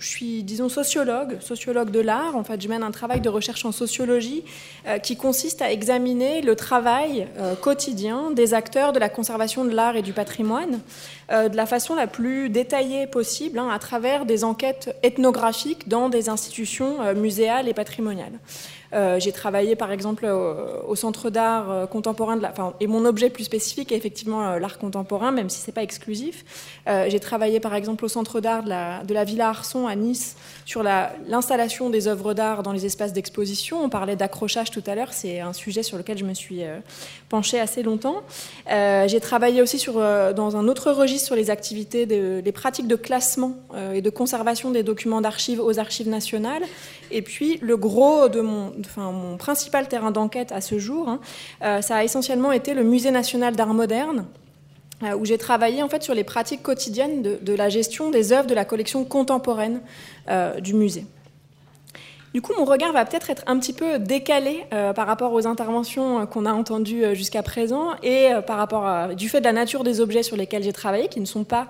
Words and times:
je 0.00 0.08
suis, 0.08 0.42
disons, 0.42 0.68
sociologue, 0.68 1.38
sociologue 1.40 1.90
de 1.90 2.00
l'art. 2.00 2.34
En 2.34 2.42
fait, 2.42 2.60
je 2.60 2.68
mène 2.68 2.82
un 2.82 2.90
travail 2.90 3.20
de 3.20 3.28
recherche 3.28 3.64
en 3.64 3.70
sociologie 3.72 4.42
qui 5.02 5.16
consiste 5.16 5.62
à 5.62 5.70
examiner 5.70 6.40
le 6.40 6.56
travail 6.56 7.28
quotidien 7.60 8.30
des 8.30 8.54
acteurs 8.54 8.92
de 8.92 8.98
la 8.98 9.08
conservation 9.08 9.64
de 9.64 9.70
l'art 9.70 9.96
et 9.96 10.02
du 10.02 10.12
patrimoine 10.12 10.80
de 11.30 11.54
la 11.54 11.66
façon 11.66 11.94
la 11.94 12.06
plus 12.06 12.48
détaillée 12.48 13.06
possible, 13.06 13.58
hein, 13.58 13.68
à 13.70 13.78
travers 13.78 14.26
des 14.26 14.42
enquêtes 14.42 14.96
ethnographiques 15.02 15.86
dans 15.86 16.08
des 16.08 16.28
institutions 16.28 17.14
muséales 17.14 17.68
et 17.68 17.74
patrimoniales. 17.74 18.40
Euh, 18.92 19.20
j'ai 19.20 19.32
travaillé 19.32 19.76
par 19.76 19.92
exemple 19.92 20.26
au, 20.26 20.96
Centre 20.96 21.30
d'art 21.30 21.70
euh, 21.70 21.86
contemporain 21.86 22.36
de 22.36 22.42
la, 22.42 22.50
enfin, 22.50 22.74
et 22.80 22.86
mon 22.86 23.04
objet 23.04 23.30
plus 23.30 23.44
spécifique 23.44 23.92
est 23.92 23.96
effectivement 23.96 24.42
euh, 24.42 24.58
l'art 24.58 24.78
contemporain, 24.78 25.30
même 25.30 25.48
si 25.48 25.60
c'est 25.60 25.72
pas 25.72 25.82
exclusif. 25.82 26.44
j'ai 26.86 27.20
travaillé 27.20 27.60
par 27.60 27.74
exemple 27.74 28.04
au 28.04 28.08
Centre 28.08 28.40
d'art 28.40 28.64
de 28.64 28.68
la, 28.68 29.04
de 29.04 29.14
la 29.14 29.24
Villa 29.24 29.48
Arson 29.48 29.86
à 29.86 29.94
Nice 29.94 30.36
sur 30.64 30.82
l'installation 30.82 31.88
des 31.88 32.08
œuvres 32.08 32.34
d'art 32.34 32.62
dans 32.62 32.72
les 32.72 32.84
espaces 32.86 33.12
d'exposition. 33.12 33.82
On 33.82 33.88
parlait 33.88 34.16
d'accrochage 34.16 34.70
tout 34.70 34.82
à 34.86 34.94
l'heure, 34.94 35.12
c'est 35.12 35.40
un 35.40 35.52
sujet 35.52 35.82
sur 35.82 35.96
lequel 35.96 36.18
je 36.18 36.24
me 36.24 36.34
suis 36.34 36.62
penchée 37.28 37.60
assez 37.60 37.82
longtemps. 37.82 38.22
j'ai 38.68 39.20
travaillé 39.20 39.62
aussi 39.62 39.78
sur, 39.78 39.94
dans 39.94 40.56
un 40.56 40.68
autre 40.68 40.90
registre 40.90 41.26
sur 41.26 41.36
les 41.36 41.50
activités, 41.50 42.06
de, 42.06 42.42
les 42.44 42.52
pratiques 42.52 42.88
de 42.88 42.96
classement 42.96 43.54
et 43.94 44.02
de 44.02 44.10
conservation 44.10 44.70
des 44.70 44.82
documents 44.82 45.20
d'archives 45.20 45.60
aux 45.60 45.78
archives 45.78 46.08
nationales. 46.08 46.62
Et 47.10 47.22
puis 47.22 47.58
le 47.60 47.76
gros 47.76 48.28
de 48.28 48.40
mon, 48.40 48.72
enfin, 48.86 49.12
mon 49.12 49.36
principal 49.36 49.88
terrain 49.88 50.10
d'enquête 50.10 50.52
à 50.52 50.60
ce 50.60 50.78
jour, 50.78 51.08
hein, 51.08 51.20
euh, 51.62 51.80
ça 51.80 51.96
a 51.96 52.04
essentiellement 52.04 52.52
été 52.52 52.74
le 52.74 52.82
Musée 52.82 53.10
national 53.10 53.56
d'art 53.56 53.74
moderne, 53.74 54.26
euh, 55.02 55.16
où 55.16 55.24
j'ai 55.24 55.38
travaillé 55.38 55.82
en 55.82 55.88
fait 55.88 56.02
sur 56.02 56.14
les 56.14 56.24
pratiques 56.24 56.62
quotidiennes 56.62 57.22
de, 57.22 57.54
la 57.54 57.68
gestion 57.68 58.10
des 58.10 58.32
œuvres 58.32 58.46
de 58.46 58.54
la 58.54 58.64
collection 58.64 59.04
contemporaine 59.04 59.80
euh, 60.28 60.60
du 60.60 60.74
musée. 60.74 61.06
Du 62.32 62.42
coup, 62.42 62.52
mon 62.56 62.64
regard 62.64 62.92
va 62.92 63.04
peut-être 63.04 63.28
être 63.30 63.42
un 63.48 63.58
petit 63.58 63.72
peu 63.72 63.98
décalé 63.98 64.64
euh, 64.72 64.92
par 64.92 65.08
rapport 65.08 65.32
aux 65.32 65.48
interventions 65.48 66.20
euh, 66.20 66.26
qu'on 66.26 66.46
a 66.46 66.52
entendues 66.52 67.04
euh, 67.04 67.14
jusqu'à 67.14 67.42
présent 67.42 67.88
et 68.04 68.28
par 68.46 68.56
rapport 68.56 68.86
à, 68.86 69.14
du 69.14 69.28
fait 69.28 69.40
de 69.40 69.44
la 69.46 69.52
nature 69.52 69.82
des 69.82 70.00
objets 70.00 70.22
sur 70.22 70.36
lesquels 70.36 70.62
j'ai 70.62 70.72
travaillé, 70.72 71.08
qui 71.08 71.20
ne 71.20 71.24
sont 71.24 71.44
pas 71.44 71.66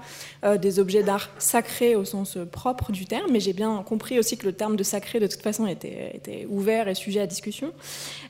des 0.59 0.79
objets 0.79 1.03
d'art 1.03 1.29
sacrés 1.39 1.97
au 1.97 2.05
sens 2.05 2.39
propre 2.51 2.93
du 2.93 3.05
terme, 3.05 3.31
mais 3.31 3.41
j'ai 3.41 3.53
bien 3.53 3.85
compris 3.87 4.19
aussi 4.19 4.39
que 4.39 4.47
le 4.47 4.53
terme 4.53 4.77
de 4.77 4.83
sacré, 4.83 5.21
de 5.21 5.27
toute 5.27 5.43
façon, 5.43 5.67
était, 5.67 6.47
ouvert 6.49 6.89
et 6.89 6.95
sujet 6.95 7.21
à 7.21 7.27
discussion. 7.27 7.73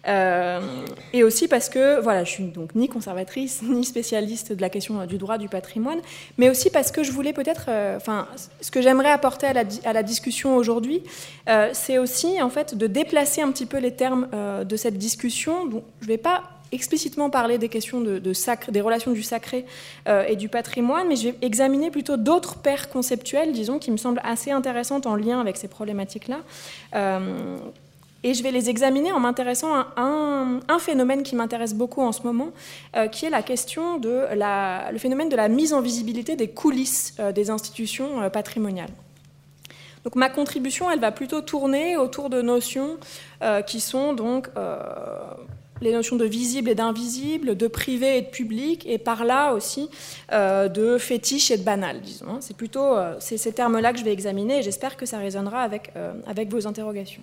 et 0.07 1.23
aussi 1.23 1.47
parce 1.47 1.69
que, 1.69 2.01
voilà, 2.01 2.25
je 2.25 2.31
suis 2.31 2.45
donc 2.45 2.75
ni 2.75 2.89
conservatrice, 2.89 3.63
ni 3.69 3.85
spécialiste 3.85 4.53
de 4.53 4.61
la 4.61 4.71
question 4.71 5.05
du 5.07 5.19
droit 5.19 5.39
du 5.39 5.49
patrimoine, 5.49 6.01
mais 6.37 6.51
aussi 6.51 6.71
parce 6.71 6.91
que 6.91 7.05
je 7.05 7.13
voulais 7.13 7.33
peut-être, 7.33 7.71
enfin, 7.97 8.27
ce 8.61 8.71
que 8.71 8.83
j'aimerais 8.83 9.11
apporter 9.11 9.47
à 9.47 9.93
la 9.93 10.03
discussion 10.03 10.57
aujourd'hui, 10.57 11.03
c'est 11.73 11.99
aussi 11.99 12.20
en 12.43 12.51
fait 12.51 12.77
de 12.77 12.87
déplacer 12.87 13.43
un 13.43 13.51
petit 13.51 13.67
peu 13.67 13.79
les 13.79 13.93
termes 13.93 14.29
euh, 14.33 14.65
de 14.65 14.77
cette 14.77 14.99
discussion. 14.99 15.71
je 15.71 15.77
ne 15.77 16.07
vais 16.07 16.19
pas 16.19 16.43
explicitement 16.73 17.31
parler 17.31 17.59
des 17.59 17.69
questions 17.69 18.01
des 18.01 18.81
relations 18.81 19.11
du 19.11 19.25
sacré 19.25 19.65
euh, 20.09 20.25
et 20.29 20.37
du 20.37 20.49
patrimoine, 20.49 21.09
mais 21.09 21.17
je 21.17 21.29
vais 21.29 21.35
examiner 21.43 21.91
plutôt 21.91 22.17
d'autres 22.17 22.59
paires 22.59 22.89
conceptuelles, 22.89 23.53
disons, 23.53 23.81
qui 23.81 23.91
me 23.91 23.97
semblent 23.97 24.21
assez 24.23 24.53
intéressantes 24.53 25.07
en 25.07 25.17
lien 25.17 25.41
avec 25.41 25.57
ces 25.57 25.67
problématiques-là. 25.67 26.39
Euh, 26.95 27.57
et 28.23 28.35
je 28.35 28.43
vais 28.43 28.53
les 28.53 28.69
examiner 28.69 29.13
en 29.13 29.19
m'intéressant 29.19 29.75
à 29.75 29.87
un, 29.97 30.79
phénomène 30.79 31.23
qui 31.23 31.35
m'intéresse 31.35 31.75
beaucoup 31.75 32.03
en 32.03 32.13
ce 32.13 32.23
moment, 32.23 32.51
qui 33.13 33.25
est 33.25 33.31
la 33.31 33.43
question 33.43 33.97
de 33.97 34.27
le 34.93 34.99
phénomène 34.99 35.31
de 35.31 35.37
la 35.37 35.49
mise 35.49 35.73
en 35.73 35.81
visibilité 35.81 36.37
des 36.37 36.49
coulisses 36.49 37.15
des 37.35 37.49
institutions 37.49 38.29
patrimoniales. 38.29 38.91
Donc 40.05 40.17
ma 40.17 40.31
contribution, 40.31 40.91
elle 40.91 41.01
va 41.01 41.13
plutôt 41.13 41.41
tourner 41.41 41.97
autour 41.97 42.31
de 42.31 42.43
notions 42.43 42.99
euh, 43.43 43.63
qui 43.63 43.81
sont 43.81 44.13
donc 44.15 44.49
euh, 44.57 44.79
les 45.81 45.93
notions 45.93 46.17
de 46.17 46.25
visible 46.25 46.71
et 46.71 46.75
d'invisible, 46.75 47.57
de 47.57 47.67
privé 47.67 48.19
et 48.19 48.23
de 48.23 48.29
public, 48.29 48.87
et 48.87 48.99
par 48.99 49.25
là 49.25 49.53
aussi 49.53 49.89
euh, 50.33 50.69
de 50.69 50.99
fétiche 50.99 51.51
et 51.51 51.59
de 51.59 51.63
banal, 51.63 52.01
disons. 52.01 52.27
Hein. 52.29 52.39
C'est 52.41 52.57
plutôt 52.57 52.97
ces 53.19 53.53
termes-là 53.53 53.93
que 53.93 53.99
je 53.99 54.05
vais 54.05 54.13
examiner, 54.13 54.59
et 54.59 54.63
j'espère 54.63 54.97
que 54.97 55.07
ça 55.07 55.19
résonnera 55.19 55.63
avec, 55.63 55.93
avec 56.27 56.51
vos 56.51 56.67
interrogations. 56.67 57.23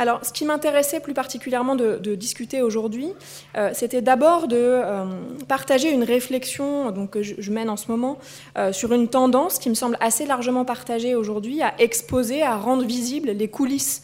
Alors, 0.00 0.24
ce 0.24 0.32
qui 0.32 0.44
m'intéressait 0.44 1.00
plus 1.00 1.12
particulièrement 1.12 1.74
de, 1.74 2.14
discuter 2.14 2.62
aujourd'hui, 2.62 3.12
euh, 3.56 3.70
c'était 3.74 4.00
d'abord 4.00 4.46
de 4.46 4.56
euh, 4.56 5.04
partager 5.48 5.90
une 5.90 6.04
réflexion 6.04 6.92
donc, 6.92 7.10
que 7.10 7.22
je, 7.22 7.50
mène 7.50 7.68
en 7.68 7.76
ce 7.76 7.90
moment 7.90 8.18
euh, 8.56 8.72
sur 8.72 8.92
une 8.92 9.08
tendance 9.08 9.58
qui 9.58 9.68
me 9.68 9.74
semble 9.74 9.96
assez 10.00 10.24
largement 10.24 10.64
partagée 10.64 11.16
aujourd'hui 11.16 11.62
à 11.62 11.74
exposer, 11.80 12.42
à 12.42 12.56
rendre 12.56 12.84
visibles 12.84 13.30
les 13.30 13.48
coulisses 13.48 14.02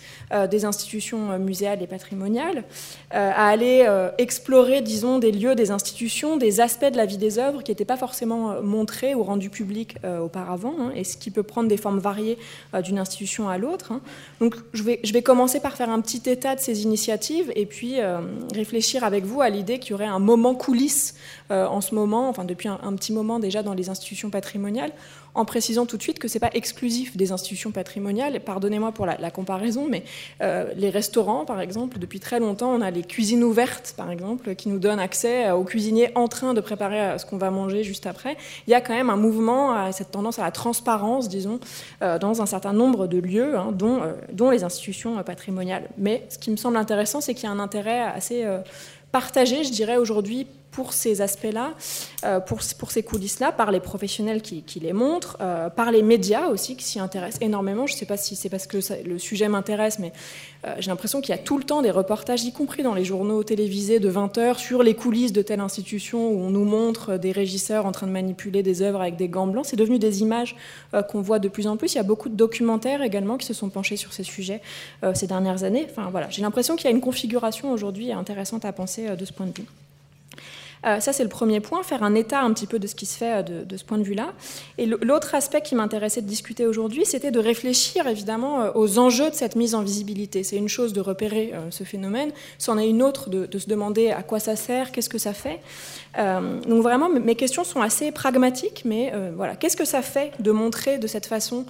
des 0.50 0.64
institutions 0.64 1.38
muséales 1.38 1.80
et 1.82 1.86
patrimoniales, 1.86 2.64
à 3.10 3.48
aller 3.48 3.86
explorer, 4.18 4.80
disons, 4.80 5.18
des 5.18 5.30
lieux, 5.30 5.54
des 5.54 5.70
institutions, 5.70 6.36
des 6.36 6.60
aspects 6.60 6.90
de 6.90 6.96
la 6.96 7.06
vie 7.06 7.18
des 7.18 7.38
œuvres 7.38 7.62
qui 7.62 7.70
n'étaient 7.70 7.84
pas 7.84 7.96
forcément 7.96 8.60
montrés 8.60 9.14
ou 9.14 9.22
rendus 9.22 9.50
publics 9.50 9.96
auparavant, 10.20 10.74
hein, 10.80 10.92
et 10.96 11.04
ce 11.04 11.16
qui 11.16 11.30
peut 11.30 11.44
prendre 11.44 11.68
des 11.68 11.76
formes 11.76 12.00
variées 12.00 12.36
d'une 12.82 12.98
institution 12.98 13.48
à 13.48 13.58
l'autre. 13.58 13.92
Hein. 13.92 14.00
Donc, 14.40 14.56
je 14.72 14.82
vais, 14.82 14.98
je 15.04 15.12
vais 15.12 15.22
commencer 15.22 15.60
par 15.60 15.76
faire 15.76 15.83
un 15.90 16.00
petit 16.00 16.28
état 16.28 16.54
de 16.54 16.60
ces 16.60 16.82
initiatives 16.82 17.52
et 17.56 17.66
puis 17.66 18.00
euh, 18.00 18.18
réfléchir 18.54 19.04
avec 19.04 19.24
vous 19.24 19.40
à 19.40 19.48
l'idée 19.48 19.78
qu'il 19.78 19.92
y 19.92 19.94
aurait 19.94 20.04
un 20.04 20.18
moment 20.18 20.54
coulisse 20.54 21.14
euh, 21.50 21.66
en 21.66 21.80
ce 21.80 21.94
moment, 21.94 22.28
enfin 22.28 22.44
depuis 22.44 22.68
un, 22.68 22.94
petit 22.96 23.12
moment 23.12 23.38
déjà 23.38 23.62
dans 23.62 23.74
les 23.74 23.90
institutions 23.90 24.30
patrimoniales, 24.30 24.92
en 25.34 25.44
précisant 25.44 25.86
tout 25.86 25.96
de 25.96 26.02
suite 26.02 26.18
que 26.18 26.28
ce 26.28 26.34
n'est 26.34 26.40
pas 26.40 26.50
exclusif 26.54 27.16
des 27.16 27.32
institutions 27.32 27.70
patrimoniales. 27.70 28.40
Pardonnez-moi 28.40 28.92
pour 28.92 29.06
la, 29.06 29.30
comparaison, 29.30 29.86
mais 29.88 30.04
euh, 30.42 30.72
les 30.76 30.90
restaurants, 30.90 31.44
par 31.44 31.60
exemple, 31.60 31.98
depuis 31.98 32.20
très 32.20 32.40
longtemps, 32.40 32.70
on 32.72 32.80
a 32.80 32.90
les 32.90 33.02
cuisines 33.02 33.42
ouvertes, 33.42 33.94
par 33.96 34.10
exemple, 34.10 34.54
qui 34.54 34.68
nous 34.68 34.78
donnent 34.78 35.00
accès 35.00 35.50
aux 35.50 35.64
cuisiniers 35.64 36.10
en 36.14 36.28
train 36.28 36.54
de 36.54 36.60
préparer 36.60 37.18
ce 37.18 37.26
qu'on 37.26 37.38
va 37.38 37.50
manger 37.50 37.82
juste 37.82 38.06
après. 38.06 38.36
Il 38.66 38.70
y 38.70 38.74
a 38.74 38.80
quand 38.80 38.94
même 38.94 39.10
un 39.10 39.16
mouvement, 39.16 39.90
cette 39.92 40.10
tendance 40.10 40.38
à 40.38 40.42
la 40.42 40.50
transparence, 40.50 41.28
disons, 41.28 41.58
dans 42.00 42.42
un 42.42 42.46
certain 42.46 42.72
nombre 42.72 43.06
de 43.06 43.18
lieux, 43.18 43.56
hein, 43.56 43.70
dont, 43.72 44.00
dont 44.32 44.50
les 44.50 44.62
institutions 44.62 45.22
patrimoniales 45.22 45.44
mais 45.98 46.26
ce 46.28 46.38
qui 46.38 46.50
me 46.50 46.56
semble 46.56 46.76
intéressant, 46.76 47.20
c'est 47.20 47.34
qu'il 47.34 47.44
y 47.44 47.46
a 47.46 47.50
un 47.50 47.58
intérêt 47.58 48.00
assez 48.00 48.44
euh, 48.44 48.58
partagé, 49.12 49.64
je 49.64 49.70
dirais, 49.70 49.96
aujourd'hui 49.96 50.46
pour 50.74 50.92
ces 50.92 51.20
aspects-là, 51.20 51.72
euh, 52.24 52.40
pour, 52.40 52.62
ces 52.62 53.02
coulisses-là, 53.04 53.52
par 53.52 53.70
les 53.70 53.78
professionnels 53.78 54.42
qui, 54.42 54.80
les 54.80 54.92
montrent, 54.92 55.38
euh, 55.40 55.70
par 55.70 55.92
les 55.92 56.02
médias 56.02 56.48
aussi 56.48 56.76
qui 56.76 56.84
s'y 56.84 56.98
intéressent 56.98 57.40
énormément. 57.40 57.86
Je 57.86 57.94
ne 57.94 57.98
sais 57.98 58.06
pas 58.06 58.16
si 58.16 58.34
c'est 58.34 58.48
parce 58.48 58.66
que 58.66 58.78
le 59.06 59.18
sujet 59.20 59.48
m'intéresse, 59.48 60.00
mais 60.00 60.12
euh, 60.66 60.74
j'ai 60.80 60.90
l'impression 60.90 61.20
qu'il 61.20 61.30
y 61.30 61.38
a 61.38 61.40
tout 61.40 61.58
le 61.58 61.64
temps 61.64 61.80
des 61.80 61.92
reportages, 61.92 62.42
y 62.42 62.52
compris 62.52 62.82
dans 62.82 62.94
les 62.94 63.04
journaux 63.04 63.44
télévisés 63.44 64.00
de 64.00 64.08
20 64.08 64.36
heures, 64.38 64.58
sur 64.58 64.82
les 64.82 64.94
coulisses 64.94 65.32
de 65.32 65.42
telle 65.42 65.60
institution 65.60 66.28
où 66.28 66.40
on 66.40 66.50
nous 66.50 66.64
montre 66.64 67.18
des 67.18 67.30
régisseurs 67.30 67.86
en 67.86 67.92
train 67.92 68.08
de 68.08 68.12
manipuler 68.12 68.64
des 68.64 68.82
œuvres 68.82 69.00
avec 69.00 69.14
des 69.14 69.28
gants 69.28 69.46
blancs. 69.46 69.66
C'est 69.66 69.76
devenu 69.76 70.00
des 70.00 70.22
images 70.22 70.56
qu'on 71.08 71.20
voit 71.20 71.38
de 71.38 71.48
plus 71.48 71.68
en 71.68 71.76
plus. 71.76 71.94
Il 71.94 71.96
y 71.96 72.00
a 72.00 72.04
beaucoup 72.04 72.28
de 72.28 72.36
documentaires 72.36 73.02
également 73.02 73.36
qui 73.36 73.46
se 73.46 73.54
sont 73.54 73.68
penchés 73.68 73.96
sur 73.96 74.12
ces 74.12 74.24
sujets 74.24 74.60
ces 75.14 75.26
dernières 75.26 75.62
années. 75.62 75.86
Enfin 75.88 76.08
voilà, 76.10 76.28
j'ai 76.30 76.42
l'impression 76.42 76.74
qu'il 76.74 76.86
y 76.86 76.88
a 76.88 76.96
une 76.96 77.00
configuration 77.00 77.70
aujourd'hui 77.70 78.12
intéressante 78.12 78.64
à 78.64 78.72
penser 78.72 79.14
de 79.16 79.24
ce 79.24 79.32
point 79.32 79.46
de 79.46 79.52
vue. 79.52 79.66
Euh, 80.84 81.00
ça, 81.00 81.12
c'est 81.12 81.22
le 81.22 81.28
premier 81.28 81.60
point, 81.60 81.82
faire 81.82 82.02
un 82.02 82.14
état 82.14 82.40
un 82.40 82.52
petit 82.52 82.66
peu 82.66 82.78
de 82.78 82.86
ce 82.86 82.94
qui 82.94 83.06
se 83.06 83.16
fait 83.16 83.40
euh, 83.40 83.42
de, 83.42 83.76
ce 83.76 83.84
point 83.84 83.98
de 83.98 84.02
vue-là. 84.02 84.32
Et 84.78 84.86
l'autre 84.86 85.34
aspect 85.34 85.62
qui 85.62 85.74
m'intéressait 85.74 86.22
de 86.22 86.26
discuter 86.26 86.66
aujourd'hui, 86.66 87.04
c'était 87.06 87.30
de 87.30 87.38
réfléchir 87.38 88.06
évidemment 88.06 88.62
euh, 88.62 88.70
aux 88.74 88.98
enjeux 88.98 89.30
de 89.30 89.34
cette 89.34 89.56
mise 89.56 89.74
en 89.74 89.82
visibilité. 89.82 90.44
C'est 90.44 90.56
une 90.56 90.68
chose 90.68 90.92
de 90.92 91.00
repérer 91.00 91.52
ce 91.70 91.84
phénomène, 91.84 92.30
c'en 92.58 92.78
est 92.78 92.88
une 92.88 93.02
autre 93.02 93.30
de, 93.30 93.58
se 93.58 93.68
demander 93.68 94.10
à 94.10 94.22
quoi 94.22 94.38
ça 94.38 94.56
sert, 94.56 94.92
qu'est-ce 94.92 95.08
que 95.08 95.18
ça 95.18 95.32
fait. 95.32 95.60
donc 96.16 96.82
vraiment, 96.82 97.08
mes 97.08 97.34
questions 97.34 97.64
sont 97.64 97.80
assez 97.80 98.12
pragmatiques, 98.12 98.82
mais 98.84 99.12
voilà, 99.36 99.56
qu'est-ce 99.56 99.76
que 99.76 99.84
ça 99.84 100.02
fait 100.02 100.32
de 100.40 100.50
montrer 100.50 100.98
de 100.98 101.06
cette 101.06 101.26
façon 101.26 101.66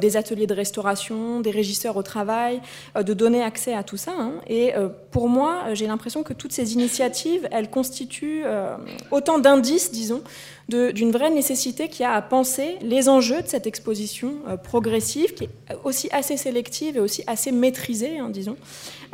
des 0.00 0.16
ateliers 0.16 0.46
de 0.46 0.54
restauration, 0.54 1.40
des 1.40 1.50
régisseurs 1.50 1.96
au 1.96 2.02
travail, 2.02 2.60
de 2.96 3.14
donner 3.14 3.42
accès 3.42 3.74
à 3.74 3.82
tout 3.82 3.96
ça 3.96 4.12
hein? 4.18 4.34
Et 4.48 4.72
pour 5.10 5.28
moi, 5.28 5.74
j'ai 5.74 5.86
l'impression 5.86 6.22
que 6.22 6.32
toutes 6.32 6.52
ces 6.52 6.74
initiatives, 6.74 7.48
elles 7.50 7.70
constituent 7.70 8.44
euh, 8.52 8.76
autant 9.10 9.38
d'indices, 9.38 9.90
disons, 9.90 10.22
d'une 10.68 11.10
vraie 11.10 11.30
nécessité 11.30 11.88
qui 11.88 12.04
a 12.04 12.12
à 12.12 12.22
penser 12.22 12.76
les 12.80 13.08
enjeux 13.08 13.42
de 13.42 13.48
cette 13.48 13.66
exposition 13.66 14.34
euh, 14.48 14.56
progressive, 14.56 15.34
qui 15.34 15.44
est 15.44 15.50
aussi 15.84 16.08
assez 16.12 16.36
sélective 16.36 16.96
et 16.96 17.00
aussi 17.00 17.24
assez 17.26 17.52
maîtrisée, 17.52 18.18
hein, 18.18 18.30
disons, 18.30 18.56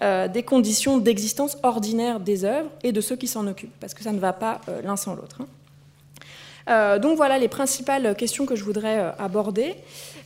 euh, 0.03 0.29
des 0.29 0.43
conditions 0.43 0.99
d'existence 0.99 1.57
ordinaire 1.63 2.21
des 2.21 2.45
œuvres 2.45 2.71
et 2.85 2.93
de 2.93 3.01
ceux 3.01 3.17
qui 3.17 3.27
s'en 3.27 3.47
occupent, 3.47 3.75
parce 3.81 3.95
que 3.95 4.03
ça 4.03 4.13
ne 4.13 4.21
va 4.21 4.33
pas 4.33 4.61
l'un 4.85 4.97
sans 4.97 5.15
l'autre. 5.15 5.41
Hein. 5.41 5.47
Donc 6.69 7.17
voilà 7.17 7.39
les 7.39 7.49
principales 7.49 8.15
questions 8.15 8.47
que 8.47 8.55
je 8.55 8.65
voudrais 8.65 9.15
aborder. 9.19 9.75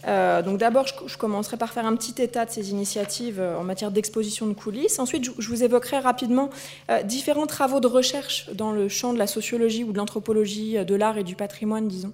Euh, 0.06 0.42
donc 0.42 0.58
d'abord, 0.58 0.86
je, 1.06 1.16
commencerai 1.16 1.56
par 1.56 1.72
faire 1.72 1.86
un 1.86 1.94
petit 1.94 2.20
état 2.20 2.44
de 2.44 2.50
ces 2.50 2.70
initiatives 2.70 3.40
euh, 3.40 3.56
en 3.56 3.64
matière 3.64 3.90
d'exposition 3.90 4.46
de 4.46 4.52
coulisses. 4.52 4.98
Ensuite, 4.98 5.24
je, 5.38 5.48
vous 5.48 5.62
évoquerai 5.62 5.98
rapidement 5.98 6.50
euh, 6.90 7.02
différents 7.02 7.46
travaux 7.46 7.80
de 7.80 7.86
recherche 7.86 8.50
dans 8.54 8.72
le 8.72 8.88
champ 8.88 9.12
de 9.12 9.18
la 9.18 9.26
sociologie 9.26 9.84
ou 9.84 9.92
de 9.92 9.98
l'anthropologie, 9.98 10.84
de 10.84 10.94
l'art 10.94 11.18
et 11.18 11.24
du 11.24 11.36
patrimoine, 11.36 11.88
disons, 11.88 12.12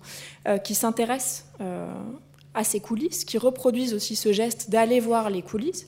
qui 0.64 0.74
s'intéressent 0.74 1.44
à 2.58 2.64
ces 2.64 2.80
coulisses, 2.80 3.24
qui 3.24 3.38
reproduisent 3.38 3.94
aussi 3.94 4.16
ce 4.16 4.32
geste 4.32 4.68
d'aller 4.68 4.98
voir 4.98 5.30
les 5.30 5.42
coulisses. 5.42 5.86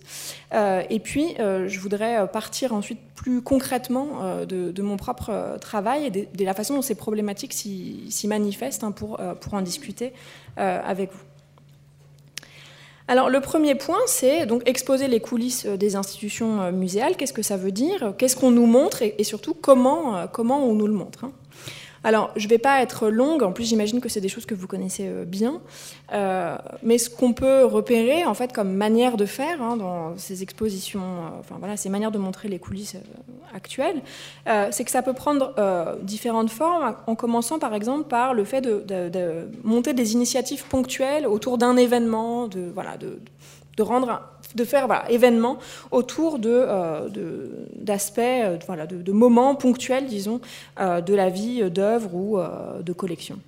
Euh, 0.55 0.83
et 0.89 1.01
puis, 1.01 1.35
euh, 1.41 1.67
je 1.69 1.81
voudrais 1.81 2.29
partir 2.29 2.73
ensuite 2.73 3.01
plus 3.17 3.43
concrètement 3.43 4.45
de, 4.49 4.83
mon 4.83 4.97
propre 4.97 5.59
travail 5.61 6.07
et 6.07 6.11
de, 6.11 6.45
la 6.45 6.55
façon 6.55 6.77
dont 6.77 6.83
ces 6.83 6.95
problématiques 6.95 7.53
s'y 7.53 8.27
manifestent 8.27 8.85
hein, 8.85 8.93
pour, 8.93 9.21
pour 9.41 9.53
en 9.53 9.61
discuter 9.61 10.15
avec 10.57 11.13
vous. 11.13 11.21
Alors 13.09 13.29
le 13.29 13.41
premier 13.41 13.75
point, 13.75 13.99
c'est 14.07 14.47
donc 14.47 14.63
exposer 14.67 15.07
les 15.07 15.21
coulisses 15.21 15.67
des 15.67 15.97
institutions 15.97 16.73
muséales. 16.73 17.17
Qu'est-ce 17.17 17.35
que 17.35 17.43
ça 17.43 17.59
veut 17.59 17.73
dire? 17.73 18.15
Qu'est-ce 18.17 18.37
qu'on 18.37 18.53
nous 18.53 18.67
montre? 18.67 19.03
Et, 19.03 19.25
surtout 19.25 19.53
comment, 19.53 20.27
comment 20.29 20.65
on 20.65 20.75
nous 20.75 20.87
le 20.87 20.95
montre 20.95 21.25
hein? 21.25 21.33
Alors, 22.03 22.31
je 22.37 22.45
ne 22.45 22.49
vais 22.49 22.59
pas 22.59 22.81
être 22.81 23.09
longue, 23.09 23.43
en 23.43 23.53
plus 23.53 23.65
j'imagine 23.65 24.01
que 24.01 24.09
c'est 24.09 24.23
des 24.23 24.29
choses 24.29 24.47
que 24.47 24.55
vous 24.55 24.67
connaissez 24.67 25.07
euh, 25.07 25.25
bien, 25.27 25.61
euh, 26.15 26.57
mais 26.83 26.97
ce 26.97 27.11
qu'on 27.11 27.35
peut 27.35 27.65
repérer 27.65 28.25
en 28.25 28.33
fait 28.33 28.55
comme 28.55 28.73
manière 28.73 29.19
de 29.19 29.27
faire 29.27 29.61
hein, 29.61 29.77
dans 29.77 30.17
ces 30.17 30.43
expositions, 30.43 31.01
euh, 31.01 31.41
enfin 31.41 31.57
voilà, 31.59 31.77
ces 31.77 31.91
manières 31.91 32.11
de 32.11 32.19
montrer 32.19 32.49
les 32.49 32.59
coulisses 32.59 32.97
actuelles, 33.55 34.01
c'est 34.71 34.85
que 34.85 34.91
ça 34.91 35.03
peut 35.03 35.13
prendre 35.13 35.55
différentes 36.03 36.51
formes, 36.51 36.95
en 37.07 37.15
commençant 37.17 37.59
par 37.59 37.75
exemple 37.75 38.09
par 38.09 38.33
le 38.33 38.45
fait 38.45 38.61
de, 38.61 39.49
monter 39.65 39.93
des 39.93 40.13
initiatives 40.13 40.65
ponctuelles 40.67 41.27
autour 41.27 41.59
d'un 41.59 41.77
événement, 41.77 42.47
de, 42.47 42.71
voilà, 42.73 42.97
de 42.97 43.83
rendre 43.83 44.21
de 44.55 44.65
faire 44.65 44.87
voilà, 44.87 45.11
événement 45.11 45.59
autour 45.91 46.39
de, 46.39 46.51
euh, 46.51 47.09
d'aspects, 47.75 48.19
euh, 48.19 48.59
voilà, 48.67 48.87
de, 48.87 49.13
moments 49.13 49.55
ponctuels, 49.55 50.07
disons, 50.07 50.41
euh, 50.81 51.01
de 51.01 51.15
la 51.15 51.29
vie 51.29 51.71
d'œuvre 51.71 52.15
ou 52.15 52.39
de 52.83 52.93
collection. 52.93 53.39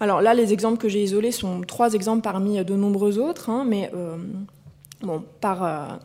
Alors 0.00 0.20
là, 0.20 0.34
les 0.34 0.52
exemples 0.52 0.78
que 0.78 0.88
j'ai 0.88 1.02
isolés 1.02 1.32
sont 1.32 1.62
trois 1.62 1.94
exemples 1.94 2.22
parmi 2.22 2.62
de 2.64 2.74
nombreux 2.74 3.18
autres, 3.18 3.50
hein, 3.50 3.64
mais 3.66 3.90
bon, 5.02 5.22
par 5.40 5.98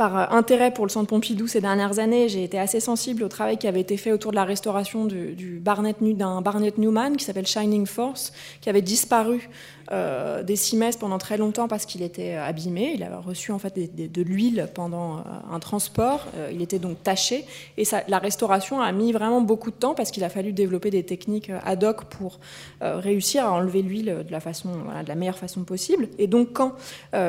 par 0.00 0.32
intérêt 0.32 0.70
pour 0.70 0.86
le 0.86 0.90
Centre 0.90 1.08
Pompidou 1.08 1.46
ces 1.46 1.60
dernières 1.60 1.98
années, 1.98 2.30
j'ai 2.30 2.42
été 2.42 2.58
assez 2.58 2.80
sensible 2.80 3.22
au 3.22 3.28
travail 3.28 3.58
qui 3.58 3.68
avait 3.68 3.82
été 3.82 3.98
fait 3.98 4.12
autour 4.12 4.30
de 4.30 4.36
la 4.36 4.44
restauration 4.44 5.04
d'un 5.04 6.40
Barnett 6.40 6.78
Newman 6.78 7.18
qui 7.18 7.24
s'appelle 7.26 7.46
Shining 7.46 7.84
Force, 7.84 8.32
qui 8.62 8.70
avait 8.70 8.80
disparu 8.80 9.50
euh, 9.92 10.44
des 10.44 10.54
cimaises 10.54 10.96
pendant 10.96 11.18
très 11.18 11.36
longtemps 11.36 11.66
parce 11.66 11.84
qu'il 11.84 12.02
était 12.02 12.36
euh, 12.36 12.44
abîmé. 12.44 12.92
Il 12.94 13.02
avait 13.02 13.16
reçu 13.16 13.50
en 13.50 13.58
fait 13.58 13.74
de 13.76 14.22
l'huile 14.22 14.68
pendant 14.72 15.16
euh, 15.16 15.20
un 15.50 15.58
transport. 15.58 16.26
il 16.52 16.62
était 16.62 16.78
donc 16.78 17.02
taché. 17.02 17.44
Et 17.76 17.82
la 18.06 18.18
restauration 18.18 18.80
a 18.80 18.92
mis 18.92 19.10
vraiment 19.10 19.40
beaucoup 19.40 19.72
de 19.72 19.76
temps 19.76 19.94
parce 19.94 20.12
qu'il 20.12 20.22
a 20.22 20.28
fallu 20.28 20.52
développer 20.52 20.90
des 20.90 21.02
techniques 21.02 21.50
ad 21.64 21.82
hoc 21.82 22.04
pour 22.04 22.38
réussir 22.80 23.44
à 23.44 23.52
enlever 23.52 23.82
l'huile 23.82 24.24
de 24.26 24.32
la 24.32 24.40
de 24.40 25.08
la 25.08 25.14
meilleure 25.14 25.38
façon 25.38 25.64
possible. 25.64 26.08
Et 26.18 26.26
donc 26.26 26.52
quand 26.52 26.74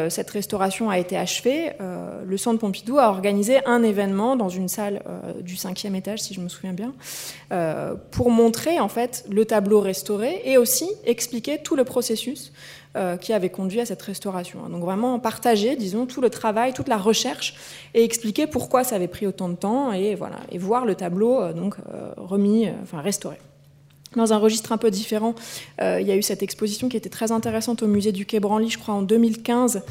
cette 0.10 0.30
restauration 0.30 0.90
a 0.90 0.98
été 0.98 1.18
achevée, 1.18 1.72
le 1.80 2.38
Centre 2.38 2.60
Pompidou 2.60 2.98
a 3.00 3.10
organisé 3.10 3.66
un 3.66 3.84
événement 3.84 4.36
dans 4.36 4.50
une 4.50 4.68
salle 4.68 5.02
du 5.42 5.56
cinquième 5.56 5.96
étage, 5.96 6.22
si 6.22 6.34
je 6.34 6.42
me 6.42 6.50
souviens 6.50 6.74
bien, 6.74 6.94
pour 8.12 8.32
montrer 8.32 8.80
en 8.80 8.90
fait 8.90 9.26
le 9.30 9.46
tableau 9.46 9.82
restauré 9.82 10.42
et 10.46 10.58
aussi 10.58 10.90
expliquer 11.06 11.60
tout 11.62 11.76
le 11.76 11.84
processus 11.84 12.51
euh, 12.96 13.18
qui 13.18 13.34
avait 13.34 13.50
conduit 13.50 13.80
à 13.80 13.86
cette 13.86 14.02
restauration. 14.02 14.68
Donc 14.70 14.84
vraiment 14.84 15.18
partager, 15.20 15.76
disons, 15.76 16.06
tout 16.06 16.22
le 16.22 16.30
travail, 16.30 16.74
toute 16.74 16.88
la 16.88 16.98
recherche 16.98 17.56
et 17.94 18.04
expliquer 18.04 18.48
pourquoi 18.48 18.84
ça 18.84 18.96
avait 18.96 19.08
pris 19.08 19.28
autant 19.28 19.50
de 19.50 19.56
temps 19.56 19.92
et 19.94 20.16
voir 20.58 20.86
le 20.86 20.96
tableau 20.96 21.42
euh, 21.42 21.54
donc 21.54 21.76
euh, 21.94 22.12
remis, 22.18 22.68
enfin 22.84 23.02
restauré. 23.02 23.38
Dans 24.16 24.34
un 24.34 24.38
registre 24.38 24.72
un 24.72 24.78
peu 24.78 24.92
différent, 24.92 25.36
il 25.80 26.06
y 26.06 26.12
a 26.12 26.16
eu 26.16 26.22
cette 26.22 26.44
exposition 26.44 26.90
qui 26.90 26.98
était 26.98 27.10
très 27.10 27.32
intéressante 27.32 27.82
au 27.82 27.88
musée 27.88 28.12
du 28.12 28.26
Quai 28.26 28.40
Branly, 28.40 28.70
je 28.70 28.78
crois 28.78 28.94
en 28.94 29.02
2015, 29.02 29.84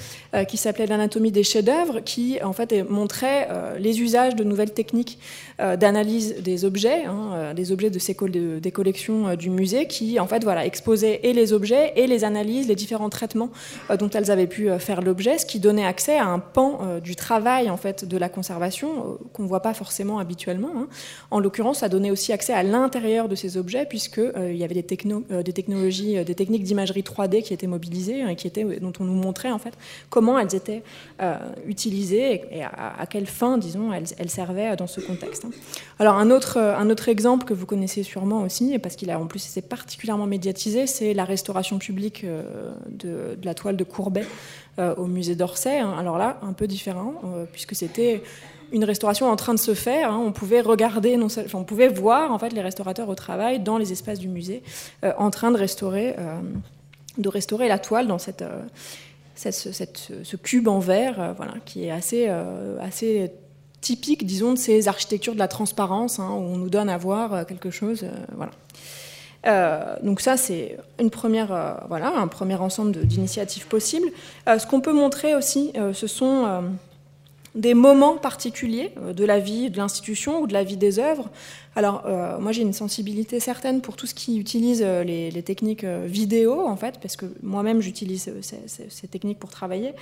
qui 0.48 0.56
s'appelait 0.56 0.86
l'anatomie 0.86 1.32
des 1.32 1.42
chefs-d'œuvre, 1.42 2.00
qui 2.00 2.42
en 2.42 2.52
fait 2.52 2.88
montrait 2.88 3.48
les 3.78 4.00
usages 4.00 4.36
de 4.36 4.44
nouvelles 4.44 4.72
techniques 4.72 5.18
euh, 5.60 5.76
d'analyse 5.76 6.36
des 6.42 6.64
objets, 6.64 7.04
hein, 7.04 7.30
euh, 7.34 7.54
des 7.54 7.70
objets 7.70 7.90
de 7.90 7.98
ces 7.98 8.14
des 8.14 8.72
collections 8.72 9.28
euh, 9.28 9.36
du 9.36 9.50
musée, 9.50 9.86
qui 9.86 10.18
en 10.18 10.26
fait 10.26 10.42
voilà 10.42 10.64
exposaient 10.64 11.20
et 11.22 11.32
les 11.32 11.52
objets 11.52 11.92
et 11.96 12.06
les 12.06 12.24
analyses, 12.24 12.66
les 12.66 12.74
différents 12.74 13.10
traitements 13.10 13.50
dont 13.98 14.08
elles 14.10 14.30
avaient 14.30 14.46
pu 14.46 14.68
faire 14.78 15.02
l'objet, 15.02 15.38
ce 15.38 15.46
qui 15.46 15.60
donnait 15.60 15.84
accès 15.84 16.16
à 16.16 16.26
un 16.26 16.38
pan 16.38 16.98
du 17.02 17.16
travail 17.16 17.70
en 17.70 17.76
fait 17.76 18.04
de 18.04 18.16
la 18.16 18.28
conservation 18.28 19.18
qu'on 19.32 19.42
ne 19.42 19.48
voit 19.48 19.62
pas 19.62 19.74
forcément 19.74 20.18
habituellement. 20.18 20.70
Hein. 20.76 20.88
En 21.30 21.40
l'occurrence, 21.40 21.78
ça 21.78 21.88
donnait 21.88 22.10
aussi 22.10 22.32
accès 22.32 22.52
à 22.52 22.62
l'intérieur 22.62 23.28
de 23.28 23.34
ces 23.34 23.56
objets 23.56 23.86
puisque 23.86 24.09
il 24.18 24.56
y 24.56 24.64
avait 24.64 24.74
des, 24.74 24.82
techno, 24.82 25.24
des 25.30 25.52
technologies, 25.52 26.24
des 26.24 26.34
techniques 26.34 26.64
d'imagerie 26.64 27.02
3D 27.02 27.42
qui 27.42 27.54
étaient 27.54 27.66
mobilisées, 27.66 28.24
et 28.28 28.36
qui 28.36 28.46
étaient, 28.46 28.64
dont 28.64 28.92
on 29.00 29.04
nous 29.04 29.14
montrait 29.14 29.50
en 29.50 29.58
fait 29.58 29.74
comment 30.08 30.38
elles 30.38 30.54
étaient 30.54 30.82
utilisées 31.66 32.42
et, 32.50 32.62
à, 32.62 33.06
quelle 33.08 33.26
fin, 33.26 33.58
disons, 33.58 33.92
elles, 33.92 34.30
servaient 34.30 34.76
dans 34.76 34.86
ce 34.86 35.00
contexte. 35.00 35.44
Hein. 35.44 35.50
Alors 35.98 36.16
un 36.16 36.30
autre, 36.30 36.58
un 36.58 36.88
autre 36.90 37.08
exemple 37.08 37.46
que 37.46 37.54
vous 37.54 37.66
connaissez 37.66 38.02
sûrement 38.02 38.42
aussi, 38.42 38.78
parce 38.78 38.96
qu'il 38.96 39.10
a 39.10 39.18
en 39.18 39.26
plus 39.26 39.48
été 39.48 39.60
particulièrement 39.62 40.26
médiatisé, 40.26 40.86
c'est 40.86 41.14
la 41.14 41.24
restauration 41.24 41.78
publique 41.78 42.24
euh, 42.24 42.72
de, 42.88 43.38
la 43.42 43.54
toile 43.54 43.76
de 43.76 43.84
Courbet 43.84 44.26
euh, 44.78 44.94
au 44.96 45.06
musée 45.06 45.34
d'Orsay. 45.34 45.78
Hein. 45.78 45.94
Alors 45.98 46.18
là, 46.18 46.38
un 46.42 46.52
peu 46.52 46.66
différent, 46.66 47.14
euh, 47.24 47.44
puisque 47.50 47.74
c'était 47.74 48.22
une 48.72 48.84
restauration 48.84 49.28
en 49.30 49.36
train 49.36 49.54
de 49.54 49.58
se 49.58 49.74
faire. 49.74 50.12
Hein. 50.12 50.22
On 50.24 50.32
pouvait 50.32 50.60
regarder, 50.60 51.16
non 51.16 51.28
on 51.54 51.64
pouvait 51.64 51.88
voir 51.88 52.32
en 52.32 52.38
fait 52.38 52.50
les 52.50 52.62
restaurateurs 52.62 53.08
au 53.08 53.14
travail 53.14 53.60
dans 53.60 53.78
les 53.78 53.92
espaces 53.92 54.18
du 54.18 54.28
musée, 54.28 54.62
en 55.18 55.30
train 55.30 55.50
de 55.50 55.56
restaurer, 55.56 56.16
de 57.18 57.28
restaurer 57.28 57.68
la 57.68 57.78
toile 57.78 58.06
dans 58.06 58.18
cette, 58.18 58.44
ce 59.34 60.36
cube 60.36 60.68
en 60.68 60.78
verre, 60.78 61.34
voilà, 61.36 61.54
qui 61.64 61.84
est 61.84 61.90
assez, 61.90 62.28
assez 62.80 63.32
typique, 63.80 64.26
disons, 64.26 64.52
de 64.52 64.58
ces 64.58 64.88
architectures 64.88 65.34
de 65.34 65.38
la 65.38 65.48
transparence, 65.48 66.18
hein, 66.18 66.28
où 66.30 66.42
on 66.42 66.56
nous 66.56 66.70
donne 66.70 66.88
à 66.88 66.98
voir 66.98 67.34
euh, 67.34 67.44
quelque 67.44 67.70
chose. 67.70 68.02
Euh, 68.04 68.10
voilà. 68.36 68.52
Euh, 69.46 69.96
donc 70.02 70.20
ça, 70.20 70.36
c'est 70.36 70.76
une 70.98 71.10
première, 71.10 71.82
voilà, 71.88 72.14
un 72.14 72.28
premier 72.28 72.56
ensemble 72.56 72.92
d'initiatives 73.06 73.66
possibles. 73.68 74.08
ce 74.46 74.66
qu'on 74.66 74.82
peut 74.82 74.92
montrer 74.92 75.34
aussi, 75.34 75.72
ce 75.94 76.06
sont 76.06 76.62
des 77.54 77.74
moments 77.74 78.16
particuliers 78.16 78.92
de 79.14 79.24
la 79.24 79.38
vie 79.38 79.70
de 79.70 79.78
l'institution 79.78 80.40
ou 80.40 80.46
de 80.46 80.52
la 80.52 80.64
vie 80.64 80.76
des 80.76 80.98
œuvres 80.98 81.28
alors, 81.76 82.02
euh, 82.06 82.38
moi, 82.40 82.50
j'ai 82.50 82.62
une 82.62 82.72
sensibilité 82.72 83.38
certaine 83.38 83.80
pour 83.80 83.94
tout 83.94 84.06
ce 84.06 84.14
qui 84.14 84.38
utilise 84.38 84.82
euh, 84.84 85.04
les, 85.04 85.42
techniques 85.42 85.84
euh, 85.84 86.04
vidéo, 86.06 86.66
en 86.66 86.76
fait, 86.76 86.98
parce 87.00 87.14
que 87.16 87.26
moi-même, 87.42 87.80
j'utilise 87.80 88.32
ces, 88.42 89.08
techniques 89.08 89.38
pour 89.38 89.50
travailler. 89.50 89.92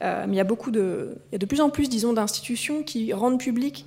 mais 0.00 0.26
il 0.28 0.34
y 0.34 0.40
a 0.40 0.44
beaucoup 0.44 0.70
de, 0.70 1.16
il 1.30 1.32
y 1.32 1.36
a 1.36 1.38
de 1.38 1.46
plus 1.46 1.60
en 1.60 1.70
plus, 1.70 1.88
disons, 1.88 2.12
d'institutions 2.12 2.82
qui 2.82 3.12
rendent 3.12 3.38
public 3.38 3.84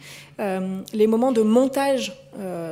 les 0.94 1.08
moments 1.08 1.34
de 1.34 1.42
montage 1.42 2.16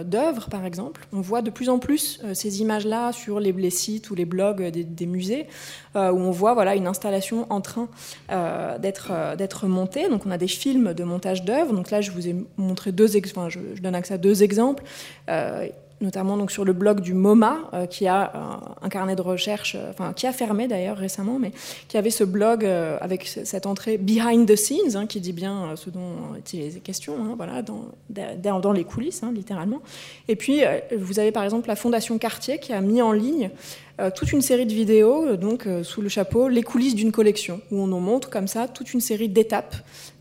d'œuvres, 0.05 0.47
par 0.49 0.65
exemple. 0.65 1.05
On 1.11 1.19
voit 1.19 1.41
de 1.41 1.49
plus 1.49 1.67
en 1.67 1.79
plus 1.79 2.21
ces 2.33 2.61
images-là 2.61 3.11
sur 3.11 3.41
les, 3.41 3.69
sites 3.69 4.09
ou 4.09 4.15
les 4.15 4.23
blogs 4.23 4.63
des, 4.69 5.05
musées, 5.05 5.47
où 5.95 5.99
on 5.99 6.31
voit 6.31 6.53
voilà, 6.53 6.75
une 6.75 6.87
installation 6.87 7.45
en 7.49 7.59
train 7.59 7.89
d'être 8.79 9.35
d'être 9.37 9.67
montée. 9.67 10.07
Donc, 10.07 10.25
on 10.25 10.31
a 10.31 10.37
des 10.37 10.47
films 10.47 10.93
de 10.93 11.03
montage 11.03 11.43
d'œuvres. 11.43 11.73
Donc 11.73 11.91
là, 11.91 11.99
je 11.99 12.11
vous 12.11 12.29
ai 12.29 12.35
montré 12.55 12.93
deux, 12.93 13.17
enfin, 13.17 13.49
je, 13.49 13.59
je 13.75 13.81
donne 13.81 13.95
accès 13.95 14.13
à 14.13 14.17
deux 14.17 14.43
exemples 14.43 14.56
euh, 15.29 15.67
notamment 15.99 16.37
donc 16.37 16.51
sur 16.51 16.63
le 16.63 16.73
blog 16.73 17.01
du 17.01 17.15
MoMA, 17.15 17.57
euh, 17.73 17.85
qui 17.87 18.05
a 18.05 18.31
un, 18.83 18.89
carnet 18.89 19.15
de 19.15 19.21
recherche, 19.23 19.73
euh, 19.75 19.89
enfin 19.89 20.13
qui 20.13 20.27
a 20.27 20.31
fermé 20.31 20.67
d'ailleurs 20.67 20.95
récemment, 20.95 21.39
mais 21.39 21.51
qui 21.87 21.97
avait 21.97 22.11
ce 22.11 22.23
blog 22.23 22.65
avec 23.01 23.25
cette 23.25 23.65
entrée 23.65 23.97
behind 23.97 24.47
the 24.47 24.55
scenes, 24.55 24.95
hein, 24.95 25.07
qui 25.07 25.19
dit 25.19 25.33
bien 25.33 25.75
ce 25.75 25.89
dont 25.89 26.13
il 26.53 26.61
est 26.61 26.79
question, 26.81 27.15
hein, 27.15 27.33
voilà, 27.35 27.63
dans, 27.63 28.71
les 28.73 28.83
coulisses, 28.83 29.23
hein, 29.23 29.31
littéralement. 29.33 29.81
Et 30.27 30.35
puis 30.35 30.61
vous 30.95 31.17
avez 31.17 31.31
par 31.31 31.43
exemple 31.43 31.67
la 31.67 31.75
Fondation 31.75 32.19
Cartier 32.19 32.59
qui 32.59 32.73
a 32.73 32.81
mis 32.81 33.01
en 33.01 33.11
ligne 33.11 33.49
toute 34.13 34.31
une 34.31 34.43
série 34.43 34.67
de 34.67 34.73
vidéos, 34.73 35.35
donc 35.35 35.67
sous 35.81 36.03
le 36.03 36.09
chapeau 36.09 36.47
les 36.47 36.61
coulisses 36.61 36.93
d'une 36.93 37.11
collection, 37.11 37.61
où 37.71 37.81
on 37.81 37.87
nous 37.87 37.99
montre 37.99 38.29
comme 38.29 38.47
ça 38.47 38.67
toute 38.67 38.93
une 38.93 39.01
série 39.01 39.29
d'étapes 39.29 39.75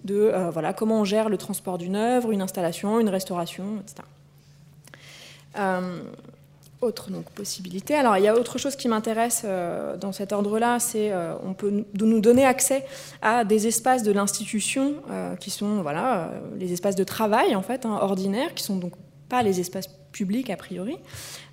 de 0.04 0.32
voilà 0.52 0.72
comment 0.72 1.00
on 1.00 1.04
gère 1.04 1.28
le 1.28 1.36
transport 1.36 1.76
d'une 1.76 1.96
œuvre, 1.96 2.32
une 2.32 2.40
installation, 2.40 2.98
une 2.98 3.10
restauration, 3.10 3.64
etc. 3.82 4.02
Euh, 5.58 5.98
autre 6.82 7.10
donc, 7.10 7.24
possibilité. 7.30 7.94
Alors, 7.94 8.18
il 8.18 8.24
y 8.24 8.28
a 8.28 8.34
autre 8.34 8.58
chose 8.58 8.76
qui 8.76 8.86
m'intéresse 8.86 9.42
euh, 9.46 9.96
dans 9.96 10.12
cet 10.12 10.32
ordre-là, 10.32 10.78
c'est 10.78 11.10
euh, 11.10 11.34
on 11.42 11.54
peut 11.54 11.84
nous 11.98 12.20
donner 12.20 12.44
accès 12.44 12.84
à 13.22 13.44
des 13.44 13.66
espaces 13.66 14.02
de 14.02 14.12
l'institution 14.12 14.96
qui 15.40 15.50
sont 15.50 15.80
voilà 15.80 16.30
les 16.58 16.74
espaces 16.74 16.94
de 16.94 17.04
travail 17.04 17.56
en 17.56 17.62
fait 17.62 17.86
hein, 17.86 17.98
ordinaires, 18.02 18.52
qui 18.54 18.62
sont 18.62 18.76
donc 18.76 18.92
pas 19.30 19.42
les 19.42 19.58
espaces 19.58 19.88
public 20.16 20.48
a 20.50 20.56
priori. 20.56 20.96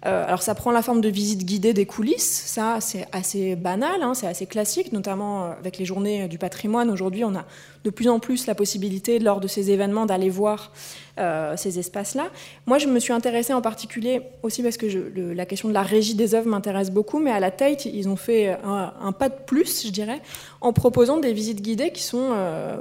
Euh, 0.06 0.26
alors 0.26 0.42
ça 0.42 0.56
prend 0.56 0.72
la 0.72 0.82
forme 0.82 1.02
de 1.02 1.10
visites 1.10 1.46
guidées 1.46 1.74
des 1.74 1.86
coulisses, 1.86 2.44
ça 2.46 2.78
c'est 2.80 3.06
assez 3.12 3.56
banal, 3.56 4.02
hein, 4.02 4.14
c'est 4.14 4.28
assez 4.28 4.46
classique, 4.46 4.92
notamment 4.92 5.44
euh, 5.44 5.52
avec 5.60 5.78
les 5.78 5.86
journées 5.86 6.28
du 6.28 6.38
patrimoine. 6.38 6.90
Aujourd'hui 6.90 7.24
on 7.26 7.36
a 7.36 7.46
de 7.84 7.90
plus 7.90 8.08
en 8.08 8.20
plus 8.20 8.48
la 8.48 8.56
possibilité 8.56 9.20
lors 9.20 9.42
de 9.42 9.48
ces 9.48 9.72
événements 9.72 10.06
d'aller 10.06 10.30
voir 10.30 10.72
euh, 11.20 11.56
ces 11.58 11.80
espaces-là. 11.80 12.28
Moi 12.66 12.78
je 12.80 12.88
me 12.88 13.00
suis 13.00 13.14
intéressée 13.14 13.54
en 13.54 13.62
particulier 13.62 14.22
aussi 14.44 14.64
parce 14.64 14.78
que 14.78 14.88
la 15.16 15.46
question 15.46 15.68
de 15.68 15.74
la 15.74 15.84
régie 15.84 16.16
des 16.16 16.36
œuvres 16.36 16.48
m'intéresse 16.48 16.92
beaucoup, 16.92 17.20
mais 17.20 17.32
à 17.32 17.40
la 17.42 17.52
Tate 17.52 17.86
ils 17.86 18.08
ont 18.08 18.16
fait 18.16 18.58
un, 18.64 19.12
pas 19.12 19.30
de 19.30 19.40
plus, 19.46 19.86
je 19.86 19.92
dirais, 19.92 20.22
en 20.62 20.72
proposant 20.72 21.18
des 21.18 21.34
visites 21.34 21.62
guidées 21.62 21.92
qui 21.92 22.04
sont 22.04 22.32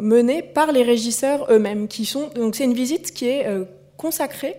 menées 0.00 0.42
par 0.42 0.72
les 0.72 0.82
régisseurs 0.82 1.46
eux-mêmes, 1.50 1.88
donc 2.36 2.54
c'est 2.54 2.64
une 2.64 2.74
visite 2.74 3.12
qui 3.12 3.26
est 3.26 3.46
consacrée 3.96 4.56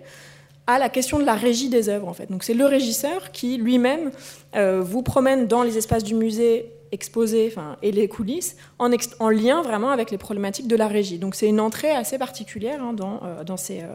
à 0.68 0.80
la 0.80 0.90
question 0.90 1.20
de 1.20 1.26
la 1.26 1.36
régie 1.36 1.70
des 1.70 1.90
œuvres 1.90 2.08
en 2.08 2.14
fait. 2.14 2.32
Donc 2.32 2.44
c'est 2.44 2.54
le 2.54 2.66
régisseur 2.66 3.32
qui 3.32 3.58
lui-même 3.58 4.12
euh, 4.56 4.82
vous 4.82 5.04
promène 5.04 5.48
dans 5.48 5.64
les 5.64 5.78
espaces 5.78 6.04
du 6.04 6.16
musée 6.16 6.72
exposés 6.94 7.52
enfin, 7.52 7.76
et 7.82 7.92
les 7.92 8.08
coulisses 8.08 8.56
en, 8.78 8.90
en, 9.20 9.30
lien 9.30 9.64
vraiment 9.64 9.90
avec 9.90 10.12
les 10.12 10.20
problématiques 10.20 10.68
de 10.68 10.76
la 10.76 10.88
régie. 10.88 11.18
Donc 11.18 11.34
c'est 11.34 11.48
une 11.48 11.60
entrée 11.60 11.90
assez 11.90 12.20
particulière 12.20 12.84
hein, 12.84 12.94
dans, 12.94 13.20
euh, 13.24 13.44
dans, 13.44 13.58
ces, 13.58 13.82
euh, 13.82 13.88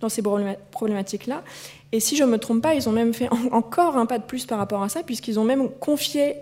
dans 0.00 0.08
ces 0.08 0.22
problématiques-là. 0.70 1.42
Et 1.92 2.00
si 2.00 2.16
je 2.16 2.24
ne 2.24 2.30
me 2.30 2.38
trompe 2.38 2.62
pas, 2.62 2.74
ils 2.74 2.88
ont 2.88 2.92
même 2.92 3.12
fait 3.12 3.28
encore 3.52 3.96
un 3.98 4.06
pas 4.06 4.18
de 4.18 4.24
plus 4.24 4.46
par 4.46 4.58
rapport 4.58 4.82
à 4.82 4.88
ça, 4.88 5.02
puisqu'ils 5.02 5.38
ont 5.38 5.44
même 5.44 5.68
confié 5.68 6.36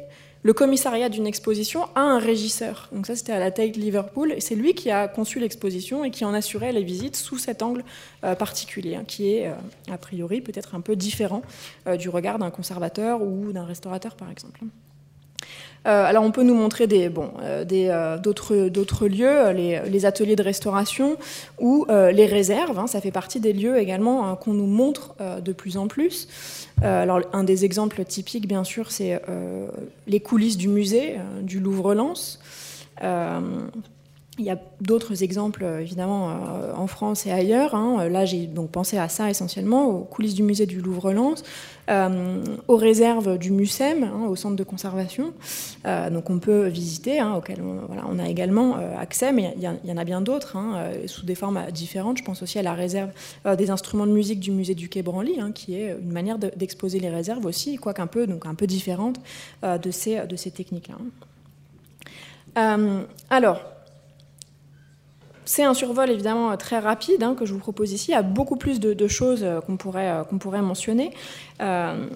le 0.46 0.52
commissariat 0.52 1.08
d'une 1.08 1.26
exposition 1.26 1.88
à 1.96 2.02
un 2.02 2.20
régisseur. 2.20 2.88
Donc 2.92 3.08
ça, 3.08 3.16
c'était 3.16 3.32
à 3.32 3.40
la 3.40 3.50
Tate 3.50 3.76
Liverpool, 3.76 4.30
et 4.30 4.40
c'est 4.40 4.54
lui 4.54 4.74
qui 4.74 4.92
a 4.92 5.08
conçu 5.08 5.40
l'exposition 5.40 6.04
et 6.04 6.12
qui 6.12 6.24
en 6.24 6.32
assurait 6.32 6.70
les 6.70 6.84
visites 6.84 7.16
sous 7.16 7.36
cet 7.36 7.62
angle 7.62 7.82
euh, 8.22 8.36
particulier, 8.36 8.94
hein, 8.94 9.02
qui 9.04 9.34
est 9.34 9.48
euh, 9.48 9.54
a 9.92 9.98
priori 9.98 10.40
peut-être 10.40 10.76
un 10.76 10.80
peu 10.80 10.94
différent 10.94 11.42
euh, 11.88 11.96
du 11.96 12.08
regard 12.08 12.38
d'un 12.38 12.50
conservateur 12.50 13.22
ou 13.22 13.50
d'un 13.50 13.64
restaurateur, 13.64 14.14
par 14.14 14.30
exemple. 14.30 14.60
Euh, 15.86 16.04
alors 16.04 16.24
on 16.24 16.32
peut 16.32 16.42
nous 16.42 16.54
montrer 16.54 16.86
des, 16.86 17.08
bon, 17.08 17.30
euh, 17.42 17.64
euh, 17.72 18.18
d'autres, 18.18 19.06
lieux, 19.06 19.50
les, 19.52 20.06
ateliers 20.06 20.36
de 20.36 20.42
restauration 20.42 21.16
ou 21.58 21.86
les 21.88 22.26
réserves. 22.26 22.78
Hein, 22.78 22.86
ça 22.86 23.00
fait 23.00 23.10
partie 23.10 23.40
des 23.40 23.52
lieux 23.52 23.78
également 23.78 24.28
hein, 24.28 24.36
qu'on 24.36 24.52
nous 24.52 24.66
montre 24.66 25.14
de 25.42 25.52
plus 25.52 25.76
en 25.76 25.86
plus. 25.86 26.28
alors 26.82 27.20
un 27.32 27.44
des 27.44 27.64
exemples 27.64 28.04
typiques, 28.04 28.48
bien 28.48 28.64
sûr, 28.64 28.90
c'est 28.90 29.20
les 30.06 30.20
coulisses 30.20 30.56
du 30.56 30.68
musée 30.68 31.16
du 31.42 31.60
Louvre-Lens. 31.60 32.40
Il 34.38 34.44
y 34.44 34.50
a 34.50 34.58
d'autres 34.82 35.22
exemples, 35.22 35.64
évidemment, 35.80 36.28
euh, 36.28 36.74
en 36.76 36.86
France 36.86 37.24
et 37.24 37.30
ailleurs. 37.30 37.74
Hein. 37.74 38.06
Là, 38.10 38.26
j'ai 38.26 38.46
donc 38.46 38.70
pensé 38.70 38.98
à 38.98 39.08
ça 39.08 39.30
essentiellement, 39.30 39.86
aux 39.86 40.04
coulisses 40.04 40.34
du 40.34 40.42
musée 40.42 40.66
du 40.66 40.82
Louvre-Lens, 40.82 41.42
euh, 41.88 42.44
aux 42.68 42.76
réserves 42.76 43.38
du 43.38 43.50
MUSEM, 43.50 44.04
hein, 44.04 44.26
au 44.28 44.36
centre 44.36 44.54
de 44.54 44.62
conservation. 44.62 45.32
Euh, 45.86 46.10
donc, 46.10 46.28
on 46.28 46.38
peut 46.38 46.66
visiter, 46.66 47.18
hein, 47.18 47.34
auquel 47.34 47.62
on, 47.62 48.18
a 48.18 48.28
également 48.28 48.76
accès, 49.00 49.32
mais 49.32 49.54
il 49.56 49.62
y, 49.62 49.92
en 49.92 49.96
a 49.96 50.04
bien 50.04 50.20
d'autres, 50.20 50.56
sous 51.06 51.24
des 51.24 51.34
formes 51.34 51.60
différentes. 51.72 52.18
Je 52.18 52.24
pense 52.24 52.42
aussi 52.42 52.58
à 52.58 52.62
la 52.62 52.74
réserve 52.74 53.10
des 53.56 53.70
instruments 53.70 54.06
de 54.06 54.12
musique 54.12 54.40
du 54.40 54.50
musée 54.50 54.74
du 54.74 54.88
Quai 54.90 55.02
Branly, 55.02 55.38
qui 55.54 55.74
est 55.76 55.96
une 55.98 56.12
manière 56.12 56.38
d'exposer 56.38 56.98
les 56.98 57.10
réserves 57.10 57.46
aussi, 57.46 57.76
quoique 57.76 58.02
un 58.02 58.06
peu, 58.06 58.26
donc 58.26 58.46
un 58.46 58.54
peu 58.54 58.66
différente 58.66 59.18
de 59.62 59.90
ces, 59.90 60.26
de 60.26 60.36
ces 60.36 60.50
techniques-là. 60.50 60.96
alors, 63.30 63.75
c'est 65.46 65.62
un 65.62 65.74
survol 65.74 66.10
évidemment 66.10 66.54
très 66.56 66.78
rapide 66.78 67.22
hein, 67.22 67.34
que 67.34 67.46
je 67.46 67.52
vous 67.52 67.58
propose 67.58 67.92
ici. 67.92 68.10
Il 68.10 68.14
y 68.14 68.16
a 68.16 68.22
beaucoup 68.22 68.56
plus 68.56 68.80
de, 68.80 69.08
choses 69.08 69.44
euh, 69.44 69.60
qu'on 69.60 69.76
pourrait, 69.76 70.10
euh, 70.10 70.24
qu'on 70.24 70.38
pourrait 70.38 70.60
mentionner. 70.60 71.12
Euh, 71.62 72.08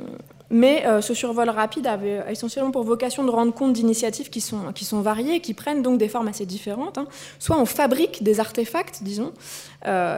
mais 0.51 0.85
ce 1.01 1.15
survol 1.15 1.49
rapide 1.49 1.87
avait 1.87 2.25
essentiellement 2.29 2.71
pour 2.71 2.83
vocation 2.83 3.25
de 3.25 3.31
rendre 3.31 3.53
compte 3.53 3.73
d'initiatives 3.73 4.31
qui 4.31 4.41
sont, 4.41 4.73
qui 4.75 4.85
sont 4.85 5.01
variées, 5.01 5.41
qui 5.41 5.55
prennent 5.55 5.83
donc 5.83 5.99
des 5.99 6.09
formes 6.09 6.29
assez 6.29 6.47
différentes. 6.47 6.99
Hein. 6.99 7.07
Soit 7.39 7.59
on 7.59 7.67
fabrique 7.67 8.23
des 8.23 8.41
artefacts, 8.41 9.03
disons, 9.03 9.33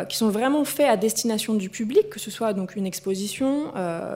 qui 0.09 0.17
sont 0.17 0.31
vraiment 0.31 0.65
faits 0.65 0.89
à 0.89 0.97
destination 0.97 1.55
du 1.55 1.69
public, 1.69 2.09
que 2.11 2.19
ce 2.19 2.31
soit 2.31 2.53
donc 2.53 2.77
une 2.77 2.87
exposition, 2.87 3.73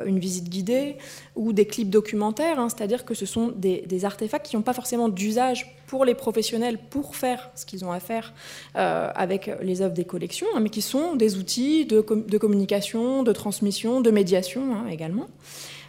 une 0.07 0.19
visite 0.19 0.49
guidée 0.49 0.97
ou 1.37 1.53
des 1.53 1.67
clips 1.67 1.91
documentaires, 1.91 2.59
hein. 2.59 2.69
c'est-à-dire 2.69 3.05
que 3.05 3.15
ce 3.15 3.27
sont 3.27 3.53
des, 3.55 4.05
artefacts 4.05 4.47
qui 4.47 4.57
n'ont 4.57 4.63
pas 4.63 4.73
forcément 4.73 5.09
d'usage 5.09 5.77
pour 5.87 6.05
les 6.05 6.15
professionnels 6.15 6.79
pour 6.79 7.17
faire 7.17 7.51
ce 7.55 7.65
qu'ils 7.65 7.85
ont 7.85 7.93
à 7.93 8.01
faire 8.01 8.33
euh, 8.77 9.11
avec 9.15 9.51
les 9.63 9.83
œuvres 9.83 9.95
des 9.95 10.05
collections, 10.05 10.47
hein, 10.55 10.61
mais 10.61 10.71
qui 10.71 10.83
sont 10.83 11.15
des 11.15 11.37
outils 11.37 11.87
de, 11.87 12.01
communication, 12.01 13.23
de 13.23 13.33
transmission, 13.33 14.01
de 14.01 14.11
médiation 14.11 14.87
également. 14.89 15.27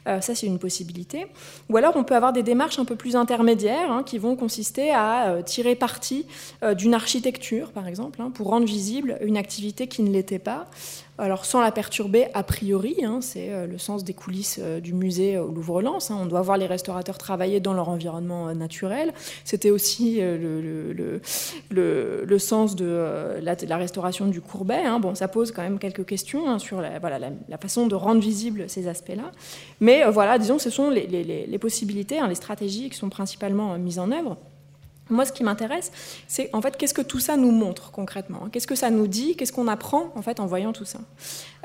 Euh, 0.08 0.22
ça, 0.22 0.36
c'est 0.36 0.48
une 0.48 0.60
possibilité. 0.60 1.28
Ou 1.70 1.78
alors, 1.78 1.96
on 1.96 2.04
peut 2.04 2.16
avoir 2.16 2.34
des 2.34 2.44
démarches 2.44 2.80
un 2.80 2.86
peu 2.86 2.96
plus 2.96 3.16
intermédiaires 3.16 3.92
hein, 3.92 4.04
qui 4.04 4.18
vont 4.18 4.36
consister 4.36 4.92
à 4.92 5.30
euh, 5.30 5.42
tirer 5.42 5.76
parti 5.76 6.26
d'une 6.78 6.94
architecture, 6.94 7.72
par 7.72 7.88
exemple, 7.88 8.20
pour 8.34 8.48
rendre 8.48 8.66
visible 8.66 9.18
une 9.22 9.38
activité 9.38 9.88
qui 9.88 10.02
ne 10.02 10.12
l'était 10.12 10.40
pas 10.40 10.68
alors 11.18 11.46
sans 11.46 11.62
la 11.62 11.72
perturber 11.72 12.28
a 12.34 12.44
priori, 12.44 13.04
hein, 13.04 13.20
c'est 13.22 13.52
euh, 13.52 13.66
le 13.66 13.78
sens 13.78 14.04
des 14.04 14.14
coulisses 14.14 14.60
euh, 14.62 14.80
du 14.80 14.94
musée 14.94 15.38
au 15.40 15.48
Louvre-Lens. 15.48 16.12
Hein. 16.12 16.20
on 16.22 16.26
doit 16.28 16.42
voir 16.42 16.58
les 16.58 16.68
restaurateurs 16.68 17.18
travailler 17.18 17.60
dans 17.60 17.74
leur 17.74 17.90
environnement 17.90 18.50
euh, 18.50 18.54
naturel. 18.54 19.14
C'était 19.44 19.72
aussi 19.72 20.20
le, 20.22 21.20
sens 22.38 22.76
de 22.76 23.40
la, 23.42 23.78
restauration 23.78 24.28
du 24.28 24.42
Courbet. 24.42 24.84
Hein. 24.86 25.00
Bon, 25.00 25.16
ça 25.16 25.28
pose 25.28 25.52
quand 25.52 25.64
même 25.64 25.80
quelques 25.80 26.06
questions 26.06 26.60
sur 26.60 26.82
la, 26.82 27.00
façon 27.60 27.88
de 27.88 27.96
rendre 27.96 28.22
visibles 28.22 28.66
ces 28.68 28.88
aspects-là. 28.88 29.32
Mais 29.80 30.04
voilà, 30.10 30.38
disons, 30.38 30.60
ce 30.60 30.70
sont 30.70 30.90
les, 30.90 31.08
les 31.08 31.58
possibilités, 31.58 32.20
les 32.28 32.36
stratégies 32.36 32.90
qui 32.90 32.98
sont 32.98 33.10
principalement 33.10 33.78
mises 33.78 34.00
en 34.00 34.12
œuvre. 34.12 34.38
Moi, 35.10 35.26
ce 35.26 35.32
qui 35.32 35.44
m'intéresse, 35.44 35.92
c'est 36.28 36.50
en 36.54 36.62
fait 36.62 36.78
qu'est-ce 36.78 36.94
que 36.94 37.02
tout 37.02 37.20
ça 37.20 37.38
nous 37.38 37.52
montre 37.52 37.92
concrètement? 37.92 38.48
Qu'est-ce 38.52 38.68
que 38.68 38.76
ça 38.76 38.90
nous 38.90 39.08
dit? 39.08 39.36
Qu'est-ce 39.36 39.54
qu'on 39.54 39.68
apprend 39.68 40.12
en 40.16 40.22
fait 40.22 40.40
en 40.40 40.46
voyant 40.46 40.74
tout 40.74 40.86
ça? 40.86 41.00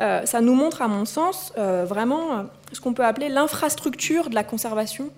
Euh, 0.01 0.25
Ça 0.27 0.41
nous 0.41 0.55
montre, 0.55 0.83
à 0.83 0.89
mon 0.89 1.05
sens, 1.05 1.53
euh, 1.59 1.85
vraiment 1.85 2.39
euh, 2.39 2.43
ce 2.73 2.81
qu'on 2.81 2.95
peut 2.95 3.05
appeler 3.05 3.29
l'infrastructure 3.29 4.31
de 4.31 4.35
la 4.35 4.45
conservation 4.45 5.11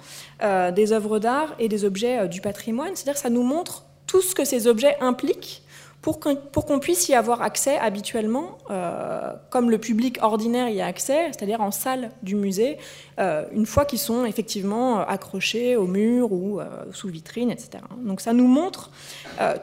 des 0.76 0.92
œuvres 0.92 1.18
d'art 1.18 1.54
et 1.58 1.68
des 1.68 1.84
objets 1.84 2.28
du 2.28 2.40
patrimoine. 2.40 2.90
C'est-à-dire, 2.94 3.18
ça 3.18 3.30
nous 3.30 3.42
montre 3.42 3.84
tout 4.06 4.20
ce 4.20 4.34
que 4.34 4.44
ces 4.44 4.66
objets 4.66 4.96
impliquent 5.00 5.63
pour 6.04 6.66
qu'on 6.66 6.78
puisse 6.80 7.08
y 7.08 7.14
avoir 7.14 7.40
accès 7.40 7.78
habituellement, 7.78 8.58
euh, 8.70 9.32
comme 9.48 9.70
le 9.70 9.78
public 9.78 10.18
ordinaire 10.20 10.68
y 10.68 10.82
a 10.82 10.86
accès, 10.86 11.28
c'est-à-dire 11.28 11.62
en 11.62 11.70
salle 11.70 12.10
du 12.22 12.36
musée, 12.36 12.76
euh, 13.18 13.46
une 13.52 13.64
fois 13.64 13.86
qu'ils 13.86 13.98
sont 13.98 14.26
effectivement 14.26 15.00
accrochés 15.00 15.76
au 15.76 15.86
mur 15.86 16.30
ou 16.30 16.60
euh, 16.60 16.66
sous 16.92 17.08
vitrine, 17.08 17.50
etc. 17.50 17.82
Donc 18.04 18.20
ça 18.20 18.34
nous 18.34 18.46
montre 18.46 18.90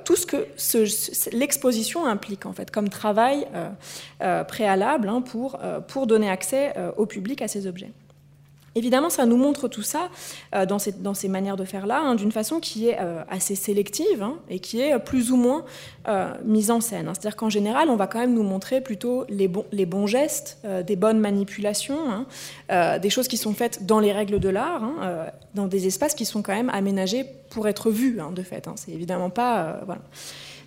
tout 0.04 0.16
ce 0.16 0.26
que 0.26 0.48
l'exposition 1.32 2.08
implique 2.08 2.48
en 2.48 2.54
fait, 2.54 2.72
comme 2.72 2.90
travail 2.90 3.46
préalable 4.48 5.10
hein, 5.10 5.22
pour 5.22 6.08
donner 6.08 6.30
accès 6.30 6.74
au 6.98 7.06
public 7.06 7.42
à 7.42 7.48
ces 7.48 7.68
objets. 7.68 7.92
Évidemment, 8.74 9.10
ça 9.10 9.26
nous 9.26 9.36
montre 9.36 9.68
tout 9.68 9.82
ça 9.82 10.10
euh, 10.56 10.66
dans, 10.66 10.80
ces, 10.80 11.28
manières 11.28 11.58
de 11.58 11.66
faire-là, 11.66 12.00
hein, 12.00 12.16
d'une 12.16 12.32
façon 12.32 12.60
qui 12.62 12.88
est 12.88 12.98
euh, 13.00 13.22
assez 13.30 13.56
sélective 13.56 14.24
hein, 14.24 14.38
et 14.50 14.60
qui 14.60 14.80
est 14.80 14.98
plus 15.00 15.32
ou 15.32 15.36
moins 15.36 15.66
euh, 16.08 16.34
mise 16.46 16.72
en 16.72 16.80
scène. 16.80 17.10
Hein. 17.10 17.14
C'est-à-dire 17.14 17.36
qu'en 17.36 17.50
général, 17.50 17.90
on 17.90 17.98
va 17.98 18.08
quand 18.08 18.20
même 18.20 18.34
nous 18.34 18.44
montrer 18.44 18.80
plutôt 18.80 19.26
les, 19.28 19.50
les 19.74 19.86
bons 19.86 20.08
gestes, 20.08 20.60
des 20.86 20.96
bonnes 20.96 21.20
manipulations, 21.20 22.26
des 22.70 23.10
choses 23.10 23.28
qui 23.28 23.38
sont 23.38 23.54
faites 23.54 23.86
dans 23.86 24.00
les 24.00 24.12
règles 24.12 24.40
de 24.40 24.50
l'art, 24.50 24.84
dans 25.56 25.68
des 25.68 25.88
espaces 25.88 26.16
qui 26.16 26.26
sont 26.26 26.42
quand 26.42 26.54
même 26.54 26.70
aménagés 26.70 27.26
pour 27.50 27.68
être 27.68 27.92
vus, 27.92 28.18
de 28.34 28.44
fait. 28.44 28.68
C'est 28.76 28.92
évidemment 28.92 29.30
pas... 29.30 29.82
voilà. 29.86 30.02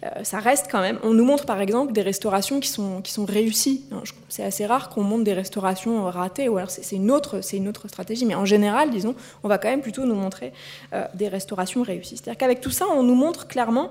Euh, 0.05 0.23
ça 0.23 0.39
reste 0.39 0.67
quand 0.71 0.81
même. 0.81 0.99
On 1.03 1.15
nous 1.15 1.25
montre 1.25 1.47
par 1.47 1.61
exemple 1.61 1.93
des 1.93 2.03
restaurations 2.03 2.61
qui 2.61 2.69
sont, 2.69 3.01
qui 3.01 3.13
sont 3.13 3.25
réussies. 3.25 3.85
C'est 4.29 4.45
assez 4.45 4.67
rare 4.67 4.91
qu'on 4.91 5.03
montre 5.03 5.25
des 5.25 5.33
restaurations 5.33 6.05
ratées, 6.05 6.49
ou 6.49 6.57
alors 6.57 6.71
c'est 6.71 6.97
une, 6.97 7.11
autre, 7.11 7.41
une 7.55 7.69
autre 7.69 7.89
stratégie. 7.89 8.27
Mais 8.27 8.35
en 8.35 8.45
général, 8.45 8.91
disons, 8.91 9.15
on 9.43 9.49
va 9.49 9.59
quand 9.59 9.69
même 9.69 9.81
plutôt 9.81 10.05
nous 10.05 10.15
montrer 10.15 10.53
euh, 10.93 11.05
des 11.15 11.29
restaurations 11.29 11.83
réussies. 11.83 12.17
C'est-à-dire 12.17 12.39
qu'avec 12.39 12.61
tout 12.61 12.71
ça, 12.71 12.87
on 12.95 13.03
nous 13.03 13.15
montre 13.15 13.47
clairement 13.49 13.91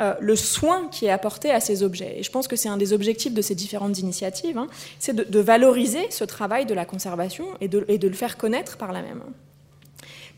euh, 0.00 0.14
le 0.20 0.36
soin 0.36 0.88
qui 0.90 1.06
est 1.06 1.10
apporté 1.10 1.50
à 1.50 1.60
ces 1.60 1.82
objets. 1.82 2.18
Et 2.18 2.22
je 2.22 2.30
pense 2.30 2.48
que 2.48 2.56
c'est 2.56 2.68
un 2.68 2.76
des 2.76 2.92
objectifs 2.92 3.32
de 3.32 3.42
ces 3.42 3.54
différentes 3.54 3.98
initiatives, 3.98 4.58
hein. 4.58 4.66
c'est 4.98 5.14
de, 5.14 5.38
valoriser 5.44 6.10
ce 6.10 6.24
travail 6.24 6.64
de 6.64 6.74
la 6.74 6.84
conservation 6.84 7.46
et 7.60 7.68
de, 7.68 7.84
et 7.88 7.98
de 7.98 8.08
le 8.08 8.14
faire 8.14 8.36
connaître 8.36 8.76
par 8.76 8.92
la 8.92 9.02
même. 9.02 9.22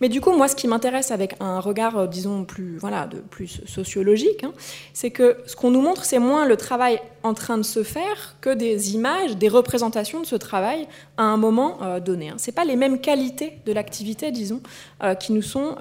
Mais 0.01 0.09
du 0.09 0.21
coup, 0.21 0.33
moi, 0.33 0.49
ce 0.49 0.57
qui 0.57 0.69
m'intéresse 0.69 1.11
avec 1.11 1.37
un 1.41 1.61
regard, 1.61 1.97
euh, 1.97 2.07
disons, 2.07 2.45
plus, 2.45 2.77
voilà, 2.79 3.07
de, 3.07 3.19
plus 3.19 3.63
sociologique, 3.67 4.45
hein, 4.45 4.53
c'est 4.93 5.11
que 5.11 5.37
ce 5.47 5.57
qu'on 5.57 5.71
nous 5.71 5.81
montre, 5.81 6.05
c'est 6.05 6.19
moins 6.19 6.47
le 6.47 6.57
travail 6.57 7.01
en 7.23 7.35
train 7.35 7.59
de 7.59 7.63
se 7.63 7.83
faire 7.83 8.37
que 8.41 8.51
des 8.51 8.95
images, 8.95 9.37
des 9.37 9.49
représentations 9.49 10.21
de 10.21 10.27
ce 10.27 10.37
travail 10.37 10.87
à 11.17 11.25
un 11.25 11.37
moment 11.37 11.79
euh, 11.83 12.01
donné. 12.01 12.31
Hein. 12.31 12.37
Ce 12.39 12.51
pas 12.51 12.65
les 12.65 12.77
mêmes 12.77 13.01
qualités 13.01 13.59
de 13.67 13.73
l'activité, 13.73 14.31
disons, 14.31 14.63
euh, 15.03 15.15
qui 15.15 15.33
nous 15.33 15.43
sont 15.43 15.77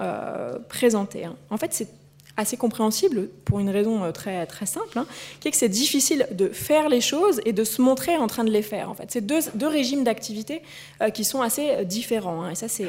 présentées. 0.68 1.24
Hein. 1.24 1.36
En 1.48 1.56
fait, 1.56 1.72
c'est 1.72 1.88
assez 2.36 2.56
compréhensible 2.56 3.28
pour 3.44 3.60
une 3.60 3.70
raison 3.70 4.12
très, 4.12 4.46
très 4.46 4.66
simple, 4.66 4.98
hein, 4.98 5.06
qui 5.40 5.48
est 5.48 5.50
que 5.50 5.56
c'est 5.56 5.68
difficile 5.68 6.26
de 6.32 6.48
faire 6.48 6.88
les 6.88 7.00
choses 7.00 7.40
et 7.44 7.52
de 7.52 7.64
se 7.64 7.80
montrer 7.80 8.16
en 8.16 8.26
train 8.26 8.44
de 8.44 8.50
les 8.50 8.62
faire. 8.62 8.90
En 8.90 8.94
fait, 8.94 9.06
c'est 9.08 9.24
deux, 9.24 9.40
deux, 9.54 9.68
régimes 9.68 10.04
d'activité 10.04 10.62
qui 11.14 11.24
sont 11.24 11.42
assez 11.42 11.84
différents. 11.84 12.42
Hein, 12.42 12.50
et 12.50 12.54
ça, 12.54 12.68
c'est 12.68 12.88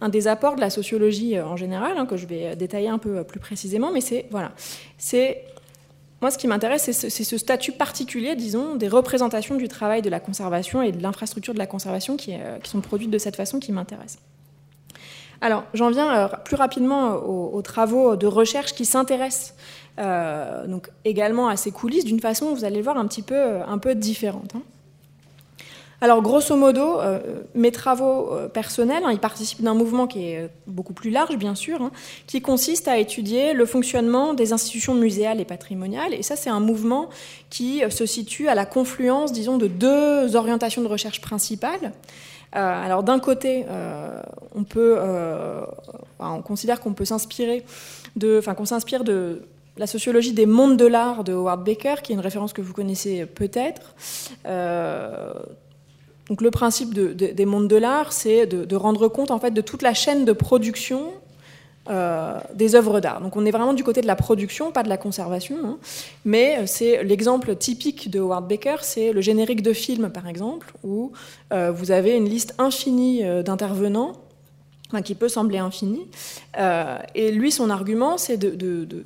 un 0.00 0.08
des 0.08 0.28
apports 0.28 0.56
de 0.56 0.60
la 0.60 0.70
sociologie 0.70 1.40
en 1.40 1.56
général 1.56 1.98
hein, 1.98 2.06
que 2.06 2.16
je 2.16 2.26
vais 2.26 2.56
détailler 2.56 2.88
un 2.88 2.98
peu 2.98 3.24
plus 3.24 3.40
précisément. 3.40 3.90
Mais 3.92 4.00
c'est 4.00 4.26
voilà, 4.30 4.52
c'est 4.98 5.44
moi, 6.22 6.30
ce 6.30 6.38
qui 6.38 6.48
m'intéresse, 6.48 6.90
c'est 6.90 7.24
ce, 7.24 7.38
statut 7.38 7.72
particulier, 7.72 8.36
disons, 8.36 8.74
des 8.74 8.88
représentations 8.88 9.54
du 9.56 9.68
travail 9.68 10.00
de 10.00 10.08
la 10.08 10.18
conservation 10.18 10.80
et 10.80 10.90
de 10.90 11.02
l'infrastructure 11.02 11.52
de 11.52 11.58
la 11.58 11.66
conservation 11.66 12.16
qui, 12.16 12.32
euh, 12.32 12.58
sont 12.64 12.80
produites 12.80 13.10
de 13.10 13.18
cette 13.18 13.36
façon 13.36 13.58
qui 13.60 13.70
m'intéresse. 13.70 14.18
Alors, 15.40 15.64
j'en 15.74 15.90
viens 15.90 16.14
euh, 16.14 16.28
plus 16.44 16.56
rapidement 16.56 17.14
aux, 17.14 17.62
travaux 17.62 18.16
de 18.16 18.26
recherche 18.26 18.72
qui 18.72 18.84
s'intéressent 18.84 19.54
euh, 19.98 20.78
également 21.04 21.48
à 21.48 21.56
ces 21.56 21.70
coulisses 21.70 22.04
d'une 22.04 22.20
façon, 22.20 22.54
vous 22.54 22.64
allez 22.64 22.76
le 22.76 22.82
voir, 22.82 22.96
un 22.96 23.06
petit 23.06 23.22
peu, 23.22 23.62
différente. 23.94 24.52
Hein. 24.54 24.62
Alors, 26.02 26.20
grosso 26.20 26.54
modo, 26.56 27.00
euh, 27.00 27.18
mes 27.54 27.72
travaux 27.72 28.30
euh, 28.30 28.48
personnels, 28.48 29.02
hein, 29.04 29.12
ils 29.12 29.18
participent 29.18 29.62
d'un 29.62 29.74
mouvement 29.74 30.06
qui 30.06 30.28
est 30.28 30.40
euh, 30.40 30.48
beaucoup 30.66 30.92
plus 30.92 31.10
large, 31.10 31.36
bien 31.36 31.54
sûr, 31.54 31.80
hein, 31.80 31.90
qui 32.26 32.42
consiste 32.42 32.86
à 32.86 32.98
étudier 32.98 33.54
le 33.54 33.64
fonctionnement 33.64 34.34
des 34.34 34.52
institutions 34.52 34.94
muséales 34.94 35.40
et 35.40 35.46
patrimoniales. 35.46 36.12
Et 36.12 36.22
ça, 36.22 36.36
c'est 36.36 36.50
un 36.50 36.60
mouvement 36.60 37.08
qui 37.48 37.82
se 37.88 38.04
situe 38.04 38.48
à 38.48 38.54
la 38.54 38.66
confluence, 38.66 39.32
disons, 39.32 39.56
de 39.56 39.68
deux 39.68 40.36
orientations 40.36 40.82
de 40.82 40.88
recherche 40.88 41.22
principales. 41.22 41.92
Alors, 42.52 43.02
d'un 43.02 43.18
côté, 43.18 43.64
on 44.54 44.64
peut, 44.64 44.98
on 46.18 46.42
considère 46.42 46.80
qu'on 46.80 46.94
peut 46.94 47.04
s'inspirer 47.04 47.64
de, 48.16 48.40
qu'on 48.56 48.64
s'inspire 48.64 49.04
de 49.04 49.42
la 49.76 49.86
sociologie 49.86 50.32
des 50.32 50.46
mondes 50.46 50.78
de 50.78 50.86
l'art 50.86 51.22
de 51.22 51.34
Howard 51.34 51.64
Baker, 51.64 51.96
qui 52.02 52.12
est 52.12 52.14
une 52.14 52.20
référence 52.20 52.52
que 52.52 52.62
vous 52.62 52.72
connaissez 52.72 53.26
peut-être. 53.26 53.94
Donc 56.28 56.40
le 56.40 56.50
principe 56.50 56.92
des 56.94 57.46
mondes 57.46 57.68
de 57.68 57.76
l'art, 57.76 58.12
c'est 58.12 58.46
de, 58.46 58.76
rendre 58.76 59.08
compte 59.08 59.30
en 59.30 59.38
fait 59.38 59.52
de 59.52 59.60
toute 59.60 59.82
la 59.82 59.94
chaîne 59.94 60.24
de 60.24 60.32
production 60.32 61.12
euh, 61.88 62.38
des 62.54 62.74
œuvres 62.74 63.00
d'art. 63.00 63.20
Donc 63.20 63.36
on 63.36 63.46
est 63.46 63.50
vraiment 63.50 63.72
du 63.72 63.84
côté 63.84 64.00
de 64.00 64.06
la 64.06 64.16
production, 64.16 64.72
pas 64.72 64.82
de 64.82 64.88
la 64.88 64.96
conservation. 64.96 65.56
Hein. 65.64 65.78
Mais 66.24 66.58
euh, 66.58 66.62
c'est 66.66 67.04
l'exemple 67.04 67.54
typique 67.54 68.10
de 68.10 68.18
Howard 68.18 68.48
Baker, 68.48 68.76
c'est 68.82 69.12
le 69.12 69.20
générique 69.20 69.62
de 69.62 69.72
film 69.72 70.10
par 70.10 70.26
exemple, 70.28 70.72
où 70.82 71.12
euh, 71.52 71.70
vous 71.70 71.92
avez 71.92 72.16
une 72.16 72.28
liste 72.28 72.54
infinie 72.58 73.22
d'intervenants. 73.44 74.12
qui 75.04 75.14
peut 75.14 75.28
sembler 75.28 75.58
infinie. 75.58 76.06
et 77.14 77.30
lui, 77.32 77.50
son 77.52 77.70
argument, 77.70 78.18
c'est 78.18 78.36
de 78.36 79.04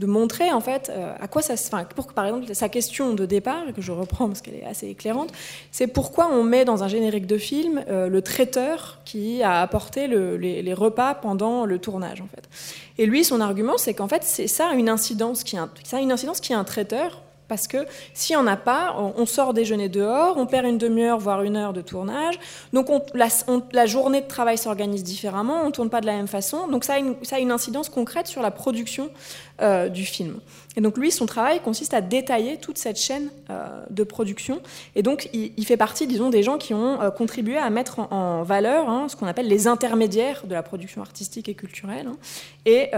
montrer 0.00 0.52
en 0.52 0.60
fait 0.60 0.90
euh, 0.90 1.12
à 1.20 1.28
quoi 1.28 1.42
ça 1.42 1.56
se. 1.56 1.70
Pour 1.94 2.12
par 2.12 2.26
exemple 2.26 2.52
sa 2.54 2.68
question 2.68 3.14
de 3.14 3.26
départ 3.26 3.62
que 3.74 3.82
je 3.82 3.92
reprends 3.92 4.26
parce 4.28 4.40
qu'elle 4.40 4.56
est 4.56 4.64
assez 4.64 4.88
éclairante, 4.88 5.32
c'est 5.70 5.86
pourquoi 5.86 6.28
on 6.32 6.42
met 6.42 6.64
dans 6.64 6.82
un 6.82 6.88
générique 6.88 7.26
de 7.26 7.38
film 7.38 7.84
euh, 7.88 8.08
le 8.08 8.22
traiteur 8.22 9.00
qui 9.04 9.42
a 9.42 9.60
apporté 9.60 10.06
les, 10.08 10.74
repas 10.74 11.14
pendant 11.14 11.66
le 11.66 11.78
tournage 11.78 12.20
en 12.20 12.26
fait. 12.26 12.48
Et 12.98 13.06
lui, 13.06 13.24
son 13.24 13.40
argument, 13.40 13.78
c'est 13.78 13.94
qu'en 13.94 14.08
fait, 14.08 14.24
c'est 14.24 14.48
ça 14.48 14.72
une 14.72 14.88
incidence 14.88 15.44
qui 15.44 15.56
a, 15.56 15.68
ça 15.84 16.00
une 16.00 16.10
incidence 16.10 16.40
qui 16.40 16.52
est 16.52 16.56
un 16.56 16.64
traiteur 16.64 17.22
parce 17.48 17.66
que 17.66 17.86
s'il 18.14 18.36
n'y 18.36 18.42
en 18.42 18.46
a 18.46 18.56
pas, 18.56 18.96
on 18.96 19.26
sort 19.26 19.54
déjeuner 19.54 19.88
dehors, 19.88 20.36
on 20.38 20.46
perd 20.46 20.66
une 20.66 20.78
demi-heure, 20.78 21.18
voire 21.18 21.42
une 21.42 21.56
heure 21.56 21.72
de 21.72 21.82
tournage. 21.82 22.38
Donc 22.72 22.88
la, 23.14 23.86
journée 23.86 24.20
de 24.20 24.26
travail 24.26 24.58
s'organise 24.58 25.04
différemment, 25.04 25.62
on 25.62 25.66
ne 25.66 25.70
tourne 25.70 25.90
pas 25.90 26.00
de 26.00 26.06
la 26.06 26.14
même 26.14 26.26
façon. 26.26 26.68
Donc 26.68 26.84
ça 26.84 26.94
a 26.94 26.98
une, 26.98 27.16
ça 27.22 27.36
a 27.36 27.38
une 27.38 27.52
incidence 27.52 27.88
concrète 27.88 28.26
sur 28.26 28.42
la 28.42 28.50
production 28.50 29.10
euh, 29.60 29.88
du 29.88 30.04
film. 30.04 30.40
Et 30.76 30.80
donc 30.80 30.98
lui, 30.98 31.10
son 31.10 31.26
travail 31.26 31.60
consiste 31.60 31.94
à 31.94 32.00
détailler 32.00 32.56
toute 32.56 32.78
cette 32.78 32.98
chaîne 32.98 33.30
euh, 33.50 33.84
de 33.90 34.02
production. 34.02 34.60
Et 34.96 35.02
donc 35.02 35.28
il, 35.32 35.64
fait 35.64 35.76
partie, 35.76 36.06
disons, 36.06 36.30
des 36.30 36.42
gens 36.42 36.58
qui 36.58 36.74
ont 36.74 37.00
euh, 37.00 37.10
contribué 37.10 37.56
à 37.56 37.70
mettre 37.70 38.00
en, 38.12 38.42
valeur 38.42 38.88
hein, 38.88 39.06
ce 39.08 39.16
qu'on 39.16 39.26
appelle 39.26 39.46
les 39.46 39.66
intermédiaires 39.66 40.42
de 40.46 40.54
la 40.54 40.62
production 40.62 41.00
artistique 41.00 41.48
et 41.48 41.54
culturelle. 41.54 42.08
Hein. 42.08 42.16
Et 42.66 42.90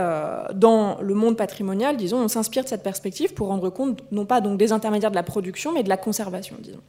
dans 0.54 0.98
le 1.00 1.14
monde 1.14 1.36
patrimonial, 1.36 1.96
disons, 1.96 2.18
on 2.18 2.28
s'inspire 2.28 2.64
de 2.64 2.68
cette 2.68 2.82
perspective 2.82 3.34
pour 3.34 3.48
rendre 3.48 3.68
compte 3.70 4.02
non 4.12 4.24
pas 4.24 4.40
donc 4.40 4.58
des 4.58 4.72
intermédiaires 4.72 5.10
de 5.10 5.16
la 5.16 5.22
production, 5.22 5.72
mais 5.72 5.82
de 5.82 5.88
la 5.88 5.96
conservation, 5.96 6.56
disons. 6.60 6.80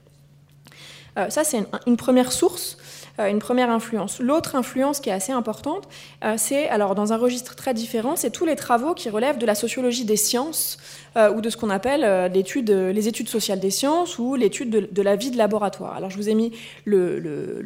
ça, 1.29 1.43
c'est 1.43 1.63
une, 1.85 1.97
première 1.97 2.31
source 2.31 2.77
euh, 2.77 2.86
une 3.19 3.39
première 3.39 3.69
influence. 3.69 4.19
L'autre 4.19 4.55
influence 4.55 4.99
qui 4.99 5.09
est 5.09 5.13
assez 5.13 5.31
importante, 5.31 5.87
euh, 6.23 6.35
c'est, 6.37 6.67
alors 6.69 6.95
dans 6.95 7.13
un 7.13 7.17
registre 7.17 7.55
très 7.55 7.73
différent, 7.73 8.15
c'est 8.15 8.29
tous 8.29 8.45
les 8.45 8.55
travaux 8.55 8.93
qui 8.93 9.09
relèvent 9.09 9.37
de 9.37 9.45
la 9.45 9.55
sociologie 9.55 10.05
des 10.05 10.17
sciences 10.17 10.77
euh, 11.15 11.33
ou 11.33 11.41
de 11.41 11.49
ce 11.49 11.57
qu'on 11.57 11.69
appelle 11.69 12.31
les 12.31 13.07
études 13.07 13.29
sociales 13.29 13.59
des 13.59 13.71
sciences 13.71 14.19
ou 14.19 14.35
l'étude 14.35 14.69
de, 14.91 15.01
la 15.01 15.15
vie 15.15 15.31
de 15.31 15.37
laboratoire. 15.37 15.95
Alors 15.95 16.09
je 16.09 16.17
vous 16.17 16.29
ai 16.29 16.35
mis 16.35 16.51
le, 16.85 17.63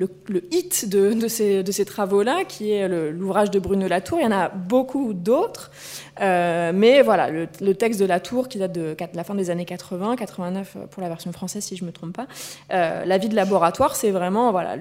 hit 0.51 0.87
de 0.87 1.27
ces 1.27 1.85
travaux-là, 1.85 2.45
qui 2.47 2.71
est 2.71 2.87
l'ouvrage 3.11 3.51
de 3.51 3.59
Bruno 3.59 3.87
Latour. 3.87 4.19
Il 4.19 4.23
y 4.23 4.27
en 4.27 4.31
a 4.31 4.49
beaucoup 4.49 5.13
d'autres. 5.13 5.71
Mais 6.19 7.01
voilà, 7.01 7.29
le, 7.29 7.73
texte 7.73 7.99
de 7.99 8.05
Latour, 8.05 8.47
qui 8.47 8.57
date 8.57 8.73
de, 8.73 8.95
la 9.13 9.23
fin 9.23 9.35
des 9.35 9.49
années 9.49 9.65
80, 9.65 10.15
89 10.15 10.77
pour 10.89 11.01
la 11.01 11.09
version 11.09 11.31
française, 11.31 11.63
si 11.63 11.75
je 11.75 11.83
ne 11.83 11.87
me 11.87 11.93
trompe 11.93 12.15
pas, 12.15 12.27
la 12.69 13.17
vie 13.17 13.29
de 13.29 13.35
laboratoire, 13.35 13.95
c'est 13.95 14.11
vraiment 14.11 14.51
voilà, 14.51 14.75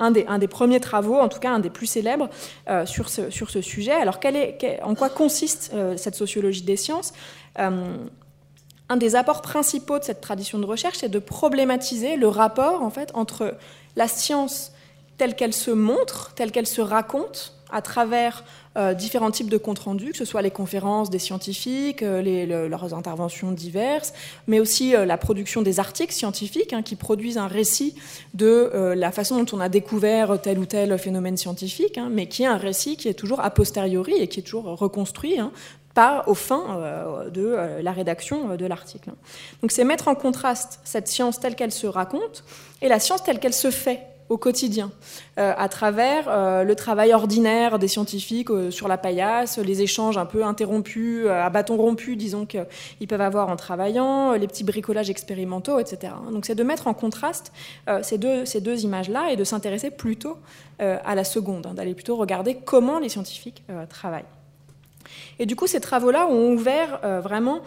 un, 0.00 0.10
des, 0.10 0.24
un, 0.26 0.38
des, 0.38 0.48
premiers 0.48 0.80
travaux, 0.80 1.18
en 1.18 1.28
tout 1.28 1.38
cas 1.38 1.50
un 1.50 1.60
des 1.60 1.70
plus 1.70 1.86
célèbres, 1.86 2.28
euh, 2.68 2.86
sur, 2.86 3.08
ce, 3.08 3.30
sur, 3.30 3.50
ce, 3.50 3.60
sujet. 3.60 3.92
Alors, 3.92 4.18
est, 4.24 4.80
en 4.82 4.94
quoi 4.94 5.10
consiste 5.10 5.70
euh, 5.74 5.96
cette 5.96 6.14
sociologie 6.14 6.62
des 6.62 6.76
sciences? 6.76 7.12
Euh, 7.58 7.96
Un 8.88 8.96
des 8.96 9.14
apports 9.14 9.42
principaux 9.42 9.98
de 9.98 10.04
cette 10.04 10.20
tradition 10.20 10.58
de 10.58 10.66
recherche, 10.66 10.98
c'est 10.98 11.08
de 11.08 11.20
problématiser 11.20 12.16
le 12.16 12.28
rapport 12.28 12.82
en 12.82 12.90
fait, 12.90 13.10
entre 13.14 13.56
la 13.94 14.08
science 14.08 14.72
telle 15.16 15.36
qu'elle 15.36 15.52
se 15.52 15.70
montre, 15.70 16.32
telle 16.34 16.50
qu'elle 16.50 16.66
se 16.66 16.80
raconte, 16.80 17.54
à 17.70 17.82
travers 17.82 18.42
euh, 18.76 18.94
différents 18.94 19.32
types 19.32 19.50
de 19.50 19.56
comptes 19.56 19.80
rendus, 19.80 20.12
que 20.12 20.16
ce 20.16 20.24
soit 20.24 20.42
les 20.42 20.52
conférences 20.52 21.10
des 21.10 21.18
scientifiques, 21.18 22.04
euh, 22.04 22.68
leurs 22.68 22.94
interventions 22.94 23.50
diverses, 23.50 24.12
mais 24.46 24.60
aussi 24.60 24.94
euh, 24.94 25.04
la 25.04 25.18
production 25.18 25.60
des 25.60 25.80
articles 25.80 26.12
scientifiques 26.12 26.72
hein, 26.72 26.82
qui 26.82 26.94
produisent 26.94 27.36
un 27.36 27.48
récit 27.48 27.96
de 28.34 28.70
la 28.94 29.10
façon 29.10 29.42
dont 29.42 29.56
on 29.56 29.60
a 29.60 29.68
découvert 29.68 30.40
tel 30.40 30.60
ou 30.60 30.66
tel 30.66 30.96
phénomène 30.98 31.36
scientifique, 31.36 31.98
hein, 31.98 32.10
mais 32.12 32.26
qui 32.26 32.44
est 32.44 32.46
un 32.46 32.58
récit 32.58 32.96
qui 32.96 33.08
est 33.08 33.14
toujours 33.14 33.40
a 33.40 33.50
posteriori 33.50 34.14
et 34.14 34.28
qui 34.28 34.38
est 34.38 34.44
toujours 34.44 34.66
reconstruit 34.78 35.40
hein, 35.40 35.50
pas 35.94 36.22
au 36.28 36.34
fin 36.34 36.80
de 37.32 37.56
la 37.82 37.90
rédaction 37.90 38.56
de 38.56 38.66
l'article. 38.66 39.10
Donc 39.62 39.72
c'est 39.72 39.82
mettre 39.82 40.06
en 40.06 40.14
contraste 40.14 40.78
cette 40.84 41.08
science 41.08 41.40
telle 41.40 41.56
qu'elle 41.56 41.72
se 41.72 41.88
raconte 41.88 42.44
et 42.82 42.88
la 42.88 43.00
science 43.00 43.24
telle 43.24 43.40
qu'elle 43.40 43.54
se 43.54 43.72
fait 43.72 44.09
au 44.30 44.38
quotidien, 44.38 44.92
euh, 45.38 45.52
à 45.58 45.68
travers 45.68 46.26
euh, 46.28 46.62
le 46.62 46.76
travail 46.76 47.12
ordinaire 47.12 47.80
des 47.80 47.88
scientifiques 47.88 48.50
euh, 48.50 48.70
sur 48.70 48.86
la 48.86 48.96
paillasse, 48.96 49.58
les 49.58 49.82
échanges 49.82 50.16
un 50.16 50.24
peu 50.24 50.44
interrompus, 50.44 51.26
à 51.26 51.50
bâton 51.50 51.76
rompu, 51.76 52.14
disons 52.14 52.46
qu'ils 52.46 53.08
peuvent 53.08 53.20
avoir 53.20 53.48
en 53.48 53.56
travaillant, 53.56 54.32
les 54.34 54.46
petits 54.46 54.62
bricolages 54.62 55.10
expérimentaux, 55.10 55.80
etc. 55.80 56.12
Donc 56.30 56.46
c'est 56.46 56.54
de 56.54 56.62
mettre 56.62 56.86
en 56.86 56.94
contraste 56.94 57.52
ces 58.02 58.18
deux, 58.18 58.44
ces 58.44 58.60
deux 58.60 58.84
images-là 58.84 59.32
et 59.32 59.36
de 59.36 59.42
s'intéresser 59.42 59.90
plutôt 59.90 60.36
à 60.78 61.14
la 61.14 61.24
seconde, 61.24 61.66
hein, 61.66 61.74
d'aller 61.74 61.94
plutôt 61.94 62.16
regarder 62.16 62.56
comment 62.64 63.00
les 63.00 63.08
scientifiques 63.08 63.64
travaillent. 63.88 64.22
Et 65.40 65.46
du 65.46 65.56
coup, 65.56 65.66
ces 65.66 65.80
travaux-là 65.80 66.28
ont 66.28 66.52
ouvert 66.52 67.00
vraiment 67.22 67.60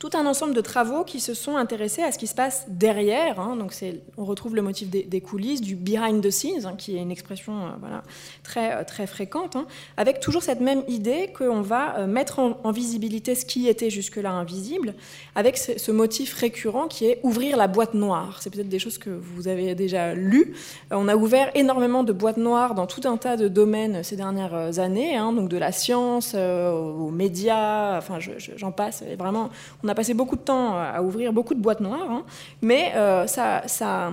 tout 0.00 0.10
un 0.14 0.24
ensemble 0.24 0.54
de 0.54 0.62
travaux 0.62 1.04
qui 1.04 1.20
se 1.20 1.34
sont 1.34 1.56
intéressés 1.56 2.02
à 2.02 2.10
ce 2.10 2.16
qui 2.16 2.26
se 2.26 2.34
passe 2.34 2.64
derrière. 2.68 3.38
Hein. 3.38 3.54
donc 3.56 3.74
on 4.16 4.24
retrouve 4.24 4.56
le 4.56 4.62
motif 4.62 4.88
des, 4.88 5.20
coulisses, 5.20 5.60
du 5.60 5.76
behind 5.76 6.22
the 6.22 6.30
scenes, 6.30 6.64
hein, 6.64 6.74
qui 6.76 6.96
est 6.96 7.02
une 7.02 7.10
expression 7.10 7.52
euh, 7.66 7.98
très, 8.42 8.72
euh, 8.72 8.84
très 8.84 9.06
fréquente, 9.06 9.56
hein, 9.56 9.66
avec 9.98 10.20
toujours 10.20 10.42
cette 10.42 10.60
même 10.60 10.82
idée 10.88 11.30
qu'on 11.36 11.60
va 11.60 11.98
euh, 11.98 12.06
mettre 12.06 12.38
en, 12.38 12.70
visibilité 12.70 13.34
ce 13.34 13.44
qui 13.44 13.68
était 13.68 13.90
jusque-là 13.90 14.30
invisible, 14.30 14.94
avec 15.34 15.58
ce, 15.58 15.90
motif 15.90 16.32
récurrent 16.32 16.88
qui 16.88 17.04
est 17.04 17.20
ouvrir 17.22 17.58
la 17.58 17.66
boîte 17.66 17.92
noire. 17.92 18.38
C'est 18.40 18.48
peut-être 18.48 18.68
des 18.70 18.78
choses 18.78 18.96
que 18.96 19.10
vous 19.10 19.48
avez 19.48 19.74
déjà 19.74 20.14
lues. 20.14 20.54
on 20.92 21.08
a 21.08 21.16
ouvert 21.16 21.50
énormément 21.54 22.04
de 22.04 22.12
boîtes 22.12 22.38
noires 22.38 22.74
dans 22.74 22.86
tout 22.86 23.02
un 23.04 23.18
tas 23.18 23.36
de 23.36 23.48
domaines 23.48 24.02
ces 24.02 24.16
dernières 24.16 24.78
années, 24.78 25.18
donc 25.18 25.48
de 25.50 25.58
la 25.58 25.72
science 25.72 26.34
aux 26.34 27.10
médias, 27.10 27.98
enfin 27.98 28.18
j'en 28.20 28.70
passe. 28.70 29.02
vraiment, 29.18 29.50
passé 29.94 30.14
beaucoup 30.14 30.36
de 30.36 30.42
temps 30.42 30.78
à 30.78 31.02
ouvrir 31.02 31.32
beaucoup 31.32 31.54
de 31.54 31.60
boîtes 31.60 31.80
noires, 31.80 32.10
hein. 32.10 32.24
mais 32.62 32.92
euh, 32.94 33.26
ça, 33.26 34.12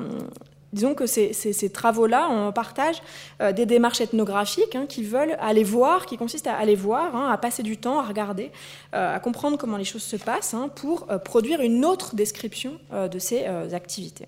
disons 0.74 0.94
que 0.94 1.06
ces, 1.06 1.70
travaux-là, 1.70 2.30
on 2.30 2.52
partage 2.52 3.02
euh, 3.42 3.52
des 3.52 3.66
démarches 3.66 4.02
ethnographiques 4.02 4.76
hein, 4.76 4.86
qui 4.88 5.04
veulent 5.04 5.38
aller 5.40 5.64
voir, 5.64 6.06
qui 6.06 6.18
consistent 6.18 6.48
à 6.48 6.56
aller 6.56 6.76
voir, 6.76 7.16
hein, 7.16 7.30
à 7.32 7.38
passer 7.38 7.64
du 7.64 7.78
temps, 7.78 8.00
à 8.00 8.04
regarder, 8.04 8.52
euh, 8.94 9.16
à 9.16 9.20
comprendre 9.20 9.58
comment 9.58 9.78
les 9.78 9.86
choses 9.86 10.04
se 10.04 10.18
passent, 10.18 10.56
pour 10.76 11.08
produire 11.24 11.62
une 11.62 11.86
autre 11.86 12.16
description 12.16 12.74
de 12.92 13.20
ces 13.20 13.46
activités. 13.74 14.26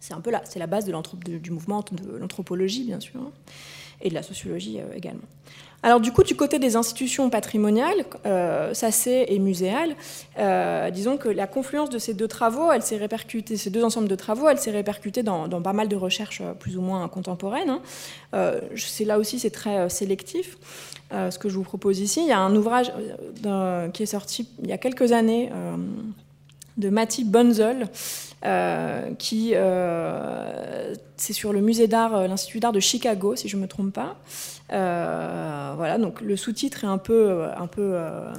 C'est 0.00 0.14
un 0.14 0.20
peu 0.20 0.30
là, 0.30 0.42
c'est 0.44 0.58
la 0.58 0.66
base 0.66 0.84
du 0.84 1.50
mouvement 1.50 1.84
de 1.92 2.16
l'anthropologie, 2.16 2.84
bien 2.84 3.00
sûr, 3.00 3.20
et 4.00 4.08
de 4.08 4.14
la 4.14 4.22
sociologie 4.22 4.80
également. 4.94 5.22
Alors 5.84 6.00
du 6.00 6.12
coup, 6.12 6.22
du 6.22 6.36
côté 6.36 6.60
des 6.60 6.76
institutions 6.76 7.28
patrimoniales, 7.28 8.04
euh, 8.24 8.72
SACE 8.72 9.08
et 9.08 9.38
muséales, 9.40 9.96
euh, 10.38 10.90
disons 10.90 11.16
que 11.16 11.28
la 11.28 11.48
confluence 11.48 11.90
de 11.90 11.98
ces 11.98 12.14
deux 12.14 12.28
travaux, 12.28 12.70
elle 12.70 12.82
s'est 12.82 12.96
répercutée, 12.96 13.56
ces 13.56 13.70
deux 13.70 13.82
ensembles 13.82 14.06
de 14.08 14.14
travaux, 14.14 14.48
elle 14.48 14.58
s'est 14.58 14.70
répercutée 14.70 15.24
dans, 15.24 15.48
pas 15.48 15.72
mal 15.72 15.88
de 15.88 15.96
recherches 15.96 16.40
euh, 16.40 16.52
plus 16.52 16.76
ou 16.76 16.82
moins 16.82 17.08
contemporaines. 17.08 17.70
Hein. 17.70 17.80
Euh, 18.34 18.60
c'est 18.76 19.04
là 19.04 19.18
aussi, 19.18 19.40
c'est 19.40 19.50
très 19.50 19.88
sélectif. 19.88 20.56
ce 21.10 21.38
que 21.38 21.48
je 21.48 21.56
vous 21.56 21.64
propose 21.64 21.98
ici, 21.98 22.20
il 22.22 22.28
y 22.28 22.32
a 22.32 22.38
un 22.38 22.54
ouvrage 22.54 22.92
qui 23.92 24.02
est 24.02 24.06
sorti 24.06 24.48
il 24.62 24.68
y 24.68 24.72
a 24.72 24.78
quelques 24.78 25.12
années 25.12 25.50
de 26.78 26.88
Matti 26.88 27.24
Bunzel, 27.24 27.88
qui 29.18 29.54
c'est 31.16 31.32
sur 31.32 31.52
le 31.52 31.60
musée 31.60 31.86
d'art, 31.86 32.26
l'Institut 32.26 32.60
d'art 32.60 32.72
de 32.72 32.80
Chicago, 32.80 33.36
si 33.36 33.48
je 33.48 33.56
ne 33.56 33.62
me 33.62 33.68
trompe 33.68 33.92
pas. 33.92 34.16
Euh, 34.72 35.72
voilà, 35.76 35.98
donc 35.98 36.20
le 36.20 36.36
sous-titre 36.36 36.84
est 36.84 36.88
un 36.88 36.98
peu, 36.98 37.30
euh, 37.30 37.56
un 37.56 37.66
peu 37.66 37.92
euh, 37.94 38.32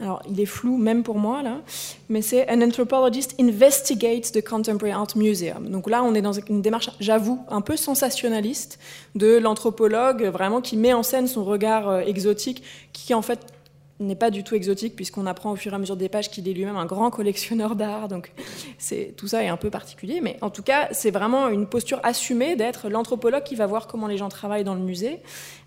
alors, 0.00 0.22
il 0.28 0.40
est 0.40 0.46
flou 0.46 0.76
même 0.76 1.02
pour 1.02 1.18
moi 1.18 1.42
là, 1.42 1.60
mais 2.08 2.22
c'est 2.22 2.48
An 2.50 2.60
anthropologist 2.62 3.34
investigates 3.40 4.32
the 4.32 4.44
contemporary 4.44 4.92
art 4.92 5.16
museum. 5.16 5.68
Donc 5.68 5.88
là, 5.88 6.02
on 6.02 6.14
est 6.14 6.22
dans 6.22 6.32
une 6.32 6.62
démarche, 6.62 6.90
j'avoue, 7.00 7.40
un 7.48 7.60
peu 7.60 7.76
sensationnaliste 7.76 8.78
de 9.14 9.36
l'anthropologue, 9.36 10.24
vraiment 10.24 10.60
qui 10.60 10.76
met 10.76 10.92
en 10.92 11.02
scène 11.02 11.26
son 11.26 11.44
regard 11.44 12.00
exotique, 12.00 12.62
qui 12.92 13.14
en 13.14 13.22
fait 13.22 13.53
n'est 14.00 14.16
pas 14.16 14.30
du 14.30 14.42
tout 14.42 14.54
exotique 14.54 14.96
puisqu'on 14.96 15.26
apprend 15.26 15.52
au 15.52 15.56
fur 15.56 15.72
et 15.72 15.76
à 15.76 15.78
mesure 15.78 15.96
des 15.96 16.08
pages 16.08 16.30
qu'il 16.30 16.48
est 16.48 16.52
lui-même 16.52 16.76
un 16.76 16.86
grand 16.86 17.10
collectionneur 17.10 17.76
d'art. 17.76 18.08
Donc 18.08 18.32
c'est 18.78 19.14
tout 19.16 19.28
ça 19.28 19.42
est 19.44 19.48
un 19.48 19.56
peu 19.56 19.70
particulier, 19.70 20.20
mais 20.20 20.36
en 20.40 20.50
tout 20.50 20.62
cas 20.62 20.88
c'est 20.92 21.10
vraiment 21.10 21.48
une 21.48 21.66
posture 21.66 22.00
assumée 22.02 22.56
d'être 22.56 22.88
l'anthropologue 22.88 23.44
qui 23.44 23.54
va 23.54 23.66
voir 23.66 23.86
comment 23.86 24.06
les 24.06 24.16
gens 24.16 24.28
travaillent 24.28 24.64
dans 24.64 24.74
le 24.74 24.80
musée. 24.80 25.20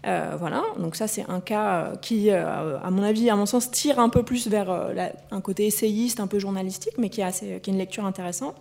Euh, 0.06 0.36
voilà, 0.38 0.64
donc 0.78 0.96
ça 0.96 1.08
c'est 1.08 1.26
un 1.30 1.42
cas 1.42 1.94
qui, 2.02 2.30
euh, 2.30 2.78
à 2.80 2.92
mon 2.92 3.04
avis, 3.04 3.30
à 3.30 3.36
mon 3.36 3.46
sens, 3.46 3.72
tire 3.72 4.00
un 4.00 4.10
peu 4.10 4.24
plus 4.24 4.48
vers 4.48 4.70
euh, 4.70 4.94
un 5.32 5.42
côté 5.42 5.66
essayiste, 5.66 6.20
un 6.20 6.28
peu 6.28 6.40
journalistique, 6.40 6.94
mais 6.98 7.10
qui, 7.10 7.22
est 7.22 7.26
assez, 7.26 7.60
qui 7.62 7.70
est 7.70 7.74
une 7.74 7.80
lecture 7.80 8.06
intéressante. 8.06 8.56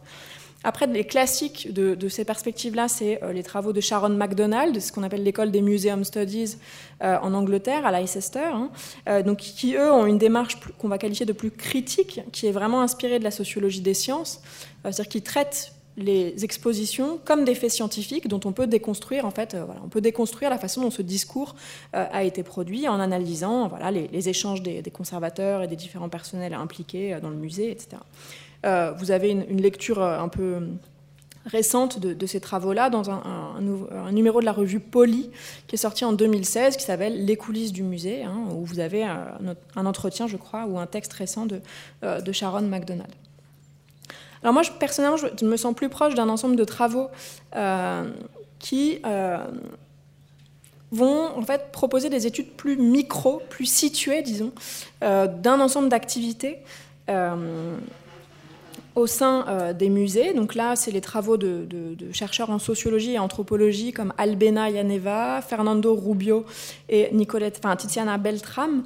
Après, 0.66 0.88
les 0.88 1.04
classiques 1.04 1.72
de, 1.72 2.08
ces 2.08 2.24
perspectives-là, 2.24 2.88
c'est 2.88 3.22
euh, 3.22 3.32
les 3.32 3.44
travaux 3.44 3.72
de 3.72 3.80
Sharon 3.80 4.08
MacDonald, 4.08 4.80
ce 4.80 4.90
qu'on 4.90 5.04
appelle 5.04 5.22
l'école 5.22 5.52
des 5.52 5.62
Museum 5.62 6.02
Studies 6.02 6.56
euh, 7.04 7.18
en 7.22 7.34
Angleterre, 7.34 7.86
à 7.86 7.92
Leicester, 7.92 8.40
hein. 8.52 8.70
euh, 9.08 9.22
donc, 9.22 9.38
qui, 9.38 9.76
eux, 9.76 9.92
ont 9.92 10.06
une 10.06 10.18
démarche 10.18 10.58
qu'on 10.76 10.88
va 10.88 10.98
qualifier 10.98 11.24
de 11.24 11.32
plus 11.32 11.52
critique, 11.52 12.20
qui 12.32 12.48
est 12.48 12.50
vraiment 12.50 12.80
inspirée 12.80 13.20
de 13.20 13.24
la 13.24 13.30
sociologie 13.30 13.80
des 13.80 13.94
sciences, 13.94 14.42
c'est-à-dire 14.82 15.06
qui 15.08 15.22
traite 15.22 15.72
les 15.96 16.44
expositions 16.44 17.20
comme 17.24 17.44
des 17.44 17.54
faits 17.54 17.70
scientifiques 17.70 18.26
dont 18.26 18.40
on 18.44 18.52
peut 18.52 18.66
déconstruire 18.66 19.24
en 19.24 19.30
fait 19.30 19.56
on 19.82 19.88
peut 19.88 20.02
déconstruire 20.02 20.50
la 20.50 20.58
façon 20.58 20.82
dont 20.82 20.90
ce 20.90 21.00
discours 21.00 21.56
a 21.94 22.22
été 22.22 22.42
produit 22.42 22.86
en 22.86 23.00
analysant 23.00 23.68
voilà, 23.68 23.90
les, 23.90 24.28
échanges 24.28 24.60
des, 24.60 24.82
conservateurs 24.92 25.62
et 25.62 25.68
des 25.68 25.74
différents 25.74 26.10
personnels 26.10 26.52
impliqués 26.52 27.16
dans 27.22 27.30
le 27.30 27.36
musée 27.36 27.70
etc 27.70 27.96
vous 28.98 29.10
avez 29.10 29.30
une, 29.30 29.60
lecture 29.60 30.02
euh, 30.02 30.18
un 30.18 30.28
peu 30.28 30.58
récente 31.44 32.00
de, 32.00 32.26
ces 32.26 32.40
travaux-là 32.40 32.90
dans 32.90 33.10
un, 33.10 33.60
numéro 34.10 34.40
de 34.40 34.44
la 34.44 34.52
revue 34.52 34.80
Poly 34.80 35.30
qui 35.68 35.76
est 35.76 35.78
sorti 35.78 36.04
en 36.04 36.12
2016 36.12 36.76
qui 36.76 36.84
s'appelle 36.84 37.24
Les 37.24 37.36
coulisses 37.36 37.72
du 37.72 37.84
musée, 37.84 38.24
hein, 38.24 38.36
où 38.50 38.64
vous 38.64 38.80
avez 38.80 39.04
un, 39.04 39.86
entretien, 39.86 40.26
je 40.26 40.36
crois, 40.36 40.66
ou 40.66 40.80
un 40.80 40.86
texte 40.86 41.12
récent 41.12 41.46
de, 41.46 41.60
euh, 42.02 42.32
Sharon 42.32 42.62
McDonald. 42.62 43.12
Alors 44.42 44.52
moi, 44.52 44.62
personnellement, 44.80 45.16
je 45.16 45.44
me 45.44 45.56
sens 45.56 45.72
plus 45.74 45.88
proche 45.88 46.14
d'un 46.14 46.28
ensemble 46.28 46.56
de 46.56 46.64
travaux 46.64 47.08
qui 48.58 49.00
vont 50.92 51.26
en 51.36 51.42
fait 51.42 51.70
proposer 51.70 52.10
des 52.10 52.26
études 52.26 52.50
plus 52.52 52.76
micro, 52.76 53.40
plus 53.50 53.66
situées, 53.66 54.22
disons, 54.22 54.52
d'un 55.00 55.60
ensemble 55.60 55.88
d'activités 55.88 56.58
au 58.96 59.06
sein 59.06 59.44
euh, 59.46 59.72
des 59.74 59.90
musées. 59.90 60.32
Donc 60.32 60.54
là, 60.54 60.74
c'est 60.74 60.90
les 60.90 61.02
travaux 61.02 61.36
de, 61.36 61.68
chercheurs 62.12 62.50
en 62.50 62.58
sociologie 62.58 63.12
et 63.12 63.18
anthropologie 63.18 63.92
comme 63.92 64.12
Albena 64.16 64.70
Yaneva, 64.70 65.42
Fernando 65.42 65.94
Rubio 65.94 66.46
et 66.88 67.10
Nicolette, 67.12 67.60
enfin, 67.62 67.76
Tiziana 67.76 68.16
Beltram, 68.16 68.84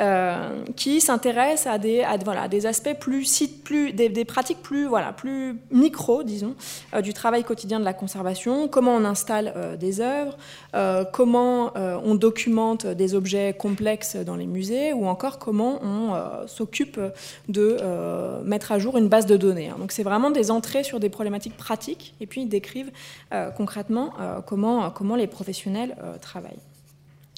euh, 0.00 0.64
qui 0.76 1.00
s'intéressent 1.00 1.66
à 1.72 1.78
des, 1.78 2.06
voilà, 2.24 2.48
des 2.48 2.64
aspects 2.64 2.98
plus, 2.98 3.48
plus 3.62 3.92
des, 3.92 4.24
pratiques 4.24 4.62
plus, 4.62 4.86
voilà, 4.86 5.12
plus 5.12 5.58
micro, 5.70 6.22
disons, 6.22 6.54
euh, 6.94 7.02
du 7.02 7.12
travail 7.12 7.44
quotidien 7.44 7.80
de 7.80 7.84
la 7.84 7.92
conservation, 7.92 8.66
comment 8.66 8.94
on 8.94 9.04
installe 9.04 9.76
des 9.78 10.00
œuvres, 10.00 10.38
comment 11.12 11.72
on 11.74 12.14
documente 12.14 12.86
des 12.86 13.14
objets 13.14 13.52
complexes 13.52 14.16
dans 14.16 14.36
les 14.36 14.46
musées, 14.46 14.94
ou 14.94 15.06
encore 15.06 15.38
comment 15.38 15.80
on 15.82 16.46
s'occupe 16.46 16.98
de 17.48 17.76
mettre 18.44 18.72
à 18.72 18.78
jour 18.78 18.96
une 18.96 19.08
base 19.08 19.26
de 19.26 19.36
données 19.36 19.49
Hein. 19.58 19.76
Donc 19.78 19.92
c'est 19.92 20.02
vraiment 20.02 20.30
des 20.30 20.50
entrées 20.50 20.84
sur 20.84 21.00
des 21.00 21.08
problématiques 21.08 21.56
pratiques 21.56 22.14
et 22.20 22.26
puis 22.26 22.42
ils 22.42 22.48
décrivent 22.48 22.90
euh, 23.32 23.50
concrètement 23.50 24.12
euh, 24.20 24.40
comment, 24.40 24.90
comment 24.90 25.16
les 25.16 25.26
professionnels 25.26 25.96
euh, 26.02 26.16
travaillent. 26.18 26.60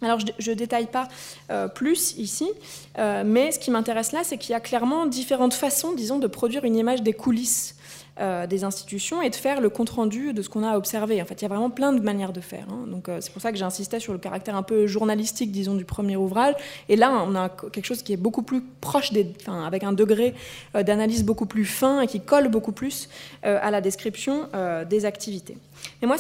Alors 0.03 0.18
je 0.38 0.51
ne 0.51 0.57
détaille 0.57 0.88
pas 0.88 1.07
plus 1.77 2.18
ici, 2.18 2.51
mais 2.98 3.53
ce 3.53 3.61
qui 3.61 3.70
m'intéresse 3.70 4.11
là, 4.11 4.25
c'est 4.25 4.37
qu'il 4.37 4.51
y 4.51 4.55
a 4.55 4.59
clairement 4.59 5.07
différentes 5.07 5.55
façons, 5.55 5.92
disons, 5.92 6.18
de 6.18 6.27
produire 6.27 6.64
une 6.64 6.75
image 6.75 7.03
des 7.03 7.12
coulisses 7.12 7.77
euh, 8.20 8.46
des 8.46 8.62
institutions 8.62 9.22
et 9.22 9.31
de 9.31 9.35
faire 9.35 9.62
le 9.62 9.70
compte-rendu 9.70 10.35
de 10.35 10.42
ce 10.42 10.51
qu'on 10.51 10.62
a 10.62 10.77
observé. 10.77 11.22
En 11.22 11.25
fait, 11.25 11.40
il 11.40 11.42
y 11.42 11.44
a 11.46 11.48
vraiment 11.48 11.70
plein 11.70 11.94
de 11.94 12.01
manières 12.01 12.35
de 12.35 12.42
faire. 12.42 12.66
Hein. 12.70 12.85
Donc, 12.87 13.09
euh, 13.09 13.22
c'est 13.22 13.33
pour 13.33 13.40
ça 13.40 13.53
que 13.53 13.57
j'insistais 13.57 14.01
sur 14.01 14.12
le 14.12 14.18
caractère 14.18 14.55
un 14.55 14.62
peu 14.62 14.87
journalistique, 14.87 15.51
disons, 15.51 15.75
du 15.75 15.87
premier 15.87 16.16
ouvrage. 16.16 16.55
Et 16.90 16.96
là, 16.96 17.25
on 17.27 17.35
a 17.35 17.48
quelque 17.48 17.87
chose 17.87 18.03
qui 18.03 18.12
est 18.12 18.18
beaucoup 18.18 18.42
plus 18.42 18.62
proche 18.83 19.12
des, 19.12 19.27
avec 19.46 19.83
un 19.83 19.94
degré 19.94 20.35
euh, 20.77 20.83
d'analyse 20.83 21.25
beaucoup 21.25 21.46
plus 21.46 21.64
fin 21.64 22.03
et 22.03 22.07
qui 22.07 22.20
colle 22.20 22.48
beaucoup 22.48 22.72
plus 22.72 23.09
à 23.42 23.70
la 23.70 23.81
description 23.81 24.48
des 24.88 25.05
activités. 25.05 25.57
Et 26.03 26.07
moi, 26.07 26.16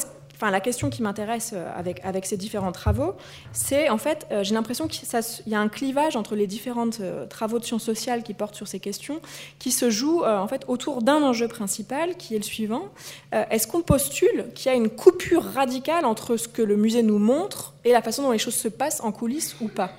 la 0.50 0.60
question 0.60 0.90
qui 0.90 1.02
m'intéresse 1.02 1.52
euh, 1.54 1.70
avec, 1.76 2.00
avec 2.04 2.26
ces 2.26 2.36
différents 2.36 2.72
travaux, 2.72 3.14
c'est 3.52 3.88
en 3.88 3.98
fait, 3.98 4.26
euh, 4.30 4.42
j'ai 4.42 4.54
l'impression 4.54 4.88
qu'il 4.88 5.08
y 5.46 5.54
a 5.54 5.60
un 5.60 5.68
clivage 5.68 6.16
entre 6.16 6.34
les 6.34 6.46
différents 6.46 6.90
euh, 7.00 7.26
travaux 7.26 7.58
de 7.58 7.64
sciences 7.64 7.84
sociales 7.84 8.22
qui 8.22 8.34
portent 8.34 8.54
sur 8.54 8.68
ces 8.68 8.80
questions, 8.80 9.20
qui 9.58 9.70
se 9.70 9.90
joue 9.90 10.24
en 10.24 10.48
fait 10.48 10.64
autour 10.68 11.02
d'un 11.02 11.22
enjeu 11.22 11.48
principal, 11.48 12.16
qui 12.16 12.34
est 12.34 12.38
le 12.38 12.44
suivant. 12.44 12.88
Est-ce 13.32 13.66
qu'on 13.66 13.82
postule 13.82 14.46
qu'il 14.54 14.70
y 14.70 14.74
a 14.74 14.76
une 14.76 14.90
coupure 14.90 15.44
radicale 15.44 16.04
entre 16.04 16.36
ce 16.36 16.48
que 16.48 16.62
le 16.62 16.76
musée 16.76 17.02
nous 17.02 17.18
montre 17.18 17.71
et 17.84 17.92
la 17.92 18.02
façon 18.02 18.22
dont 18.22 18.32
les 18.32 18.38
choses 18.38 18.54
se 18.54 18.68
passent 18.68 19.00
en 19.02 19.12
coulisses 19.12 19.56
ou 19.60 19.68
pas 19.68 19.90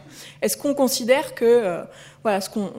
Est-ce 0.41 0.57
qu'on 0.57 0.73
considère 0.73 1.35
que 1.35 1.83
voilà, 2.23 2.39
ce 2.39 2.49
qu'on 2.49 2.71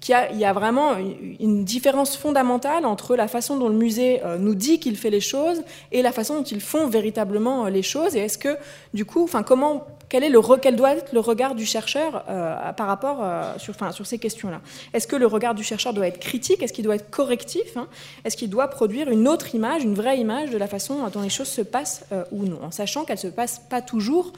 qu'il 0.00 0.14
y, 0.38 0.44
a 0.44 0.52
vraiment 0.52 0.96
une 1.40 1.64
différence 1.64 2.16
fondamentale 2.16 2.86
entre 2.86 3.16
la 3.16 3.28
façon 3.28 3.56
dont 3.56 3.68
le 3.68 3.74
musée 3.74 4.22
euh, 4.24 4.38
nous 4.38 4.54
dit 4.54 4.78
qu'il 4.78 4.96
fait 4.96 5.10
les 5.10 5.20
choses 5.20 5.62
et 5.92 6.02
la 6.02 6.12
façon 6.12 6.36
dont 6.36 6.44
ils 6.44 6.60
font 6.60 6.86
véritablement 6.86 7.66
euh, 7.66 7.70
les 7.70 7.82
choses? 7.82 8.14
Et 8.14 8.20
est-ce 8.20 8.38
que, 8.38 8.56
du 8.94 9.04
coup, 9.04 9.24
enfin, 9.24 9.42
comment 9.42 9.86
quel, 10.08 10.24
est 10.24 10.28
le, 10.28 10.40
quel 10.58 10.76
doit 10.76 10.92
être 10.92 11.12
le 11.12 11.20
regard 11.20 11.54
du 11.54 11.66
chercheur 11.66 12.24
euh, 12.28 12.72
par 12.72 12.86
rapport 12.86 13.18
euh, 13.20 13.58
sur, 13.58 13.74
enfin, 13.74 13.92
sur 13.92 14.06
ces 14.06 14.18
questions-là? 14.18 14.60
Est-ce 14.92 15.06
que 15.06 15.16
le 15.16 15.26
regard 15.26 15.54
du 15.54 15.62
chercheur 15.62 15.92
doit 15.92 16.06
être 16.06 16.18
critique? 16.18 16.62
Est-ce 16.62 16.72
qu'il 16.72 16.84
doit 16.84 16.96
être 16.96 17.10
correctif 17.10 17.76
hein? 17.76 17.88
Est-ce 18.24 18.36
qu'il 18.36 18.50
doit 18.50 18.68
produire 18.68 19.10
une 19.10 19.28
autre 19.28 19.54
image, 19.54 19.84
une 19.84 19.94
vraie 19.94 20.18
image 20.18 20.50
de 20.50 20.58
la 20.58 20.66
façon 20.66 21.08
dont 21.12 21.22
les 21.22 21.28
choses 21.28 21.48
se 21.48 21.62
passent 21.62 22.04
euh, 22.12 22.24
ou 22.32 22.44
non? 22.44 22.58
En 22.62 22.70
sachant 22.70 23.04
qu'elles 23.04 23.16
ne 23.16 23.22
se 23.22 23.34
passent 23.34 23.62
pas 23.68 23.82
toujours 23.82 24.32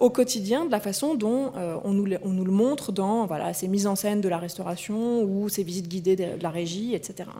au 0.00 0.10
quotidien 0.10 0.66
de 0.66 0.70
la 0.70 0.80
façon 0.80 1.14
dont 1.14 1.52
on 1.84 1.92
nous, 1.92 2.06
on, 2.22 2.30
nous, 2.30 2.44
le 2.44 2.50
montre 2.50 2.92
dans 2.92 3.24
voilà, 3.24 3.54
ces 3.54 3.66
mises 3.66 3.86
en 3.86 3.96
scène 3.96 4.20
de 4.20 4.28
la 4.28 4.36
restauration 4.36 5.22
ou 5.22 5.48
ces 5.48 5.62
visites 5.62 5.88
guidées 5.88 6.16
de 6.16 6.42
la 6.42 6.50
régie, 6.50 6.94
etc. 6.94 7.30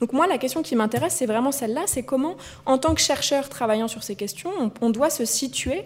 Donc 0.00 0.14
moi, 0.14 0.26
la 0.26 0.38
question 0.38 0.62
qui 0.62 0.74
m'intéresse, 0.76 1.14
c'est 1.14 1.26
vraiment 1.26 1.52
celle-là, 1.52 1.82
c'est 1.86 2.02
comment, 2.02 2.36
en 2.64 2.78
tant 2.78 2.94
que 2.94 3.00
chercheur 3.00 3.50
travaillant 3.50 3.86
sur 3.86 4.02
ces 4.02 4.16
questions, 4.16 4.50
on, 4.80 4.90
doit 4.90 5.10
se 5.10 5.26
situer 5.26 5.84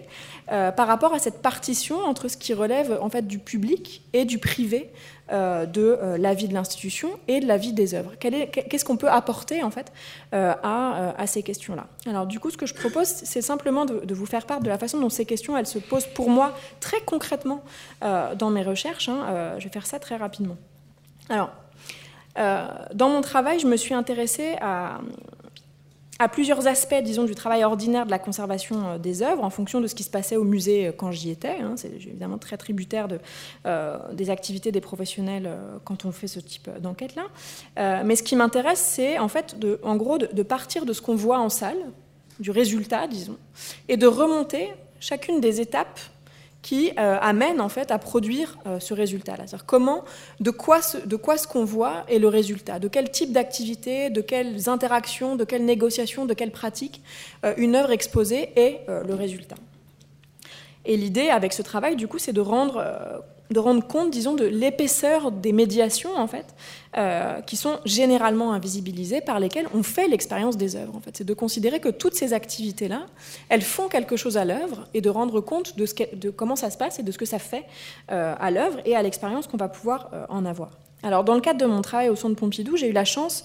euh, 0.51 0.71
par 0.71 0.87
rapport 0.87 1.13
à 1.13 1.19
cette 1.19 1.41
partition 1.41 1.99
entre 1.99 2.29
ce 2.29 2.37
qui 2.37 2.53
relève 2.53 2.97
en 3.01 3.09
fait 3.09 3.27
du 3.27 3.39
public 3.39 4.03
et 4.13 4.23
du 4.23 4.39
privé 4.39 4.89
euh, 5.31 5.65
de 5.65 5.81
euh, 5.81 6.17
la 6.17 6.33
vie 6.33 6.47
de 6.47 6.53
l'institution 6.53 7.09
et 7.27 7.41
de 7.41 7.45
la 7.45 7.57
vie 7.57 7.73
des 7.73 7.93
œuvres. 7.93 8.13
Qu'est-ce 8.17 8.85
qu'on 8.85 8.95
peut 8.95 9.09
apporter 9.09 9.63
en 9.63 9.71
fait 9.71 9.91
à, 10.31 11.27
ces 11.27 11.43
questions-là? 11.43 11.87
Alors 12.07 12.25
du 12.25 12.39
coup, 12.39 12.49
ce 12.49 12.57
que 12.57 12.65
je 12.65 12.73
propose, 12.73 13.07
c'est 13.07 13.41
simplement 13.41 13.85
de, 13.85 14.13
vous 14.13 14.25
faire 14.25 14.45
part 14.45 14.61
de 14.61 14.69
la 14.69 14.77
façon 14.77 14.97
dont 14.99 15.09
ces 15.09 15.25
questions 15.25 15.57
elles 15.57 15.67
se 15.67 15.79
posent 15.79 16.07
pour 16.07 16.29
moi 16.29 16.53
très 16.79 17.01
concrètement 17.01 17.63
dans 18.01 18.49
mes 18.49 18.63
recherches. 18.63 19.09
Hein. 19.09 19.55
je 19.59 19.65
vais 19.65 19.73
faire 19.73 19.85
ça 19.85 19.99
très 19.99 20.15
rapidement. 20.15 20.57
Alors, 21.29 21.49
euh, 22.37 22.67
dans 22.93 23.09
mon 23.09 23.21
travail, 23.21 23.59
je 23.59 23.67
me 23.67 23.77
suis 23.77 23.93
intéressée 23.93 24.55
à, 24.61 24.99
plusieurs 26.31 26.67
aspects, 26.67 27.01
disons, 27.03 27.23
du 27.23 27.35
travail 27.35 27.63
ordinaire 27.63 28.05
de 28.05 28.11
la 28.11 28.19
conservation 28.19 28.87
euh, 28.87 28.97
des 28.97 29.21
œuvres, 29.21 29.43
en 29.43 29.49
fonction 29.49 29.81
de 29.81 29.87
ce 29.87 29.95
qui 29.95 30.03
se 30.03 30.09
passait 30.09 30.37
au 30.37 30.43
musée 30.43 30.87
euh, 30.87 30.91
quand 30.91 31.11
j'y 31.11 31.29
étais. 31.29 31.57
Hein. 31.59 31.73
C'est 31.75 31.93
évidemment 31.93 32.37
très 32.37 32.57
tributaire 32.57 33.07
de, 33.07 33.19
des 34.13 34.29
activités 34.29 34.71
des 34.71 34.81
professionnels 34.81 35.49
quand 35.83 36.05
on 36.05 36.11
fait 36.11 36.27
ce 36.27 36.39
type 36.39 36.69
d'enquête-là. 36.79 38.03
mais 38.03 38.15
ce 38.15 38.23
qui 38.23 38.35
m'intéresse, 38.35 38.79
c'est 38.79 39.19
en 39.19 39.27
fait, 39.27 39.55
en 39.83 39.95
gros, 39.95 40.17
de, 40.17 40.29
de 40.31 40.43
partir 40.43 40.85
de 40.85 40.93
ce 40.93 41.01
qu'on 41.01 41.15
voit 41.15 41.39
en 41.39 41.49
salle, 41.49 41.77
du 42.39 42.51
résultat, 42.51 43.07
disons, 43.07 43.37
et 43.87 43.97
de 43.97 44.07
remonter 44.07 44.69
chacune 44.99 45.39
des 45.39 45.61
étapes 45.61 45.99
qui 46.65 46.93
amène 46.97 47.61
en 47.61 47.69
fait 47.69 47.91
à 47.91 47.99
produire 47.99 48.57
ce 48.79 48.95
résultat. 48.95 49.35
C'est-à-dire 49.35 49.67
comment, 49.67 50.03
de 50.39 50.49
quoi, 50.49 50.81
ce, 50.81 50.97
de 50.97 51.15
quoi 51.15 51.37
ce 51.37 51.47
qu'on 51.47 51.63
voit 51.63 52.05
est 52.07 52.17
le 52.17 52.27
résultat, 52.27 52.79
de 52.79 52.87
quel 52.87 53.11
type 53.11 53.31
d'activité, 53.31 54.09
de 54.09 54.19
quelles 54.19 54.67
interactions, 54.67 55.35
de 55.35 55.43
quelles 55.43 55.63
négociations, 55.63 56.25
de 56.25 56.33
quelles 56.33 56.49
pratiques 56.49 57.03
une 57.57 57.75
œuvre 57.75 57.91
exposée 57.91 58.49
est 58.55 58.81
le 58.87 59.13
résultat? 59.13 59.57
Et 60.85 60.97
l'idée 60.97 61.29
avec 61.29 61.53
ce 61.53 61.61
travail, 61.61 61.95
du 61.95 62.07
coup, 62.07 62.17
c'est 62.17 62.33
de 62.33 62.41
rendre 62.41 62.83
de 63.51 63.59
rendre 63.59 63.85
compte, 63.85 64.09
disons, 64.09 64.33
de 64.33 64.45
l'épaisseur 64.45 65.31
des 65.31 65.51
médiations, 65.51 66.15
en 66.15 66.27
fait, 66.27 66.45
euh, 66.97 67.41
qui 67.41 67.57
sont 67.57 67.77
généralement 67.85 68.53
invisibilisées, 68.53 69.21
par 69.21 69.39
lesquelles 69.39 69.67
on 69.73 69.83
fait 69.83 70.07
l'expérience 70.07 70.57
des 70.57 70.75
œuvres. 70.75 70.95
En 70.95 70.99
fait, 70.99 71.17
c'est 71.17 71.23
de 71.23 71.33
considérer 71.33 71.79
que 71.79 71.89
toutes 71.89 72.15
ces 72.15 72.33
activités-là, 72.33 73.05
elles 73.49 73.61
font 73.61 73.87
quelque 73.87 74.17
chose 74.17 74.37
à 74.37 74.45
l'œuvre, 74.45 74.87
et 74.93 75.01
de 75.01 75.09
rendre 75.09 75.41
compte 75.41 75.77
de, 75.77 75.85
ce 75.85 75.93
de, 76.15 76.29
comment 76.29 76.55
ça 76.55 76.69
se 76.69 76.77
passe 76.77 76.99
et 76.99 77.03
de 77.03 77.11
ce 77.11 77.17
que 77.17 77.25
ça 77.25 77.39
fait 77.39 77.65
euh, 78.11 78.33
à 78.39 78.51
l'œuvre 78.51 78.79
et 78.85 78.95
à 78.95 79.03
l'expérience 79.03 79.47
qu'on 79.47 79.57
va 79.57 79.69
pouvoir 79.69 80.09
euh, 80.13 80.25
en 80.29 80.45
avoir. 80.45 80.71
Alors, 81.03 81.23
dans 81.23 81.35
le 81.35 81.41
cadre 81.41 81.59
de 81.59 81.65
mon 81.65 81.81
travail 81.81 82.09
au 82.09 82.15
Centre 82.15 82.35
Pompidou, 82.35 82.77
j'ai 82.77 82.89
eu 82.89 82.93
la 82.93 83.05
chance 83.05 83.43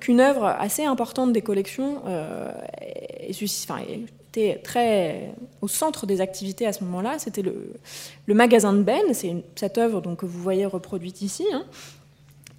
qu'une 0.00 0.20
œuvre 0.20 0.46
assez 0.46 0.84
importante 0.84 1.32
des 1.32 1.42
collections 1.42 2.02
ait, 2.80 3.32
très 4.62 5.34
au 5.60 5.68
centre 5.68 6.06
des 6.06 6.20
activités 6.20 6.66
à 6.66 6.72
ce 6.72 6.84
moment-là. 6.84 7.18
C'était 7.18 7.42
le, 7.42 8.34
magasin 8.34 8.72
de 8.72 8.82
Ben, 8.82 9.02
c'est 9.12 9.34
cette 9.54 9.78
œuvre 9.78 10.00
donc, 10.00 10.20
que 10.20 10.26
vous 10.26 10.40
voyez 10.40 10.66
reproduite 10.66 11.22
ici, 11.22 11.44
hein, 11.52 11.64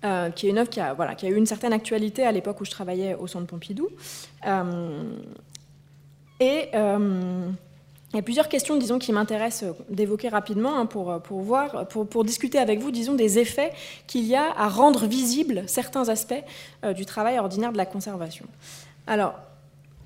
euh, 0.06 0.30
qui 0.30 0.48
est 0.48 0.50
une 0.50 0.58
œuvre 0.58 0.70
qui 0.70 0.80
a, 0.80 0.94
voilà, 0.94 1.16
qui 1.16 1.26
a 1.26 1.30
eu 1.30 1.36
une 1.36 1.46
certaine 1.46 1.74
actualité 1.74 2.24
à 2.24 2.32
l'époque 2.32 2.60
où 2.62 2.66
je 2.66 2.72
travaillais 2.72 3.16
au 3.16 3.28
Centre 3.28 3.48
Pompidou. 3.48 3.90
Euh, 4.46 5.04
et 6.40 6.70
euh, 6.76 7.50
il 8.14 8.16
y 8.16 8.20
a 8.20 8.24
plusieurs 8.24 8.48
questions, 8.48 8.78
disons, 8.78 9.00
qui 9.00 9.12
m'intéressent 9.12 9.74
d'évoquer 9.90 10.30
rapidement 10.30 10.78
hein, 10.78 10.86
pour, 10.86 11.22
pour, 11.22 11.42
voir, 11.42 11.88
pour, 11.88 12.08
pour, 12.08 12.24
discuter 12.24 12.58
avec 12.58 12.80
vous, 12.80 12.92
disons, 12.92 13.16
des 13.16 13.40
effets 13.40 13.72
qu'il 14.08 14.26
y 14.26 14.36
a 14.36 14.54
à 14.58 14.70
rendre 14.70 15.06
visibles 15.06 15.64
certains 15.68 16.10
aspects 16.10 16.44
du 16.96 17.06
travail 17.06 17.38
ordinaire 17.38 17.72
de 17.72 17.78
la 17.78 17.86
conservation. 17.86 18.46
Alors, 19.08 19.36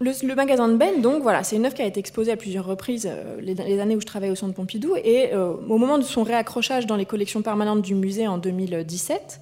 le, 0.02 0.36
magasin 0.36 0.68
de 0.68 0.76
Ben, 0.76 1.02
donc 1.02 1.22
voilà, 1.22 1.44
c'est 1.44 1.56
une 1.56 1.66
œuvre 1.66 1.76
qui 1.76 1.82
a 1.82 1.86
été 1.86 2.00
exposée 2.00 2.32
à 2.32 2.38
plusieurs 2.38 2.66
reprises 2.66 3.08
euh, 3.10 3.40
les, 3.40 3.80
années 3.80 3.96
où 3.96 4.02
je 4.02 4.06
travaillais 4.06 4.32
au 4.32 4.36
Centre 4.36 4.54
Pompidou. 4.54 4.96
Et 5.04 5.34
euh, 5.34 5.54
au 5.70 5.78
moment 5.78 5.98
de 5.98 6.04
son 6.04 6.24
réaccrochage 6.24 6.88
dans 6.88 6.96
les 6.96 7.06
collections 7.06 7.42
permanentes 7.42 7.82
du 7.82 7.96
musée 7.96 8.28
en 8.28 8.38
2017, 8.38 9.40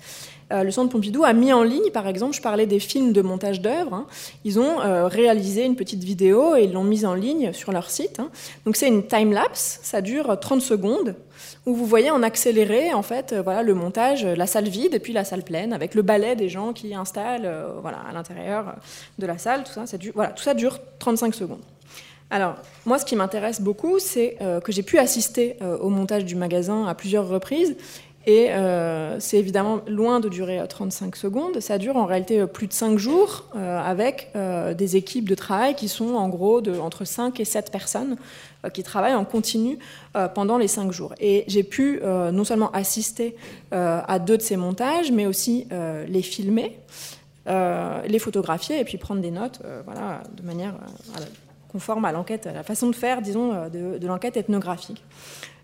euh, 0.51 0.63
le 0.63 0.71
Centre 0.71 0.91
Pompidou 0.91 1.23
a 1.23 1.33
mis 1.33 1.53
en 1.53 1.63
ligne, 1.63 1.91
par 1.91 2.07
exemple, 2.07 2.35
je 2.35 2.41
parlais 2.41 2.65
des 2.65 2.79
films 2.79 3.13
de 3.13 3.21
montage 3.21 3.61
d'œuvres. 3.61 3.93
Hein. 3.93 4.05
ils 4.43 4.59
ont 4.59 4.77
réalisé 5.07 5.63
une 5.63 5.75
petite 5.75 6.03
vidéo 6.03 6.55
et 6.55 6.67
l'ont 6.67 6.83
mise 6.83 7.05
en 7.05 7.13
ligne 7.13 7.53
sur 7.53 7.71
leur 7.71 7.89
site. 7.89 8.19
Hein. 8.19 8.29
Donc 8.65 8.75
c'est 8.75 8.87
une 8.87 9.05
time 9.05 9.31
lapse, 9.31 9.79
ça 9.83 10.01
dure 10.01 10.39
30 10.39 10.61
secondes 10.61 11.15
où 11.65 11.73
vous 11.73 11.85
voyez 11.85 12.11
en 12.11 12.23
accéléré 12.23 12.93
en 12.93 13.01
fait 13.01 13.33
euh, 13.33 13.41
voilà 13.41 13.63
le 13.63 13.73
montage, 13.73 14.25
la 14.25 14.47
salle 14.47 14.67
vide 14.67 14.93
et 14.93 14.99
puis 14.99 15.13
la 15.13 15.23
salle 15.23 15.43
pleine 15.43 15.73
avec 15.73 15.95
le 15.95 16.01
balai 16.01 16.35
des 16.35 16.49
gens 16.49 16.73
qui 16.73 16.93
installent 16.93 17.45
euh, 17.45 17.73
voilà 17.81 17.99
à 18.09 18.13
l'intérieur 18.13 18.75
de 19.17 19.25
la 19.25 19.37
salle, 19.37 19.63
tout 19.63 19.85
ça, 19.85 19.97
dure, 19.97 20.13
voilà 20.15 20.31
tout 20.31 20.43
ça 20.43 20.53
dure 20.53 20.79
35 20.99 21.33
secondes. 21.33 21.61
Alors, 22.31 22.57
moi, 22.85 22.99
ce 22.99 23.05
qui 23.05 23.15
m'intéresse 23.15 23.59
beaucoup, 23.59 23.97
c'est 23.97 24.37
euh, 24.39 24.59
que 24.61 24.71
j'ai 24.71 24.83
pu 24.83 24.99
assister 24.99 25.57
au 25.81 25.89
montage 25.89 26.25
du 26.25 26.35
magasin 26.35 26.85
à 26.85 26.93
plusieurs 26.93 27.27
reprises. 27.27 27.75
Et 28.29 28.49
c'est 29.19 29.37
évidemment 29.37 29.81
loin 29.87 30.19
de 30.19 30.29
durer 30.29 30.61
35 30.67 31.15
secondes. 31.15 31.59
Ça 31.59 31.77
dure 31.77 31.97
en 31.97 32.05
réalité 32.05 32.45
plus 32.45 32.67
de 32.67 32.73
5 32.73 32.97
jours 32.97 33.45
avec 33.55 34.31
des 34.77 34.95
équipes 34.95 35.27
de 35.27 35.35
travail 35.35 35.75
qui 35.75 35.87
sont 35.87 36.13
en 36.15 36.29
gros 36.29 36.61
de, 36.61 36.77
entre 36.77 37.05
5 37.05 37.39
et 37.39 37.45
7 37.45 37.71
personnes 37.71 38.17
euh, 38.65 38.69
qui 38.69 38.83
travaillent 38.83 39.15
en 39.15 39.23
continu 39.23 39.79
euh, 40.17 40.27
pendant 40.27 40.57
les 40.57 40.67
cinq 40.67 40.91
jours. 40.91 41.13
Et 41.21 41.45
j'ai 41.47 41.63
pu 41.63 42.01
euh, 42.03 42.29
non 42.31 42.43
seulement 42.43 42.69
assister 42.71 43.37
à 43.71 44.19
deux 44.19 44.35
de 44.35 44.41
ces 44.41 44.57
montages, 44.57 45.11
mais 45.11 45.25
aussi 45.25 45.67
les 46.07 46.21
filmer, 46.21 46.77
les 47.47 48.19
photographier 48.19 48.79
et 48.79 48.83
puis 48.83 48.97
prendre 48.97 49.21
des 49.21 49.31
notes 49.31 49.61
voilà, 49.85 50.23
de 50.35 50.43
manière 50.43 50.75
conforme 51.71 52.05
à 52.05 52.11
l'enquête, 52.11 52.47
à 52.47 52.53
la 52.53 52.63
façon 52.63 52.89
de 52.89 52.95
faire, 52.95 53.21
disons, 53.21 53.69
de 53.69 54.07
l'enquête 54.07 54.37
ethnographique. 54.37 55.03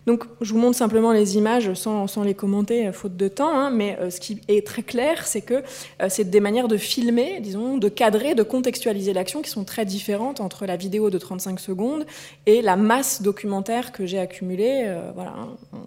Donc, 0.06 0.24
je 0.40 0.52
vous 0.52 0.60
montre 0.60 0.76
simplement 0.76 1.10
les 1.10 1.36
images 1.36 1.74
sans, 1.74 2.22
les 2.22 2.34
commenter, 2.34 2.86
euh, 2.86 2.92
faute 2.92 3.16
de 3.16 3.26
temps, 3.26 3.50
hein, 3.50 3.70
mais 3.70 3.98
euh, 3.98 4.10
ce 4.10 4.20
qui 4.20 4.40
est 4.46 4.64
très 4.64 4.82
clair, 4.82 5.26
c'est 5.26 5.40
que 5.40 5.54
euh, 6.00 6.06
c'est 6.08 6.30
des 6.30 6.38
manières 6.38 6.68
de 6.68 6.76
filmer, 6.76 7.40
disons, 7.40 7.76
de 7.76 7.88
cadrer, 7.88 8.36
de 8.36 8.44
contextualiser 8.44 9.12
l'action 9.12 9.42
qui 9.42 9.50
sont 9.50 9.64
très 9.64 9.84
différentes 9.84 10.40
entre 10.40 10.64
la 10.64 10.76
vidéo 10.76 11.10
de 11.10 11.18
35 11.18 11.58
secondes 11.58 12.06
et 12.46 12.62
la 12.62 12.76
masse 12.76 13.20
documentaire 13.20 13.90
que 13.90 14.06
j'ai 14.06 14.20
accumulée, 14.20 14.94
voilà, 15.14 15.34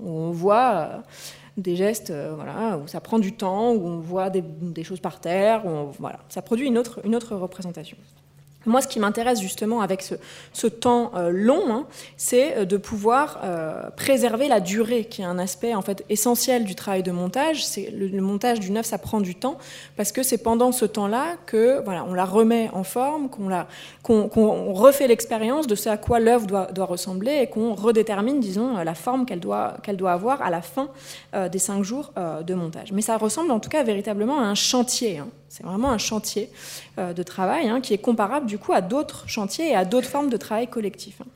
on 0.05 0.31
voit 0.31 1.03
des 1.57 1.75
gestes 1.75 2.13
voilà, 2.35 2.77
où 2.77 2.87
ça 2.87 2.99
prend 2.99 3.19
du 3.19 3.33
temps, 3.33 3.71
où 3.71 3.87
on 3.87 3.99
voit 3.99 4.29
des, 4.29 4.83
choses 4.83 4.99
par 4.99 5.19
terre, 5.19 5.63
voilà, 5.99 6.19
ça 6.29 6.41
produit 6.41 6.67
une 6.67 6.77
autre 6.77 7.35
représentation. 7.35 7.97
Moi, 8.69 8.81
ce 8.81 8.87
qui 8.87 8.99
m'intéresse 8.99 9.41
justement 9.41 9.81
avec 9.81 10.03
ce, 10.03 10.67
temps 10.67 11.11
euh, 11.15 11.31
long, 11.31 11.63
hein, 11.71 11.85
c'est 12.17 12.55
euh, 12.55 12.65
de 12.65 12.77
pouvoir 12.77 13.39
euh, 13.43 13.89
préserver 13.97 14.47
la 14.47 14.59
durée, 14.59 15.05
qui 15.05 15.23
est 15.23 15.25
un 15.25 15.39
aspect 15.39 15.73
en 15.73 15.81
fait 15.81 16.05
essentiel 16.07 16.65
du 16.65 16.75
travail 16.75 17.01
de 17.01 17.11
montage. 17.11 17.65
Le, 17.91 18.21
montage 18.21 18.59
d'une 18.59 18.77
œuvre, 18.77 18.85
ça 18.85 18.99
prend 18.99 19.21
du 19.21 19.33
temps 19.33 19.57
parce 19.97 20.11
que 20.11 20.21
c'est 20.21 20.37
pendant 20.37 20.71
ce 20.71 20.85
temps-là 20.85 21.37
que 21.47 21.81
voilà, 21.83 22.05
on 22.07 22.13
la 22.13 22.25
remet 22.25 22.69
en 22.71 22.83
forme, 22.83 23.27
qu'on 23.29 24.73
refait 24.73 25.07
l'expérience 25.07 25.65
de 25.65 25.73
ce 25.73 25.89
à 25.89 25.97
quoi 25.97 26.19
l'œuvre 26.19 26.45
doit, 26.45 26.85
ressembler 26.85 27.39
et 27.41 27.47
qu'on 27.47 27.73
redétermine, 27.73 28.39
disons, 28.39 28.77
la 28.77 28.93
forme 28.93 29.25
qu'elle 29.25 29.39
doit, 29.39 29.77
qu'elle 29.81 29.97
doit 29.97 30.11
avoir 30.11 30.43
à 30.43 30.51
la 30.51 30.61
fin 30.61 30.89
des 31.33 31.59
cinq 31.59 31.83
jours 31.83 32.13
de 32.45 32.53
montage. 32.53 32.91
Mais 32.91 33.01
ça 33.01 33.17
ressemble 33.17 33.51
en 33.51 33.59
tout 33.59 33.69
cas 33.69 33.83
véritablement 33.83 34.39
à 34.39 34.43
un 34.43 34.55
chantier. 34.55 35.17
Hein. 35.17 35.27
C'est 35.49 35.63
vraiment 35.63 35.89
un 35.89 35.97
chantier 35.97 36.49
euh, 36.97 37.13
de 37.13 37.23
travail 37.23 37.67
hein, 37.67 37.81
qui 37.81 37.93
est 37.93 37.97
comparable 37.97 38.45
du 38.45 38.57
coup 38.57 38.71
à 38.71 38.81
d'autres 38.81 39.27
chantiers 39.27 39.69
et 39.69 39.75
à 39.75 39.83
d'autres 39.83 40.07
formes 40.07 40.29
de 40.29 40.37
travail 40.37 40.67
collectif. 40.67 41.21
Hein. 41.21 41.27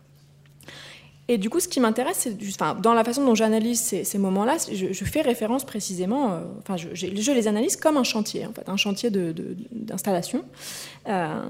Et 1.29 1.37
du 1.37 1.49
coup, 1.49 1.59
ce 1.59 1.69
qui 1.69 1.79
m'intéresse, 1.79 2.17
c'est 2.19 2.35
enfin, 2.49 2.75
dans 2.75 2.93
la 2.93 3.03
façon 3.03 3.25
dont 3.25 3.33
j'analyse 3.33 3.79
ces, 3.79 4.17
moments-là, 4.17 4.57
je, 4.71 5.05
fais 5.05 5.21
référence 5.21 5.63
précisément, 5.63 6.33
euh, 6.33 6.39
enfin, 6.59 6.75
je, 6.75 7.07
les 7.07 7.47
analyse 7.47 7.77
comme 7.77 7.95
un 7.95 8.03
chantier, 8.03 8.45
en 8.45 8.51
fait, 8.51 8.67
un 8.67 8.75
chantier 8.75 9.09
d'installation. 9.09 10.43
Euh, 11.07 11.41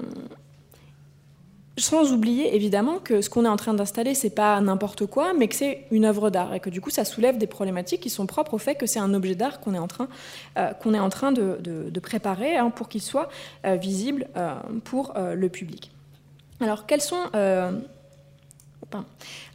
sans 1.76 2.12
oublier 2.12 2.54
évidemment 2.54 2.98
que 2.98 3.20
ce 3.20 3.28
qu'on 3.28 3.44
est 3.44 3.48
en 3.48 3.56
train 3.56 3.74
d'installer, 3.74 4.14
c'est 4.14 4.30
pas 4.30 4.60
n'importe 4.60 5.06
quoi, 5.06 5.32
mais 5.34 5.48
que 5.48 5.56
c'est 5.56 5.86
une 5.90 6.04
œuvre 6.04 6.30
d'art 6.30 6.54
et 6.54 6.60
que 6.60 6.70
du 6.70 6.80
coup 6.80 6.90
ça 6.90 7.04
soulève 7.04 7.36
des 7.36 7.48
problématiques 7.48 8.00
qui 8.00 8.10
sont 8.10 8.26
propres 8.26 8.54
au 8.54 8.58
fait 8.58 8.76
que 8.76 8.86
c'est 8.86 9.00
un 9.00 9.12
objet 9.12 9.34
d'art 9.34 9.60
qu'on 9.60 9.74
est 9.74 9.78
en 9.78 9.88
train, 9.88 10.08
euh, 10.56 10.72
qu'on 10.72 10.94
est 10.94 11.00
en 11.00 11.08
train 11.08 11.32
de, 11.32 11.90
préparer 12.00 12.56
hein, 12.56 12.70
pour 12.70 12.88
qu'il 12.88 13.02
soit 13.02 13.28
euh, 13.64 13.76
visible 13.76 14.28
euh, 14.36 14.54
pour 14.84 15.14
le 15.16 15.48
public. 15.48 15.90
Alors 16.60 16.86
quels 16.86 17.00
sont 17.00 17.30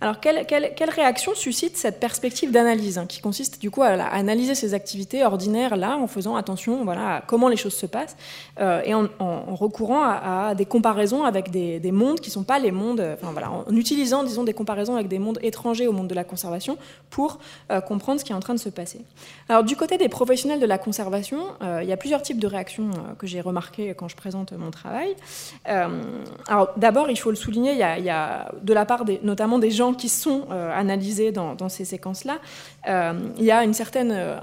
alors, 0.02 0.21
quelle, 0.21 0.89
réaction 0.89 1.36
suscite 1.36 1.75
cette 1.75 1.99
perspective 1.99 2.52
d'analyse, 2.52 2.97
hein, 2.97 3.06
qui 3.06 3.19
consiste 3.19 3.60
du 3.60 3.69
coup 3.69 3.84
à, 3.84 3.89
analyser 3.89 4.56
ces 4.56 4.73
activités 4.73 5.25
ordinaires 5.25 5.75
là, 5.75 5.97
en 5.97 6.08
faisant 6.08 6.38
attention 6.38 6.86
voilà, 6.86 7.15
à 7.15 7.21
comment 7.21 7.49
les 7.49 7.58
choses 7.58 7.73
se 7.73 7.86
passent, 7.86 8.15
euh, 8.62 8.82
et 8.86 8.93
en, 8.93 9.10
recourant 9.56 10.04
à, 10.04 10.56
des 10.56 10.65
comparaisons 10.65 11.23
avec 11.23 11.52
des, 11.52 11.91
mondes 11.91 12.21
qui 12.21 12.30
ne 12.30 12.34
sont 12.34 12.43
pas 12.43 12.60
les 12.60 12.71
mondes, 12.71 13.17
voilà, 13.21 13.52
en 13.52 13.75
utilisant 13.75 14.23
disons, 14.23 14.43
des 14.43 14.54
comparaisons 14.54 14.95
avec 14.95 15.10
des 15.10 15.19
mondes 15.19 15.39
étrangers 15.41 15.88
au 15.88 15.91
monde 15.91 16.08
de 16.08 16.15
la 16.15 16.23
conservation 16.23 16.78
pour 17.10 17.39
euh, 17.71 17.82
comprendre 17.82 18.19
ce 18.19 18.25
qui 18.25 18.32
est 18.32 18.36
en 18.36 18.39
train 18.39 18.54
de 18.54 18.60
se 18.60 18.69
passer. 18.69 19.02
Alors, 19.49 19.63
du 19.63 19.75
côté 19.75 19.97
des 19.97 20.10
professionnels 20.10 20.60
de 20.60 20.65
la 20.65 20.78
conservation, 20.78 21.39
euh, 21.62 21.80
il 21.84 21.89
y 21.89 21.93
a 21.93 21.97
plusieurs 21.97 22.21
types 22.21 22.39
de 22.39 22.47
réactions 22.47 22.91
que 23.17 23.28
j'ai 23.28 23.41
remarquées 23.41 23.93
quand 23.95 24.08
je 24.08 24.15
présente 24.15 24.54
mon 24.54 24.71
travail. 24.71 25.13
alors, 25.65 26.69
d'abord, 26.78 27.10
il 27.10 27.17
faut 27.17 27.32
le 27.32 27.36
souligner, 27.36 27.71
il 27.71 27.78
y, 27.78 28.06
y 28.06 28.10
a 28.10 28.52
de 28.62 28.73
la 28.73 28.86
part 28.86 29.04
des 29.04 29.19
notamment 29.30 29.60
des 29.60 29.72
gens 29.72 29.94
qui 29.94 30.10
sont 30.10 30.48
euh, 30.52 30.72
analysés 30.76 31.32
dans, 31.32 31.70
ces 31.70 31.86
séquences-là, 31.86 32.39
euh, 32.88 33.13
il 33.38 33.46
y 33.46 33.52
a 33.52 33.63
une 33.63 33.76
certaine, 33.76 34.12
euh, 34.12 34.38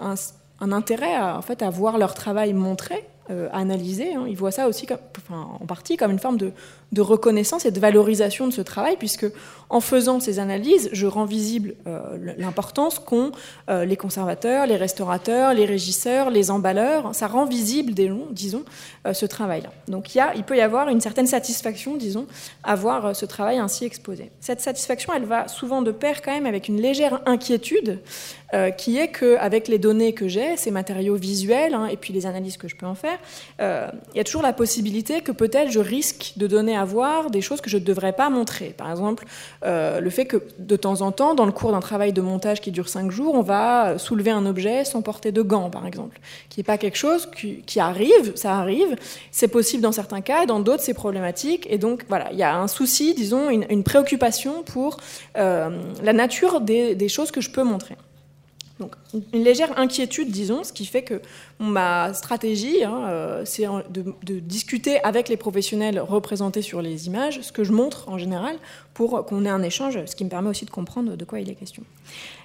un, 0.61 0.73
intérêt 0.73 1.15
à, 1.15 1.37
en 1.37 1.43
fait, 1.43 1.61
à 1.63 1.71
voir 1.71 1.99
leur 1.99 2.15
travail 2.15 2.55
montré, 2.55 3.05
analysé. 3.53 4.15
Hein. 4.15 4.27
Ils 4.29 4.37
voient 4.37 4.53
ça 4.53 4.69
aussi 4.69 4.87
en 5.33 5.67
partie 5.67 5.97
comme 5.97 6.13
une 6.13 6.21
forme 6.21 6.37
de, 6.37 6.53
de 6.93 7.01
reconnaissance 7.01 7.67
et 7.67 7.71
de 7.71 7.81
valorisation 7.81 8.47
de 8.47 8.53
ce 8.53 8.61
travail, 8.61 8.97
puisque 8.97 9.27
en 9.69 9.81
faisant 9.81 10.21
ces 10.21 10.39
analyses, 10.39 10.89
je 10.93 11.07
rends 11.07 11.25
visible 11.25 11.75
euh, 11.87 12.35
l'importance 12.39 12.99
qu'ont 12.99 13.33
euh, 13.69 13.85
les 13.85 13.97
conservateurs, 13.97 14.67
les 14.67 14.77
restaurateurs, 14.77 15.55
les 15.55 15.65
régisseurs, 15.65 16.31
les 16.31 16.51
emballeurs. 16.51 17.15
Ça 17.15 17.27
rend 17.27 17.47
visible, 17.47 17.93
disons, 18.31 18.65
euh, 19.07 19.13
ce 19.13 19.27
travail-là. 19.27 19.71
Donc 19.89 20.15
il, 20.15 20.19
y 20.19 20.21
a, 20.21 20.33
peut 20.47 20.57
y 20.57 20.61
avoir 20.61 20.89
une 20.89 21.01
certaine 21.01 21.27
satisfaction, 21.27 21.97
disons, 21.97 22.27
à 22.63 22.77
voir 22.77 23.17
ce 23.17 23.27
travail 23.27 23.59
ainsi 23.59 23.85
exposé. 23.85 24.31
Cette 24.41 24.61
satisfaction, 24.61 25.13
elle 25.15 25.25
va 25.25 25.49
souvent 25.49 25.83
de 25.83 25.91
pair 25.91 26.23
quand 26.23 26.33
même 26.33 26.47
avec 26.47 26.69
une 26.69 26.81
légère 26.81 27.21
inquiétude, 27.27 27.99
qui 28.79 28.97
est 28.97 29.09
qu'avec 29.09 29.67
les 29.67 29.79
données 29.79 30.13
que 30.13 30.29
j'ai, 30.29 30.57
ces 30.57 30.71
matériaux 30.71 31.17
visuels, 31.17 31.75
hein, 31.75 31.87
et 31.87 31.97
puis 31.97 32.13
les 32.13 32.27
analyses 32.27 32.57
que 32.57 32.69
je 32.69 32.77
peux 32.77 32.87
en 32.87 32.95
faire, 32.95 33.19
il 33.59 34.17
y 34.17 34.21
a 34.21 34.25
toujours 34.25 34.43
la 34.43 34.53
possibilité 34.53 35.21
que 35.21 35.33
peut-être 35.33 35.71
je 35.73 35.81
risque 35.81 36.35
de 36.37 36.47
donner 36.47 36.76
à 36.77 36.87
des 37.31 37.41
choses 37.41 37.61
que 37.61 37.71
je 37.71 37.79
ne 37.79 37.85
devrais 37.85 38.13
pas 38.13 38.31
montrer. 38.31 38.75
Par 38.77 38.91
exemple, 38.91 39.25
euh, 39.65 40.01
le 40.01 40.11
fait 40.11 40.27
que 40.27 40.43
de 40.59 40.77
temps 40.77 41.01
en 41.03 41.13
temps, 41.13 41.35
dans 41.35 41.47
le 41.47 41.53
cours 41.53 41.73
d'un 41.73 41.81
travail 41.81 42.13
de 42.13 42.21
montage 42.21 42.61
qui 42.61 42.71
dure 42.71 42.89
cinq 42.89 43.11
jours, 43.11 43.35
on 43.35 43.43
va 43.43 43.99
soulever 43.99 44.31
un 44.31 44.47
objet 44.47 44.85
sans 44.85 45.03
porter 45.03 45.33
de 45.33 45.43
gants, 45.43 45.71
par 45.71 45.87
exemple, 45.87 46.19
qui 46.49 46.61
n'est 46.61 46.65
pas 46.65 46.79
quelque 46.79 46.97
chose 46.97 47.29
qui, 47.67 47.81
arrive, 47.81 48.33
ça 48.35 48.59
arrive, 48.59 48.97
c'est 49.31 49.49
possible 49.49 49.83
dans 49.83 49.93
certains 49.93 50.21
cas, 50.21 50.47
dans 50.47 50.61
d'autres 50.61 50.83
c'est 50.83 50.95
problématique, 50.95 51.67
et 51.71 51.79
donc 51.79 52.05
voilà, 52.09 52.29
il 52.33 52.39
y 52.39 52.43
a 52.43 52.57
un 52.57 52.69
souci, 52.69 53.15
disons, 53.15 53.51
une, 53.51 53.83
préoccupation 53.83 54.63
pour 54.63 54.99
euh, 55.37 55.71
la 56.03 56.13
nature 56.13 56.61
des 56.61 57.09
choses 57.09 57.31
que 57.31 57.41
je 57.41 57.51
peux 57.51 57.63
montrer. 57.63 57.97
Donc 58.79 58.93
une 59.33 59.43
légère 59.43 59.79
inquiétude, 59.79 60.31
disons, 60.31 60.63
ce 60.63 60.73
qui 60.73 60.85
fait 60.85 61.03
que 61.03 61.23
ma 61.59 62.13
stratégie, 62.13 62.85
hein, 62.85 63.05
euh, 63.09 63.43
c'est 63.47 63.67
de, 63.89 64.39
discuter 64.39 65.03
avec 65.03 65.31
les 65.31 65.39
professionnels 65.39 65.99
représentés 65.99 66.61
sur 66.61 66.83
les 66.83 67.07
images, 67.07 67.41
ce 67.41 67.53
que 67.53 67.65
je 67.65 67.73
montre 67.73 68.09
en 68.09 68.19
général, 68.19 68.57
pour 68.97 69.27
qu'on 69.27 69.45
ait 69.45 69.51
un 69.51 69.63
échange, 69.63 69.99
ce 70.07 70.17
qui 70.17 70.25
me 70.25 70.31
permet 70.31 70.49
aussi 70.49 70.65
de 70.65 70.71
comprendre 70.71 71.17
de 71.17 71.25
quoi 71.27 71.39
il 71.39 71.51
est 71.51 71.55
question. 71.55 71.83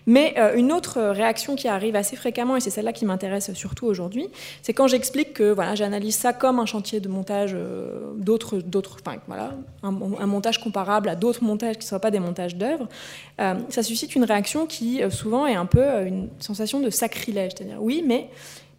Mais 0.06 0.34
euh, 0.38 0.54
une 0.58 0.74
autre 0.74 1.00
réaction 1.00 1.56
qui 1.56 1.70
arrive 1.70 1.96
assez 1.96 2.18
fréquemment, 2.18 2.58
et 2.58 2.60
c'est 2.60 2.70
celle-là 2.70 2.92
qui 2.92 3.06
m'intéresse 3.06 3.54
surtout 3.54 3.86
aujourd'hui, 3.86 4.28
c'est 4.62 4.74
quand 4.74 4.88
j'explique 4.88 5.32
que 5.32 5.50
voilà, 5.54 5.76
j'analyse 5.76 6.18
ça 6.18 6.34
comme 6.34 6.60
un 6.60 6.66
chantier 6.66 7.00
de 7.00 7.08
montage 7.08 7.52
euh, 7.54 8.12
d'autres, 8.18 8.58
d'autres, 8.58 8.98
voilà, 9.28 9.54
un, 9.82 9.92
montage 9.92 10.62
comparable 10.62 11.08
à 11.08 11.16
d'autres 11.16 11.42
montages 11.42 11.78
qui 11.78 11.86
ne 11.86 11.88
soient 11.88 12.00
pas 12.00 12.12
des 12.12 12.20
montages 12.20 12.58
d'œuvres, 12.58 12.90
ça 13.38 13.82
suscite 13.82 14.14
une 14.16 14.26
réaction 14.26 14.68
qui 14.68 15.02
souvent 15.10 15.48
est 15.48 15.56
un 15.56 15.66
peu 15.66 15.84
une 16.06 16.30
sensation 16.40 16.80
de 16.80 16.92
sacrilège, 16.92 17.54
c'est-à-dire 17.56 17.82
oui, 17.82 18.04
mais 18.06 18.30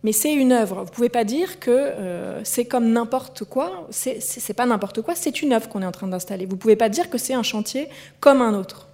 mais 0.03 0.13
c'est 0.13 0.33
une 0.33 0.53
œuvre. 0.53 0.77
Vous 0.77 0.85
ne 0.85 0.91
pouvez 0.91 1.09
pas 1.09 1.25
dire 1.25 1.61
que 1.61 1.71
euh, 1.71 2.41
c'est 2.45 2.65
comme 2.65 2.93
n'importe 2.93 3.45
quoi. 3.45 3.87
C'est 3.91 4.55
pas 4.55 4.67
n'importe 4.67 5.03
quoi, 5.03 5.15
c'est 5.15 5.43
une 5.43 5.53
œuvre 5.53 5.69
qu'on 5.69 5.83
est 5.83 5.87
en 5.87 5.93
train 5.93 6.09
d'installer. 6.09 6.47
Vous 6.47 6.57
ne 6.57 6.61
pouvez 6.61 6.77
pas 6.77 6.89
dire 6.89 7.11
que 7.11 7.19
c'est 7.19 7.35
un 7.35 7.43
chantier 7.43 7.89
comme 8.21 8.43
un 8.43 8.55
autre. 8.55 8.89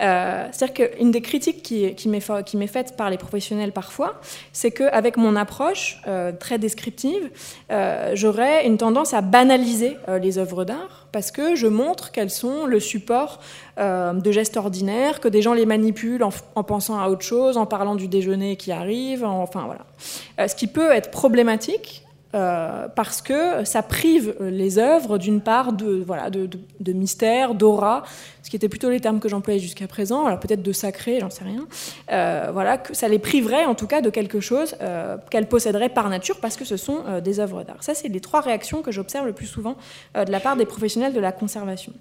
Euh, 0.00 0.46
c'est-à-dire 0.52 0.90
qu'une 0.90 1.10
des 1.10 1.20
critiques 1.20 1.62
qui, 1.62 2.08
m'est 2.08 2.66
faite 2.66 2.96
par 2.96 3.10
les 3.10 3.18
professionnels 3.18 3.72
parfois, 3.72 4.20
c'est 4.52 4.70
qu'avec 4.70 5.16
mon 5.16 5.36
approche 5.36 6.00
euh, 6.06 6.32
très 6.32 6.58
descriptive, 6.58 7.30
euh, 7.70 8.12
j'aurais 8.14 8.66
une 8.66 8.76
tendance 8.76 9.14
à 9.14 9.20
banaliser 9.20 9.96
les 10.20 10.38
œuvres 10.38 10.64
d'art 10.64 11.06
parce 11.12 11.30
que 11.30 11.54
je 11.54 11.66
montre 11.66 12.12
qu'elles 12.12 12.30
sont 12.30 12.66
le 12.66 12.80
support 12.80 13.40
de 13.78 14.32
gestes 14.32 14.56
ordinaires, 14.56 15.20
que 15.20 15.28
des 15.28 15.40
gens 15.40 15.54
les 15.54 15.64
manipulent 15.64 16.24
en, 16.24 16.30
en, 16.56 16.64
pensant 16.64 16.98
à 16.98 17.08
autre 17.08 17.22
chose, 17.22 17.56
en 17.56 17.64
parlant 17.64 17.94
du 17.94 18.08
déjeuner 18.08 18.56
qui 18.56 18.72
arrive, 18.72 19.24
enfin 19.24 19.66
voilà. 19.66 20.48
ce 20.48 20.54
qui 20.54 20.66
peut 20.66 20.90
être 20.90 21.10
problématique 21.10 22.07
euh, 22.34 22.88
parce 22.94 23.22
que 23.22 23.64
ça 23.64 23.82
prive 23.82 24.34
les 24.40 24.78
œuvres 24.78 25.16
d'une 25.16 25.40
part 25.40 25.72
de, 25.72 26.02
voilà, 26.06 26.28
de, 26.28 26.92
mystère, 26.92 27.54
d'aura, 27.54 28.02
ce 28.42 28.50
qui 28.50 28.56
était 28.56 28.68
plutôt 28.68 28.90
les 28.90 29.00
termes 29.00 29.18
que 29.18 29.30
j'employais 29.30 29.58
jusqu'à 29.58 29.86
présent, 29.86 30.26
alors 30.26 30.38
peut-être 30.38 30.62
de 30.62 30.72
sacré, 30.72 31.20
j'en 31.20 31.30
sais 31.30 31.44
rien. 31.44 31.66
Euh, 32.12 32.50
voilà, 32.52 32.76
que 32.76 32.92
ça 32.94 33.08
les 33.08 33.18
priverait 33.18 33.64
en 33.64 33.74
tout 33.74 33.86
cas 33.86 34.02
de 34.02 34.10
quelque 34.10 34.40
chose 34.40 34.76
euh, 34.82 35.16
qu'elles 35.30 35.48
posséderaient 35.48 35.88
par 35.88 36.10
nature 36.10 36.38
parce 36.40 36.58
que 36.58 36.66
ce 36.66 36.76
sont 36.76 37.20
des 37.24 37.40
œuvres 37.40 37.62
d'art. 37.62 37.82
Ça, 37.82 37.94
c'est 37.94 38.08
les 38.08 38.20
trois 38.20 38.42
réactions 38.42 38.82
que 38.82 38.92
j'observe 38.92 39.26
le 39.26 39.32
plus 39.32 39.46
souvent 39.46 39.76
de 40.14 40.30
la 40.30 40.40
part 40.40 40.56
des 40.56 40.66
professionnels 40.66 41.14
de 41.14 41.20
la 41.20 41.32
conservation. 41.32 41.92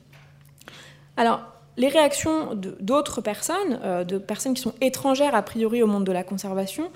Alors, 1.15 1.41
les 1.77 1.87
réactions 1.87 2.49
d'autres 2.53 3.21
personnes, 3.21 3.79
de 4.05 4.17
personnes 4.17 4.55
qui 4.55 4.61
sont 4.61 4.73
étrangères 4.81 5.35
a 5.35 5.41
priori 5.41 5.83
au 5.83 5.87
monde 5.87 6.03
de 6.03 6.11
la 6.11 6.23
conservation, 6.23 6.91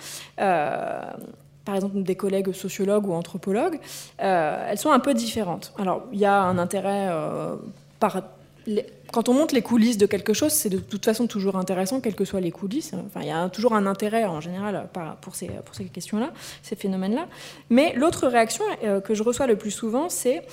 par 1.65 1.75
exemple 1.75 2.01
des 2.03 2.15
collègues 2.15 2.51
sociologues 2.53 3.07
ou 3.07 3.13
anthropologues, 3.13 3.79
euh, 4.21 4.67
elles 4.69 4.77
sont 4.77 4.91
un 4.91 4.99
peu 4.99 5.13
différentes. 5.13 5.73
Alors, 5.77 6.03
il 6.11 6.19
y 6.19 6.25
a 6.25 6.41
un 6.41 6.57
intérêt 6.57 7.07
euh, 7.09 7.55
par... 7.99 8.21
quand 9.11 9.29
on 9.29 9.33
monte 9.33 9.51
les 9.51 9.61
coulisses 9.61 9.97
de 9.97 10.05
quelque 10.05 10.33
chose, 10.33 10.51
c'est 10.51 10.69
de 10.69 10.79
toute 10.79 11.05
façon 11.05 11.27
toujours 11.27 11.55
intéressant, 11.55 12.01
quelles 12.01 12.15
que 12.15 12.25
soient 12.25 12.41
les 12.41 12.51
coulisses. 12.51 12.93
Enfin, 12.93 13.21
il 13.21 13.27
y 13.27 13.31
a 13.31 13.47
toujours 13.49 13.73
un 13.73 13.85
intérêt 13.85 14.25
en 14.25 14.41
général 14.41 14.87
pour 15.21 15.35
ces, 15.35 15.49
questions-là, 15.93 16.31
ces 16.63 16.75
phénomènes-là. 16.75 17.27
Mais 17.69 17.93
l'autre 17.95 18.27
réaction 18.27 18.63
euh, 18.83 18.99
que 18.99 19.13
je 19.13 19.23
reçois 19.23 19.47
le 19.47 19.55
plus 19.55 19.71
souvent, 19.71 20.09
c'est 20.09 20.43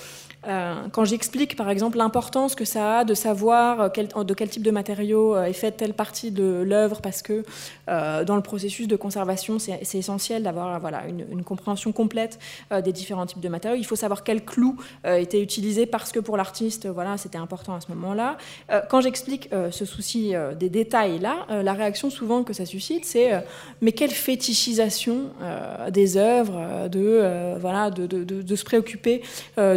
quand 0.43 1.03
j'explique 1.03 1.55
par 1.57 1.69
exemple 1.69 1.97
l'importance 1.97 2.55
que 2.55 2.63
ça 2.63 2.99
a 2.99 3.03
de 3.03 3.13
savoir 3.13 3.81
euh, 3.81 4.23
de 4.23 4.33
quel 4.33 4.49
type 4.49 4.63
de 4.63 4.71
matériaux 4.71 5.35
euh, 5.35 5.45
est 5.45 5.53
faite 5.53 5.77
telle 5.77 5.93
partie 5.93 6.31
de 6.31 6.63
l'œuvre, 6.65 7.01
parce 7.01 7.21
que 7.21 7.43
dans 7.87 8.35
le 8.35 8.41
processus 8.41 8.87
de 8.87 8.95
conservation, 8.95 9.57
c'est 9.57 9.95
essentiel 9.95 10.43
d'avoir 10.43 10.79
voilà, 10.79 11.03
une, 11.07 11.43
compréhension 11.43 11.91
complète 11.91 12.37
des 12.71 12.93
différents 12.93 13.25
types 13.25 13.39
de 13.39 13.49
matériaux. 13.49 13.77
Il 13.79 13.85
faut 13.85 13.95
savoir 13.95 14.23
quel 14.23 14.45
clou 14.45 14.77
était 15.03 15.41
utilisé 15.41 15.87
parce 15.87 16.11
que 16.11 16.19
pour 16.19 16.37
l'artiste, 16.37 16.87
voilà, 16.87 17.17
c'était 17.17 17.39
important 17.39 17.73
à 17.73 17.81
ce 17.81 17.87
moment-là. 17.93 18.37
quand 18.89 19.01
j'explique 19.01 19.49
ce 19.71 19.85
souci 19.85 20.33
des 20.59 20.69
détails-là, 20.69 21.47
la 21.63 21.73
réaction 21.73 22.11
souvent 22.11 22.43
que 22.43 22.53
ça 22.53 22.67
suscite, 22.67 23.05
c'est 23.05 23.31
mais 23.81 23.91
quelle 23.91 24.11
fétichisation 24.11 25.31
des 25.89 26.17
œuvres, 26.17 26.87
de, 26.89 27.57
voilà, 27.59 27.89
de, 27.89 28.55
se 28.55 28.63
préoccuper 28.63 29.23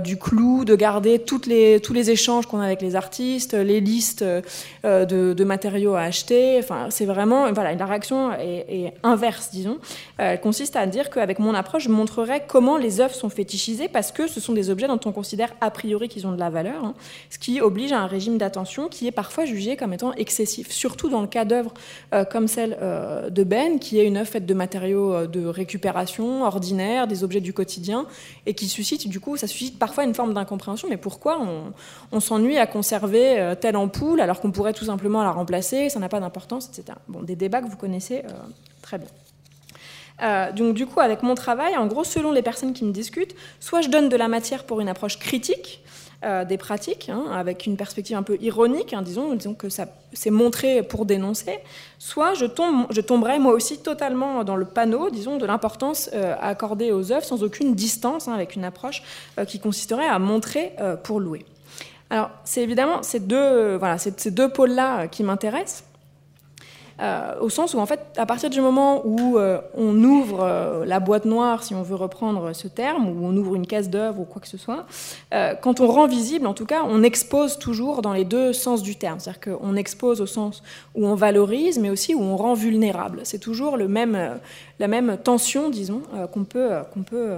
du 0.03 0.19
clou 0.19 0.52
de 0.65 0.75
garder 0.75 1.19
toutes 1.19 1.47
les, 1.47 1.81
tous 1.81 1.93
les 1.93 2.11
échanges 2.11 2.47
qu'on 2.47 2.61
a 2.61 2.65
avec 2.65 2.83
les 2.83 2.97
artistes, 2.97 3.55
les 3.55 3.81
listes 3.81 4.23
euh, 4.23 5.05
de, 5.05 5.45
matériaux 5.45 5.95
à 5.95 6.03
acheter. 6.03 6.59
Enfin, 6.59 6.87
c'est 6.91 7.05
vraiment, 7.05 7.53
voilà, 7.53 7.75
la 7.75 7.87
réaction 7.87 8.33
est, 8.33 8.95
inverse, 9.03 9.51
disons. 9.53 9.79
Euh, 10.21 10.33
elle 10.33 10.41
consiste 10.41 10.77
à 10.77 10.87
dire 10.87 11.11
qu'avec 11.11 11.39
mon 11.39 11.55
approche, 11.55 11.85
je 11.85 11.89
montrerai 11.89 12.43
comment 12.47 12.77
les 12.77 13.01
œuvres 13.01 13.15
sont 13.15 13.29
fétichisées 13.29 13.89
parce 13.89 14.13
que 14.13 14.29
ce 14.29 14.41
sont 14.41 14.53
des 14.53 14.71
objets 14.71 14.87
dont 14.87 15.01
on 15.05 15.13
considère 15.13 15.53
a 15.61 15.71
priori 15.71 16.09
qu'ils 16.09 16.27
ont 16.27 16.33
de 16.33 16.39
la 16.39 16.51
valeur, 16.51 16.85
hein. 16.85 16.95
ce 17.31 17.39
qui 17.39 17.61
oblige 17.61 17.93
à 17.93 17.99
un 17.99 18.07
régime 18.07 18.39
d'attention 18.39 18.89
qui 18.89 19.07
est 19.07 19.13
parfois 19.13 19.45
jugé 19.45 19.77
comme 19.77 19.93
étant 19.93 20.13
excessif, 20.15 20.71
surtout 20.71 21.09
dans 21.09 21.21
le 21.21 21.27
cas 21.27 21.45
d'œuvres 21.45 21.75
euh, 22.15 22.25
comme 22.25 22.49
celle 22.49 22.77
de 23.31 23.45
Ben, 23.45 23.79
qui 23.79 23.99
est 23.99 24.07
une 24.07 24.17
œuvre 24.17 24.29
faite 24.29 24.47
de 24.47 24.55
matériaux 24.55 25.27
de 25.27 25.45
récupération 25.47 26.45
ordinaires, 26.45 27.07
des 27.07 27.25
objets 27.25 27.41
du 27.41 27.53
quotidien, 27.53 28.07
et 28.47 28.55
qui 28.55 28.69
suscite, 28.69 29.09
du 29.09 29.21
coup, 29.21 29.37
ça 29.37 29.47
suscite 29.47 29.79
parfois 29.79 30.05
une 30.05 30.15
forme 30.15 30.35
d'incompréhension, 30.43 30.89
mais 30.89 30.97
pourquoi 30.97 31.41
on, 32.13 32.21
s'ennuie 32.21 32.59
à 32.59 32.67
conserver 32.67 33.39
euh, 33.39 33.55
telle 33.55 33.77
ampoule 33.77 34.21
alors 34.21 34.41
qu'on 34.41 34.51
pourrait 34.51 34.73
tout 34.73 34.85
simplement 34.85 35.23
la 35.23 35.31
remplacer, 35.31 35.89
ça 35.89 35.99
n'a 35.99 36.09
pas 36.09 36.21
d'importance, 36.21 36.69
etc. 36.69 36.99
Bon, 37.09 37.23
des 37.23 37.37
débats 37.37 37.63
que 37.63 37.69
vous 37.69 37.77
connaissez 37.77 38.19
euh, 38.19 38.33
très 38.83 38.99
bien. 38.99 39.09
Euh, 40.23 40.53
donc 40.53 40.75
du 40.75 40.87
coup, 40.87 41.01
avec 41.01 41.23
mon 41.23 41.35
travail, 41.35 41.77
en 41.77 41.87
gros, 41.87 42.05
selon 42.05 42.33
les 42.33 42.43
personnes 42.43 42.73
qui 42.73 42.85
me 42.85 42.93
discutent, 42.93 43.35
soit 43.61 43.81
je 43.81 43.89
donne 43.89 44.09
de 44.09 44.17
la 44.17 44.29
matière 44.29 44.65
pour 44.65 44.81
une 44.81 44.89
approche 44.89 45.19
critique, 45.19 45.82
euh, 46.25 46.45
des 46.45 46.57
pratiques, 46.57 47.09
hein, 47.09 47.25
avec 47.33 47.67
une 47.67 47.77
perspective 47.77 48.17
un 48.17 48.23
peu 48.23 48.37
ironique, 48.41 48.93
hein, 48.93 49.03
disons, 49.03 49.35
disons 49.35 49.55
que 49.55 49.69
ça 49.69 49.87
c'est 50.13 50.31
montré 50.31 50.83
pour 50.83 51.07
dénoncer, 51.07 51.59
soit 51.99 52.35
je, 52.35 52.45
tombe, 52.45 52.87
je 52.91 53.01
tomberai 53.01 53.39
moi 53.39 53.53
aussi 53.53 53.79
totalement 53.79 54.45
dans 54.45 54.57
le 54.57 54.65
panneau, 54.65 55.11
disons, 55.11 55.39
de 55.39 55.47
l'importance 55.47 56.11
euh, 56.13 56.35
accordée 56.41 56.93
aux 56.93 57.13
œuvres 57.13 57.25
sans 57.25 57.43
aucune 57.43 57.75
distance, 57.75 58.29
hein, 58.29 58.35
avec 58.35 58.57
une 58.57 58.65
approche 58.65 59.03
euh, 59.39 59.45
qui 59.45 59.59
consisterait 59.59 60.07
à 60.07 60.19
montrer 60.19 60.73
pour 61.03 61.21
louer. 61.21 61.45
Alors, 62.11 62.31
c'est 62.45 62.63
évidemment 62.63 63.03
ces 63.03 63.21
deux, 63.21 63.77
voilà, 63.77 63.99
ces 63.99 64.31
deux 64.31 64.49
pôles-là 64.49 65.09
qui 65.09 65.23
m'intéressent. 65.23 65.85
Euh, 67.01 67.35
au 67.41 67.49
sens 67.49 67.75
où, 67.75 67.79
en 67.79 67.87
fait, 67.87 68.01
à 68.17 68.27
partir 68.27 68.51
du 68.51 68.61
moment 68.61 69.03
où 69.05 69.39
euh, 69.39 69.61
on 69.77 70.03
ouvre 70.03 70.43
euh, 70.43 70.85
la 70.85 71.01
boîte 71.01 71.25
noire, 71.25 71.63
si 71.65 71.75
on 71.75 71.83
veut 71.83 71.97
reprendre 71.97 72.53
ce 72.53 72.69
terme, 72.69 73.09
ou 73.09 73.27
on 73.27 73.37
ouvre 73.37 73.55
une 73.55 73.67
caisse 73.67 73.91
d'œuvre 73.91 74.21
ou 74.21 74.25
quoi 74.25 74.41
que 74.41 74.49
ce 74.49 74.59
soit, 74.59 74.87
quand 75.63 75.81
on 75.81 75.87
rend 75.87 76.07
visible, 76.07 76.47
en 76.47 76.55
tout 76.55 76.67
cas, 76.67 76.83
on 76.89 77.03
expose 77.03 77.59
toujours 77.59 78.03
dans 78.03 78.13
les 78.13 78.25
deux 78.25 78.53
sens 78.53 78.83
du 78.83 78.97
terme. 78.97 79.19
C'est-à-dire 79.19 79.59
qu'on 79.59 79.77
expose 79.77 80.21
au 80.21 80.27
sens 80.27 80.63
où 80.95 81.07
on 81.07 81.15
valorise, 81.15 81.79
mais 81.79 81.91
aussi 81.91 82.15
où 82.15 82.23
on 82.23 82.37
rend 82.37 82.55
vulnérable. 82.55 83.21
C'est 83.25 83.39
toujours 83.39 83.77
le 83.77 83.89
même, 83.89 84.39
la 84.79 84.89
même 84.89 85.17
tension, 85.17 85.71
disons, 85.71 86.03
qu'on 86.33 86.45
peut, 86.45 86.71
qu'on 86.93 87.03
peut, 87.03 87.37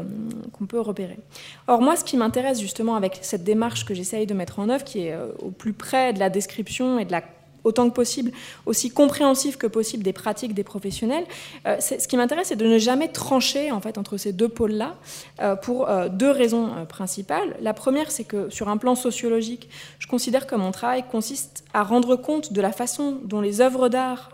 qu'on 0.52 0.66
peut 0.66 0.80
repérer. 0.80 1.18
Or, 1.66 1.80
moi, 1.80 1.96
ce 1.96 2.04
qui 2.04 2.16
m'intéresse 2.16 2.60
justement 2.60 2.96
avec 2.96 3.18
cette 3.22 3.44
démarche 3.44 3.84
que 3.84 3.94
j'essaye 3.94 4.26
de 4.26 4.34
mettre 4.34 4.58
en 4.58 4.68
œuvre, 4.68 4.84
qui 4.84 5.06
est 5.06 5.16
au 5.38 5.50
plus 5.50 5.72
près 5.72 6.12
de 6.12 6.18
la 6.18 6.30
description 6.30 6.98
et 6.98 7.04
de 7.04 7.12
la 7.12 7.22
autant 7.64 7.88
que 7.88 7.94
possible, 7.94 8.30
aussi 8.66 8.90
compréhensif 8.90 9.56
que 9.56 9.66
possible 9.66 10.02
des 10.02 10.12
pratiques 10.12 10.54
des 10.54 10.64
professionnels. 10.64 11.24
Euh, 11.66 11.80
ce 11.80 12.06
qui 12.06 12.16
m'intéresse, 12.16 12.48
c'est 12.48 12.56
de 12.56 12.66
ne 12.66 12.78
jamais 12.78 13.08
trancher 13.08 13.72
en 13.72 13.80
fait 13.80 13.98
entre 13.98 14.16
ces 14.16 14.32
deux 14.32 14.48
pôles-là 14.48 14.96
euh, 15.40 15.56
pour 15.56 15.88
euh, 15.88 16.08
deux 16.08 16.30
raisons 16.30 16.86
principales. 16.88 17.56
La 17.60 17.74
première, 17.74 18.10
c'est 18.10 18.24
que 18.24 18.50
sur 18.50 18.68
un 18.68 18.76
plan 18.76 18.94
sociologique, 18.94 19.68
je 19.98 20.06
considère 20.06 20.46
que 20.46 20.54
mon 20.54 20.70
travail 20.70 21.04
consiste 21.10 21.64
à 21.72 21.82
rendre 21.82 22.16
compte 22.16 22.52
de 22.52 22.60
la 22.60 22.72
façon 22.72 23.18
dont 23.24 23.40
les 23.40 23.60
œuvres 23.60 23.88
d'art 23.88 24.30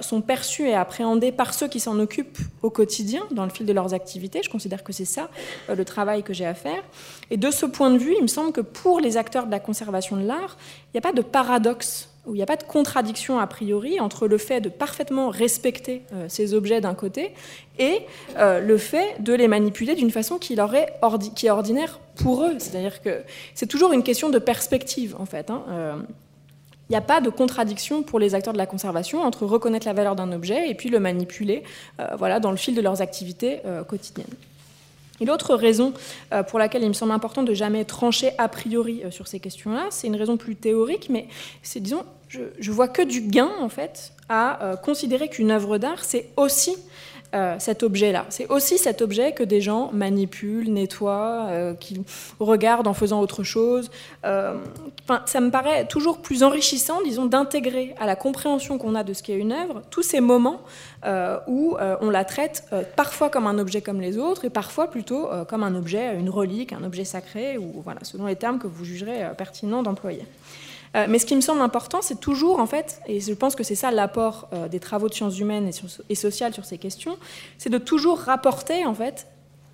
sont 0.00 0.20
perçues 0.20 0.66
et 0.66 0.74
appréhendées 0.74 1.30
par 1.30 1.54
ceux 1.54 1.68
qui 1.68 1.78
s'en 1.78 2.00
occupent 2.00 2.40
au 2.62 2.70
quotidien, 2.70 3.22
dans 3.30 3.44
le 3.44 3.50
fil 3.50 3.64
de 3.64 3.72
leurs 3.72 3.94
activités. 3.94 4.40
Je 4.42 4.50
considère 4.50 4.82
que 4.82 4.92
c'est 4.92 5.04
ça 5.04 5.30
le 5.68 5.84
travail 5.84 6.24
que 6.24 6.34
j'ai 6.34 6.44
à 6.44 6.54
faire. 6.54 6.82
Et 7.30 7.36
de 7.36 7.52
ce 7.52 7.66
point 7.66 7.90
de 7.90 7.96
vue, 7.96 8.12
il 8.16 8.22
me 8.22 8.26
semble 8.26 8.50
que 8.50 8.60
pour 8.60 8.98
les 8.98 9.16
acteurs 9.16 9.46
de 9.46 9.52
la 9.52 9.60
conservation 9.60 10.16
de 10.16 10.26
l'art, 10.26 10.56
il 10.86 10.96
n'y 10.96 10.98
a 10.98 11.02
pas 11.02 11.12
de 11.12 11.22
paradoxe 11.22 12.08
où 12.26 12.34
il 12.34 12.38
n'y 12.38 12.42
a 12.42 12.46
pas 12.46 12.56
de 12.56 12.64
contradiction 12.64 13.38
a 13.38 13.46
priori 13.46 14.00
entre 14.00 14.26
le 14.26 14.38
fait 14.38 14.60
de 14.60 14.68
parfaitement 14.68 15.30
respecter 15.30 16.02
ces 16.28 16.54
objets 16.54 16.80
d'un 16.80 16.94
côté 16.94 17.32
et 17.78 18.00
le 18.36 18.78
fait 18.78 19.22
de 19.22 19.32
les 19.32 19.48
manipuler 19.48 19.94
d'une 19.94 20.10
façon 20.10 20.38
qui, 20.38 20.54
est, 20.54 21.50
ordinaire 21.50 22.00
pour 22.16 22.42
eux. 22.44 22.54
C'est-à-dire 22.58 23.00
que 23.02 23.22
c'est 23.54 23.66
toujours 23.66 23.92
une 23.92 24.02
question 24.02 24.28
de 24.28 24.38
perspective, 24.38 25.14
en 25.18 25.26
fait. 25.26 25.50
Hein. 25.50 26.04
Il 26.88 26.92
n'y 26.92 26.96
a 26.96 27.00
pas 27.00 27.20
de 27.20 27.30
contradiction 27.30 28.02
pour 28.02 28.20
les 28.20 28.34
acteurs 28.34 28.52
de 28.52 28.58
la 28.58 28.66
conservation 28.66 29.22
entre 29.22 29.44
reconnaître 29.44 29.86
la 29.86 29.92
valeur 29.92 30.14
d'un 30.14 30.30
objet 30.30 30.70
et 30.70 30.74
puis 30.74 30.88
le 30.88 31.00
manipuler 31.00 31.64
euh, 32.00 32.06
voilà, 32.16 32.38
dans 32.38 32.52
le 32.52 32.56
fil 32.56 32.76
de 32.76 32.80
leurs 32.80 33.02
activités 33.02 33.60
euh, 33.64 33.82
quotidiennes. 33.82 34.26
Et 35.20 35.24
l'autre 35.24 35.54
raison 35.54 35.92
euh, 36.32 36.42
pour 36.42 36.58
laquelle 36.58 36.82
il 36.82 36.88
me 36.88 36.94
semble 36.94 37.12
important 37.12 37.42
de 37.42 37.54
jamais 37.54 37.84
trancher 37.84 38.30
a 38.38 38.48
priori 38.48 39.02
sur 39.10 39.26
ces 39.26 39.40
questions-là, 39.40 39.86
c'est 39.90 40.06
une 40.06 40.16
raison 40.16 40.36
plus 40.36 40.56
théorique, 40.56 41.08
mais 41.10 41.28
c'est, 41.62 41.80
disons, 41.80 42.04
je, 42.28 42.40
je 42.58 42.72
vois 42.72 42.88
que 42.88 43.02
du 43.02 43.20
gain, 43.20 43.50
en 43.60 43.68
fait, 43.68 44.12
à 44.28 44.76
considérer 44.82 45.28
qu'une 45.28 45.52
œuvre 45.52 45.78
d'art, 45.78 46.04
c'est 46.04 46.30
aussi 46.36 46.76
euh, 47.34 47.56
cet 47.58 47.82
objet-là. 47.82 48.24
C'est 48.28 48.48
aussi 48.48 48.78
cet 48.78 49.02
objet 49.02 49.32
que 49.32 49.42
des 49.42 49.60
gens 49.60 49.90
manipulent, 49.92 50.72
nettoient, 50.72 51.46
euh, 51.48 51.74
qui 51.74 52.00
regardent 52.38 52.86
en 52.86 52.94
faisant 52.94 53.20
autre 53.20 53.42
chose. 53.42 53.90
Euh, 54.24 54.54
ça 55.26 55.40
me 55.40 55.50
paraît 55.50 55.86
toujours 55.86 56.18
plus 56.18 56.44
enrichissant, 56.44 57.02
disons, 57.02 57.26
d'intégrer 57.26 57.94
à 57.98 58.06
la 58.06 58.14
compréhension 58.14 58.78
qu'on 58.78 58.94
a 58.94 59.02
de 59.02 59.12
ce 59.12 59.24
qu'est 59.24 59.36
une 59.36 59.52
œuvre 59.52 59.82
tous 59.90 60.02
ces 60.02 60.20
moments 60.20 60.60
où 61.46 61.76
on 62.00 62.10
la 62.10 62.24
traite 62.24 62.64
parfois 62.96 63.30
comme 63.30 63.46
un 63.46 63.58
objet 63.60 63.80
comme 63.80 64.00
les 64.00 64.18
autres 64.18 64.44
et 64.44 64.50
parfois 64.50 64.90
plutôt 64.90 65.28
comme 65.48 65.62
un 65.62 65.76
objet, 65.76 66.16
une 66.18 66.30
relique, 66.30 66.72
un 66.72 66.82
objet 66.82 67.04
sacré, 67.04 67.58
ou 67.58 67.80
voilà, 67.84 68.00
selon 68.02 68.26
les 68.26 68.34
termes 68.34 68.58
que 68.58 68.66
vous 68.66 68.84
jugerez 68.84 69.28
pertinents 69.38 69.84
d'employer. 69.84 70.24
Euh, 70.96 71.06
mais 71.08 71.18
ce 71.18 71.26
qui 71.26 71.36
me 71.36 71.40
semble 71.40 71.60
important, 71.60 72.00
c'est 72.00 72.20
toujours, 72.20 72.58
en 72.58 72.66
fait, 72.66 73.00
et 73.06 73.20
je 73.20 73.32
pense 73.34 73.54
que 73.54 73.64
c'est 73.64 73.74
ça 73.74 73.90
l'apport 73.90 74.48
euh, 74.52 74.68
des 74.68 74.80
travaux 74.80 75.08
de 75.08 75.14
sciences 75.14 75.38
humaines 75.38 75.70
et, 76.08 76.14
sociales 76.14 76.54
sur 76.54 76.64
ces 76.64 76.78
questions, 76.78 77.16
c'est 77.58 77.70
de 77.70 77.78
toujours 77.78 78.18
rapporter, 78.18 78.86
en 78.86 78.94
fait, 78.94 79.26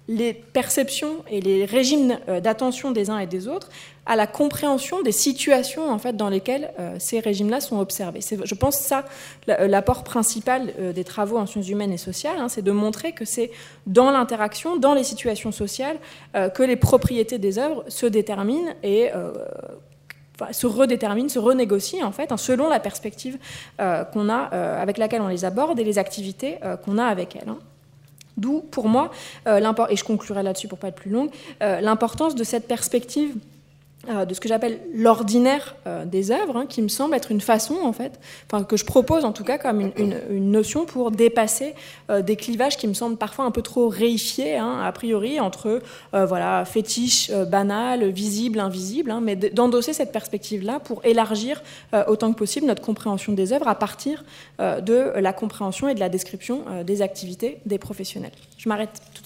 les 0.08 0.32
perceptions 0.34 1.18
et 1.30 1.40
les 1.40 1.64
régimes 1.64 2.18
euh, 2.28 2.40
d'attention 2.40 2.90
des 2.90 3.08
uns 3.08 3.20
et 3.20 3.28
des 3.28 3.46
autres 3.46 3.68
à 4.04 4.16
la 4.16 4.26
compréhension 4.26 5.00
des 5.02 5.12
situations 5.12 5.88
en 5.88 5.96
fait 5.96 6.16
dans 6.16 6.28
lesquelles 6.28 6.72
ces 6.98 7.20
régimes-là 7.20 7.60
sont 7.60 7.78
observés. 7.78 8.18
Je 8.44 8.54
pense 8.56 8.74
ça 8.74 9.04
l'apport 9.46 10.02
principal 10.02 10.72
des 10.92 11.04
travaux 11.04 11.38
en 11.38 11.46
sciences 11.46 11.68
humaines 11.68 11.92
et 11.92 11.98
sociales, 11.98 12.34
hein, 12.40 12.48
c'est 12.48 12.62
de 12.62 12.72
montrer 12.72 13.12
que 13.12 13.24
c'est 13.24 13.52
dans 13.86 14.10
l'interaction, 14.10 14.76
dans 14.76 14.94
les 14.94 15.04
situations 15.04 15.52
sociales, 15.52 15.98
que 16.34 16.64
les 16.64 16.74
propriétés 16.74 17.38
des 17.38 17.60
œuvres 17.60 17.84
se 17.86 18.06
déterminent 18.06 18.74
et 18.82 19.10
se 20.50 20.66
redétermine, 20.66 21.28
se 21.28 21.38
renégocie 21.38 22.02
en 22.02 22.12
fait, 22.12 22.32
hein, 22.32 22.36
selon 22.36 22.68
la 22.68 22.80
perspective 22.80 23.38
euh, 23.80 24.04
qu'on 24.04 24.28
a, 24.28 24.52
euh, 24.52 24.80
avec 24.80 24.98
laquelle 24.98 25.22
on 25.22 25.28
les 25.28 25.44
aborde 25.44 25.78
et 25.78 25.84
les 25.84 25.98
activités 25.98 26.58
euh, 26.64 26.76
qu'on 26.76 26.98
a 26.98 27.04
avec 27.04 27.36
elles. 27.36 27.48
Hein. 27.48 27.58
D'où, 28.38 28.60
pour 28.60 28.88
moi, 28.88 29.10
et 29.46 29.96
je 29.96 30.04
conclurai 30.04 30.42
là-dessus 30.42 30.66
pour 30.66 30.78
pas 30.78 30.88
être 30.88 30.94
plus 30.94 31.10
longue, 31.10 31.28
l'importance 31.60 32.34
de 32.34 32.44
cette 32.44 32.66
perspective 32.66 33.34
euh, 34.08 34.24
de 34.24 34.34
ce 34.34 34.40
que 34.40 34.48
j'appelle 34.48 34.80
l'ordinaire 34.92 35.76
euh, 35.86 36.04
des 36.04 36.32
œuvres, 36.32 36.56
hein, 36.56 36.66
qui 36.68 36.82
me 36.82 36.88
semble 36.88 37.14
être 37.14 37.30
une 37.30 37.40
façon, 37.40 37.76
en 37.84 37.92
fait, 37.92 38.18
que 38.68 38.76
je 38.76 38.84
propose 38.84 39.24
en 39.24 39.30
tout 39.30 39.44
cas 39.44 39.58
comme 39.58 39.92
une, 39.96 40.18
notion 40.30 40.86
pour 40.86 41.12
dépasser 41.12 41.76
euh, 42.10 42.20
des 42.20 42.34
clivages 42.34 42.76
qui 42.76 42.88
me 42.88 42.94
semblent 42.94 43.16
parfois 43.16 43.44
un 43.44 43.52
peu 43.52 43.62
trop 43.62 43.88
réifiés, 43.88 44.56
hein, 44.56 44.80
a 44.82 44.90
priori, 44.90 45.38
entre 45.38 45.80
voilà, 46.12 46.64
fétiche 46.64 47.30
banal, 47.30 48.10
visible, 48.10 48.58
invisible, 48.58 49.10
hein, 49.10 49.20
mais 49.22 49.36
d'endosser 49.36 49.92
cette 49.92 50.10
perspective-là 50.10 50.80
pour 50.80 51.04
élargir 51.04 51.62
autant 52.08 52.32
que 52.32 52.38
possible 52.38 52.66
notre 52.66 52.82
compréhension 52.82 53.32
des 53.32 53.52
œuvres 53.52 53.68
à 53.68 53.74
partir 53.74 54.24
de 54.58 55.12
la 55.18 55.32
compréhension 55.32 55.88
et 55.88 55.94
de 55.94 56.00
la 56.00 56.08
description 56.08 56.64
des 56.84 57.02
activités 57.02 57.58
des 57.66 57.78
professionnels. 57.78 58.32
Je 58.58 58.68
m'arrête 58.68 59.00
tout. 59.14 59.21